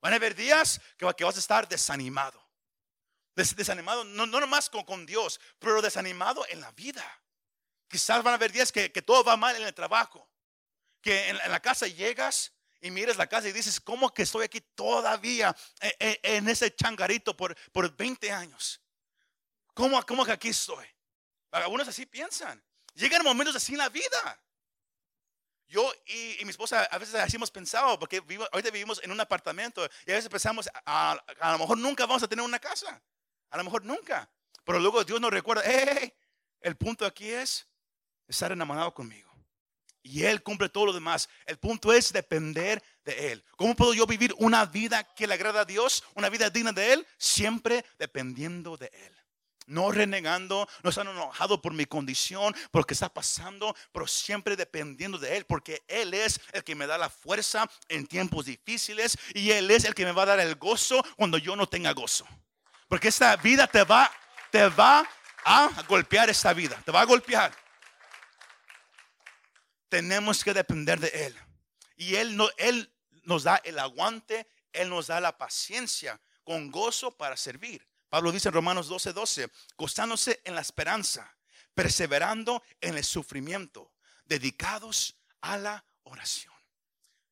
Van 0.02 0.14
a 0.14 0.16
haber 0.16 0.34
días 0.34 0.80
que, 0.98 1.06
que 1.16 1.24
vas 1.26 1.36
a 1.36 1.40
estar 1.40 1.68
desanimado 1.68 2.49
desanimado, 3.56 4.04
no, 4.04 4.26
no 4.26 4.40
nomás 4.40 4.70
con, 4.70 5.06
Dios, 5.06 5.40
pero 5.60 5.82
desanimado 5.82 6.46
en 6.50 6.62
la 6.62 6.72
vida. 6.72 7.04
Quizás 7.88 8.24
van 8.24 8.34
a 8.34 8.36
haber 8.36 8.52
días 8.52 8.72
que, 8.72 8.92
que 8.92 9.02
todo 9.02 9.24
va 9.24 9.38
mal 9.38 9.56
en 9.56 9.64
el 9.64 9.74
trabajo, 9.74 10.30
que 11.02 11.30
en, 11.30 11.38
la 11.38 11.60
casa 11.60 11.88
llegas 11.88 12.54
y 12.82 12.92
miras 12.92 13.18
la 13.18 13.28
casa 13.28 13.48
y 13.48 13.52
dices, 13.52 13.80
¿cómo 13.80 14.14
que 14.14 14.24
estoy 14.24 14.46
aquí 14.46 14.62
todavía 14.62 15.56
en, 15.82 16.20
en 16.24 16.50
ese 16.50 16.76
changarito 16.76 17.36
por, 17.36 17.56
por 17.72 17.96
20 17.96 18.32
años? 18.32 18.82
¿Cómo, 19.74 20.06
¿Cómo 20.06 20.26
que 20.26 20.32
aquí 20.32 20.50
estoy? 20.50 20.86
Algunos 21.52 21.88
así 21.88 22.06
piensan. 22.06 22.64
Llegan 22.96 23.24
momentos 23.24 23.56
así 23.56 23.74
en 23.74 23.80
la 23.80 23.90
vida. 23.90 24.40
Yo 25.70 25.92
y, 26.08 26.44
mi 26.44 26.50
esposa 26.50 26.84
a 26.86 26.98
veces 26.98 27.16
así 27.16 27.36
hemos 27.36 27.52
pensado, 27.52 27.98
porque 28.00 28.20
vivo, 28.22 28.48
ahorita 28.52 28.72
vivimos 28.72 29.00
en 29.04 29.12
un 29.12 29.20
apartamento 29.22 29.88
y 30.06 30.12
a 30.12 30.16
veces 30.16 30.30
pensamos, 30.30 30.68
a, 30.86 31.16
lo 31.52 31.60
mejor 31.60 31.78
nunca 31.78 32.08
vamos 32.08 32.24
a 32.24 32.28
tener 32.28 32.44
una 32.44 32.60
casa. 32.60 33.02
A 33.50 33.58
lo 33.58 33.64
mejor 33.64 33.86
nunca. 33.86 34.30
Pero 34.64 34.80
luego 34.80 35.04
Dios 35.04 35.20
nos 35.20 35.32
recuerda, 35.32 35.64
el 36.62 36.76
punto 36.76 37.06
aquí 37.06 37.30
es 37.30 37.68
estar 38.28 38.52
enamorado 38.52 38.94
conmigo. 38.94 39.30
Y 40.02 40.24
Él 40.24 40.42
cumple 40.42 40.70
todo 40.70 40.88
lo 40.88 40.94
demás. 40.94 41.30
El 41.46 41.58
punto 41.58 41.92
es 41.92 42.14
depender 42.14 42.82
de 43.04 43.32
Él. 43.32 43.44
¿Cómo 43.58 43.76
puedo 43.76 43.94
yo 43.94 44.06
vivir 44.06 44.34
una 44.38 44.66
vida 44.66 45.04
que 45.16 45.28
le 45.28 45.34
agrada 45.34 45.62
a 45.62 45.66
Dios? 45.66 46.04
Una 46.16 46.30
vida 46.30 46.50
digna 46.50 46.72
de 46.72 46.94
Él. 46.94 47.08
Siempre 47.18 47.86
dependiendo 47.98 48.78
de 48.78 48.90
Él. 48.94 49.16
No 49.68 49.92
renegando, 49.92 50.68
no 50.82 50.90
estando 50.90 51.12
enojado 51.12 51.62
por 51.62 51.74
mi 51.74 51.86
condición, 51.86 52.56
por 52.72 52.82
lo 52.82 52.86
que 52.88 52.96
está 52.96 53.14
pasando, 53.14 53.76
pero 53.92 54.08
siempre 54.08 54.56
dependiendo 54.56 55.20
de 55.20 55.38
Él, 55.38 55.46
porque 55.46 55.84
Él 55.88 56.16
es 56.16 56.42
el 56.54 56.64
que 56.64 56.74
me 56.74 56.88
da 56.88 56.98
la 56.98 57.10
fuerza 57.12 57.70
en 57.88 58.08
tiempos 58.08 58.46
difíciles 58.46 59.16
y 59.36 59.52
Él 59.52 59.70
es 59.70 59.84
el 59.84 59.94
que 59.94 60.06
me 60.06 60.12
va 60.12 60.24
a 60.24 60.28
dar 60.28 60.40
el 60.40 60.56
gozo 60.56 61.04
cuando 61.18 61.38
yo 61.38 61.56
no 61.56 61.68
tenga 61.68 61.92
gozo. 61.94 62.28
Porque 62.90 63.08
esta 63.08 63.36
vida 63.38 63.68
te 63.68 63.84
va, 63.84 64.12
te 64.52 64.68
va 64.68 65.08
a 65.46 65.84
golpear 65.88 66.30
esta 66.30 66.52
vida, 66.54 66.82
te 66.84 66.92
va 66.92 67.02
a 67.02 67.06
golpear. 67.06 67.56
Tenemos 69.88 70.44
que 70.44 70.54
depender 70.54 71.00
de 71.00 71.08
Él. 71.08 71.40
Y 71.96 72.16
Él, 72.16 72.36
no, 72.36 72.50
él 72.58 72.92
nos 73.24 73.44
da 73.44 73.58
el 73.58 73.78
aguante, 73.78 74.48
Él 74.74 74.90
nos 74.90 75.08
da 75.08 75.22
la 75.22 75.38
paciencia 75.38 76.20
con 76.44 76.72
gozo 76.72 77.16
para 77.16 77.38
servir. 77.38 77.88
Pablo 78.10 78.32
dice 78.32 78.50
en 78.50 78.56
Romanos 78.56 78.88
12, 78.88 79.14
12, 79.14 79.52
gozándose 79.78 80.42
en 80.44 80.56
la 80.56 80.62
esperanza, 80.62 81.38
perseverando 81.76 82.64
en 82.82 82.98
el 82.98 83.04
sufrimiento, 83.04 83.94
dedicados 84.26 85.16
a 85.42 85.58
la 85.58 85.86
oración. 86.04 86.54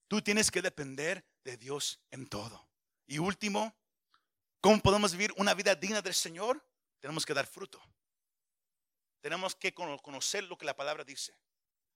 Tú 0.08 0.22
tienes 0.22 0.52
que 0.52 0.62
depender 0.62 1.26
de 1.44 1.58
Dios 1.58 2.00
en 2.12 2.28
todo. 2.28 2.70
Y 3.08 3.18
último, 3.18 3.76
¿Cómo 4.62 4.80
podemos 4.82 5.12
vivir 5.12 5.34
una 5.38 5.54
vida 5.54 5.76
digna 5.76 6.02
del 6.02 6.14
Señor? 6.14 6.64
Tenemos 7.00 7.26
que 7.26 7.34
dar 7.34 7.46
fruto. 7.46 7.82
Tenemos 9.22 9.56
que 9.56 9.74
conocer 9.74 10.44
lo 10.44 10.58
que 10.58 10.66
la 10.66 10.76
palabra 10.76 11.04
dice. 11.04 11.36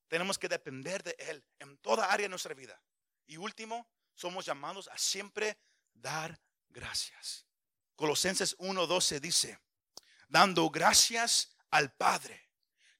Tenemos 0.08 0.38
que 0.38 0.50
depender 0.50 1.04
de 1.04 1.16
Él 1.20 1.44
en 1.60 1.78
toda 1.78 2.12
área 2.12 2.26
de 2.26 2.30
nuestra 2.30 2.54
vida. 2.54 2.82
Y 3.26 3.38
último, 3.38 3.88
somos 4.14 4.46
llamados 4.46 4.88
a 4.90 4.98
siempre 4.98 5.58
dar 5.94 6.40
gracias. 6.70 7.46
Colosenses 7.96 8.58
1:12 8.58 9.20
dice, 9.20 9.60
dando 10.28 10.70
gracias 10.70 11.56
al 11.70 11.94
Padre 11.94 12.50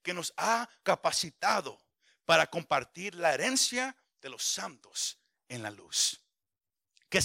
que 0.02 0.14
nos 0.14 0.34
ha 0.38 0.70
capacitado 0.84 1.80
para 2.26 2.48
compartir 2.48 3.16
la 3.16 3.34
herencia 3.34 3.96
de 4.22 4.30
los 4.30 4.44
santos 4.44 5.20
en 5.48 5.64
la 5.64 5.72
luz. 5.72 6.22
¿Qué, 7.10 7.20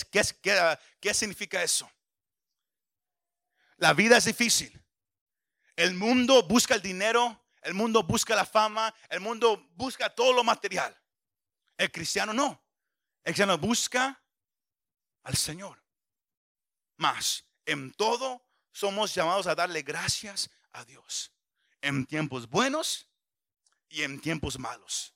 qué, 1.00 1.14
significa 1.14 1.62
eso? 1.62 1.90
La 3.78 3.92
vida 3.92 4.16
es 4.16 4.24
difícil. 4.24 4.82
El 5.74 5.94
mundo 5.94 6.42
busca 6.44 6.74
el 6.74 6.82
dinero, 6.82 7.44
el 7.62 7.74
mundo 7.74 8.02
busca 8.02 8.34
la 8.34 8.46
fama, 8.46 8.94
el 9.10 9.20
mundo 9.20 9.68
busca 9.74 10.14
todo 10.14 10.32
lo 10.32 10.42
material. 10.42 10.96
El 11.76 11.92
cristiano 11.92 12.32
no. 12.32 12.62
El 13.24 13.32
cristiano 13.32 13.58
busca 13.58 14.22
al 15.24 15.36
Señor. 15.36 15.82
Más, 16.96 17.44
en 17.66 17.92
todo 17.92 18.46
somos 18.72 19.14
llamados 19.14 19.46
a 19.46 19.54
darle 19.54 19.82
gracias 19.82 20.50
a 20.72 20.84
Dios. 20.84 21.32
En 21.82 22.06
tiempos 22.06 22.48
buenos 22.48 23.08
y 23.88 24.02
en 24.02 24.20
tiempos 24.20 24.58
malos. 24.58 25.14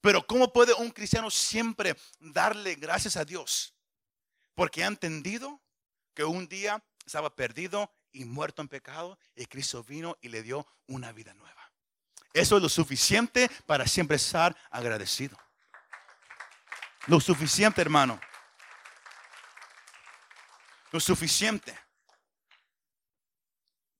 Pero 0.00 0.26
¿cómo 0.26 0.52
puede 0.52 0.72
un 0.74 0.90
cristiano 0.90 1.30
siempre 1.30 1.96
darle 2.18 2.74
gracias 2.74 3.16
a 3.16 3.24
Dios? 3.24 3.74
Porque 4.54 4.82
ha 4.82 4.86
entendido 4.86 5.60
que 6.14 6.24
un 6.24 6.48
día 6.48 6.84
estaba 7.08 7.34
perdido 7.34 7.90
y 8.12 8.24
muerto 8.24 8.62
en 8.62 8.68
pecado 8.68 9.18
y 9.34 9.46
Cristo 9.46 9.82
vino 9.82 10.16
y 10.20 10.28
le 10.28 10.42
dio 10.42 10.66
una 10.86 11.10
vida 11.12 11.34
nueva. 11.34 11.72
Eso 12.34 12.56
es 12.56 12.62
lo 12.62 12.68
suficiente 12.68 13.50
para 13.66 13.86
siempre 13.86 14.16
estar 14.16 14.56
agradecido. 14.70 15.36
Lo 17.06 17.18
suficiente, 17.20 17.80
hermano. 17.80 18.20
Lo 20.92 21.00
suficiente. 21.00 21.78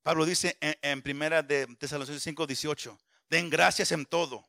Pablo 0.03 0.25
dice 0.25 0.57
en, 0.61 1.03
primera 1.03 1.43
de 1.43 1.67
Tesalonicenses 1.77 2.23
5, 2.23 2.47
18, 2.47 2.99
den 3.29 3.51
gracias 3.51 3.93
en 3.93 4.07
todo, 4.07 4.47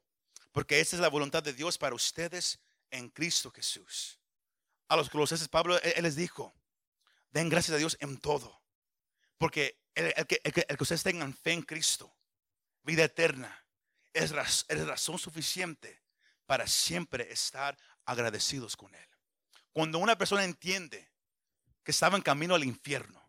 porque 0.52 0.80
esta 0.80 0.98
es 0.98 1.02
la 1.02 1.10
voluntad 1.10 1.44
de 1.44 1.54
Dios 1.54 1.78
para 1.78 1.96
ustedes 1.96 2.60
en 2.92 3.10
Cristo 3.10 3.52
Jesús. 3.52 4.20
A 4.90 4.96
los 4.96 5.10
colosenses 5.10 5.48
Pablo 5.48 5.80
él 5.82 6.04
les 6.04 6.16
dijo, 6.16 6.54
Den 7.32 7.50
gracias 7.50 7.76
a 7.76 7.78
Dios 7.78 7.98
en 8.00 8.18
todo. 8.18 8.62
Porque 9.38 9.80
el, 9.96 10.14
que, 10.28 10.42
ustedes 10.80 11.04
tengan 11.04 11.34
fe 11.34 11.54
en 11.54 11.62
Cristo, 11.62 12.16
vida 12.84 13.04
eterna, 13.04 13.66
es, 14.14 14.34
es 14.68 14.88
razón 14.88 15.20
suficiente 15.20 16.02
para 16.46 16.68
siempre 16.68 17.32
estar 17.32 17.78
agradecidos 18.06 18.76
con 18.76 18.94
Él. 18.96 19.08
Cuando 19.72 20.00
una 20.00 20.18
persona 20.18 20.44
entiende 20.44 21.12
que 21.84 21.92
estaba 21.92 22.18
en 22.18 22.24
camino 22.24 22.56
al 22.56 22.64
infierno, 22.64 23.20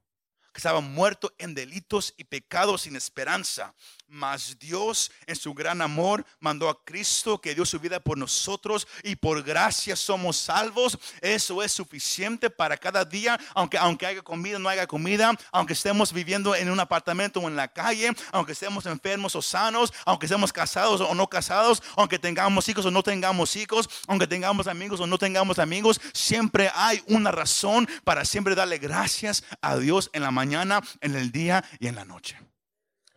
que 0.53 0.59
estaba 0.59 0.81
muerto 0.81 1.33
en 1.39 1.55
delitos 1.55 2.15
y 2.17 2.25
pecados 2.25 2.83
sin 2.83 2.97
esperanza. 2.97 3.75
Mas 4.13 4.59
Dios 4.59 5.13
en 5.25 5.37
su 5.37 5.55
gran 5.55 5.81
amor 5.81 6.27
mandó 6.41 6.69
a 6.69 6.85
Cristo 6.85 7.41
que 7.41 7.55
dio 7.55 7.65
su 7.65 7.79
vida 7.79 8.01
por 8.01 8.19
nosotros 8.19 8.89
y 9.05 9.15
por 9.15 9.41
gracia 9.45 9.95
somos 9.95 10.37
salvos. 10.37 10.99
Eso 11.21 11.63
es 11.63 11.71
suficiente 11.71 12.51
para 12.51 12.77
cada 12.77 13.05
día, 13.05 13.39
aunque, 13.55 13.79
aunque 13.79 14.07
haya 14.07 14.23
comida, 14.23 14.59
no 14.59 14.69
haya 14.69 14.89
comida, 14.89 15.33
aunque 15.53 15.75
estemos 15.75 16.13
viviendo 16.13 16.57
en 16.57 16.71
un 16.71 16.81
apartamento 16.81 17.39
o 17.39 17.47
en 17.47 17.55
la 17.55 17.69
calle, 17.69 18.11
aunque 18.33 18.51
estemos 18.51 18.85
enfermos 18.87 19.37
o 19.37 19.43
sanos, 19.43 19.93
aunque 20.05 20.27
estemos 20.27 20.53
casados 20.53 21.01
o 21.01 21.15
no 21.15 21.29
casados, 21.29 21.81
aunque 21.95 22.19
tengamos 22.19 22.69
hijos 22.69 22.87
o 22.87 22.91
no 22.91 23.05
tengamos 23.05 23.55
hijos, 23.55 23.89
aunque 24.09 24.27
tengamos 24.27 24.67
amigos 24.67 24.99
o 24.99 25.07
no 25.07 25.19
tengamos 25.19 25.61
amigos, 25.61 26.01
siempre 26.13 26.69
hay 26.75 27.01
una 27.07 27.31
razón 27.31 27.89
para 28.03 28.25
siempre 28.25 28.57
darle 28.57 28.79
gracias 28.79 29.45
a 29.63 29.77
Dios 29.77 30.11
en 30.15 30.23
la 30.23 30.33
mañana, 30.33 30.81
en 31.01 31.15
el 31.15 31.31
día 31.31 31.65
y 31.79 31.87
en 31.87 31.95
la 31.95 32.05
noche. 32.05 32.50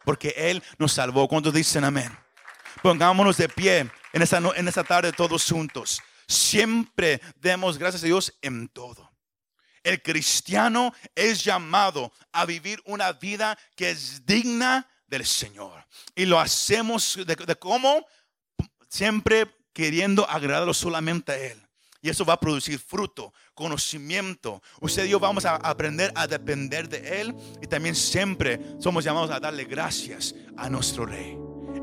Porque 0.03 0.33
Él 0.35 0.63
nos 0.77 0.93
salvó. 0.93 1.27
Cuando 1.27 1.51
dicen 1.51 1.83
amén? 1.83 2.17
Pongámonos 2.81 3.37
de 3.37 3.49
pie 3.49 3.89
en 4.11 4.21
esta, 4.21 4.37
en 4.37 4.67
esta 4.67 4.83
tarde 4.83 5.11
todos 5.11 5.49
juntos. 5.49 6.01
Siempre 6.27 7.21
demos 7.35 7.77
gracias 7.77 8.03
a 8.03 8.07
Dios 8.07 8.33
en 8.41 8.67
todo. 8.67 9.11
El 9.83 10.01
cristiano 10.01 10.93
es 11.13 11.43
llamado 11.43 12.11
a 12.31 12.45
vivir 12.45 12.81
una 12.85 13.11
vida 13.11 13.57
que 13.75 13.91
es 13.91 14.25
digna 14.25 14.89
del 15.07 15.25
Señor. 15.25 15.85
Y 16.15 16.25
lo 16.25 16.39
hacemos 16.39 17.19
de, 17.25 17.35
de 17.35 17.55
cómo? 17.57 18.05
Siempre 18.89 19.53
queriendo 19.73 20.29
agradarlo 20.29 20.73
solamente 20.73 21.31
a 21.31 21.37
Él. 21.37 21.62
Y 22.03 22.09
eso 22.09 22.25
va 22.25 22.33
a 22.33 22.39
producir 22.39 22.77
fruto, 22.77 23.33
conocimiento. 23.55 24.61
Usted 24.81 25.05
y 25.05 25.09
yo 25.09 25.21
vamos 25.21 25.45
a 25.45 25.55
aprender 25.55 26.11
a 26.15 26.27
depender 26.27 26.89
de 26.89 27.21
Él. 27.21 27.33
Y 27.61 27.67
también 27.67 27.95
siempre 27.95 28.59
somos 28.77 29.05
llamados 29.05 29.31
a 29.31 29.39
darle 29.39 29.63
gracias 29.63 30.35
a 30.57 30.69
nuestro 30.69 31.05
Rey. 31.05 31.37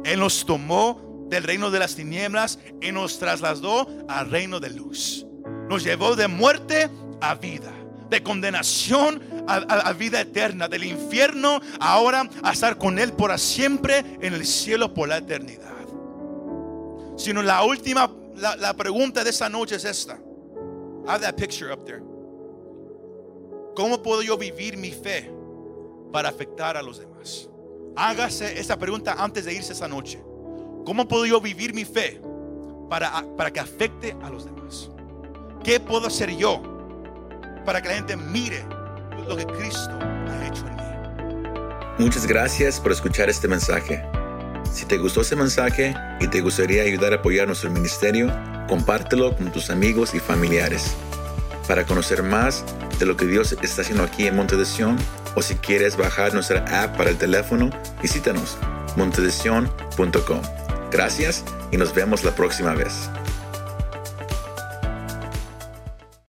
Él 0.04 0.20
nos 0.20 0.44
tomó 0.44 1.26
del 1.30 1.42
reino 1.44 1.70
de 1.70 1.78
las 1.78 1.96
tinieblas 1.96 2.58
y 2.82 2.92
nos 2.92 3.18
trasladó 3.18 3.88
al 4.10 4.30
reino 4.30 4.60
de 4.60 4.68
luz. 4.68 5.24
Nos 5.70 5.84
llevó 5.84 6.14
de 6.14 6.28
muerte 6.28 6.90
a 7.22 7.34
vida, 7.34 7.72
de 8.10 8.22
condenación 8.22 9.22
a, 9.48 9.90
vida 9.94 10.20
eterna, 10.20 10.68
del 10.68 10.84
infierno 10.84 11.62
ahora 11.80 12.28
a 12.42 12.52
estar 12.52 12.76
con 12.76 12.98
Él 12.98 13.14
por 13.14 13.36
siempre 13.38 14.04
en 14.20 14.34
el 14.34 14.44
cielo 14.44 14.92
por 14.92 15.08
la 15.08 15.16
eternidad. 15.16 15.70
Sino 17.16 17.42
la 17.42 17.62
última, 17.62 18.10
la, 18.40 18.74
pregunta 18.74 19.22
de 19.22 19.30
esta 19.30 19.48
noche 19.48 19.76
es 19.76 19.84
esta. 19.84 20.18
Have 21.06 21.20
that 21.20 21.36
picture 21.36 21.72
up 21.72 21.84
there. 21.84 22.02
¿Cómo 23.74 24.02
puedo 24.02 24.22
yo 24.22 24.36
vivir 24.36 24.76
mi 24.76 24.90
fe 24.90 25.30
para 26.12 26.28
afectar 26.28 26.76
a 26.76 26.82
los 26.82 26.98
demás? 26.98 27.48
Hágase 27.96 28.58
esa 28.58 28.78
pregunta 28.78 29.14
antes 29.18 29.44
de 29.44 29.54
irse 29.54 29.72
esa 29.72 29.88
noche. 29.88 30.22
¿Cómo 30.84 31.06
puedo 31.06 31.26
yo 31.26 31.40
vivir 31.40 31.74
mi 31.74 31.84
fe 31.84 32.20
para, 32.88 33.24
para 33.36 33.50
que 33.50 33.60
afecte 33.60 34.16
a 34.22 34.30
los 34.30 34.44
demás? 34.44 34.90
¿Qué 35.62 35.78
puedo 35.78 36.06
hacer 36.06 36.36
yo 36.36 36.62
para 37.64 37.82
que 37.82 37.88
la 37.88 37.94
gente 37.94 38.16
mire 38.16 38.64
lo 39.28 39.36
que 39.36 39.46
Cristo 39.46 39.98
ha 40.00 40.46
hecho 40.46 40.66
en 40.66 40.76
mí? 40.76 42.04
Muchas 42.04 42.26
gracias 42.26 42.80
por 42.80 42.92
escuchar 42.92 43.28
este 43.28 43.46
mensaje. 43.46 44.02
Si 44.72 44.86
te 44.86 44.98
gustó 44.98 45.22
ese 45.22 45.36
mensaje 45.36 45.94
y 46.20 46.28
te 46.28 46.40
gustaría 46.40 46.82
ayudar 46.82 47.12
a 47.12 47.16
apoyar 47.16 47.46
nuestro 47.46 47.70
ministerio, 47.70 48.32
compártelo 48.68 49.36
con 49.36 49.50
tus 49.50 49.70
amigos 49.70 50.14
y 50.14 50.20
familiares. 50.20 50.94
Para 51.66 51.84
conocer 51.84 52.22
más 52.22 52.64
de 52.98 53.06
lo 53.06 53.16
que 53.16 53.26
Dios 53.26 53.56
está 53.62 53.82
haciendo 53.82 54.04
aquí 54.04 54.26
en 54.26 54.36
Monte 54.36 54.56
de 54.56 54.64
Sion, 54.64 54.96
o 55.34 55.42
si 55.42 55.54
quieres 55.56 55.96
bajar 55.96 56.34
nuestra 56.34 56.82
app 56.82 56.96
para 56.96 57.10
el 57.10 57.16
teléfono, 57.16 57.70
visítanos 58.02 58.58
montedesion.com. 58.96 60.40
Gracias 60.90 61.44
y 61.70 61.76
nos 61.76 61.94
vemos 61.94 62.24
la 62.24 62.34
próxima 62.34 62.74
vez. 62.74 63.10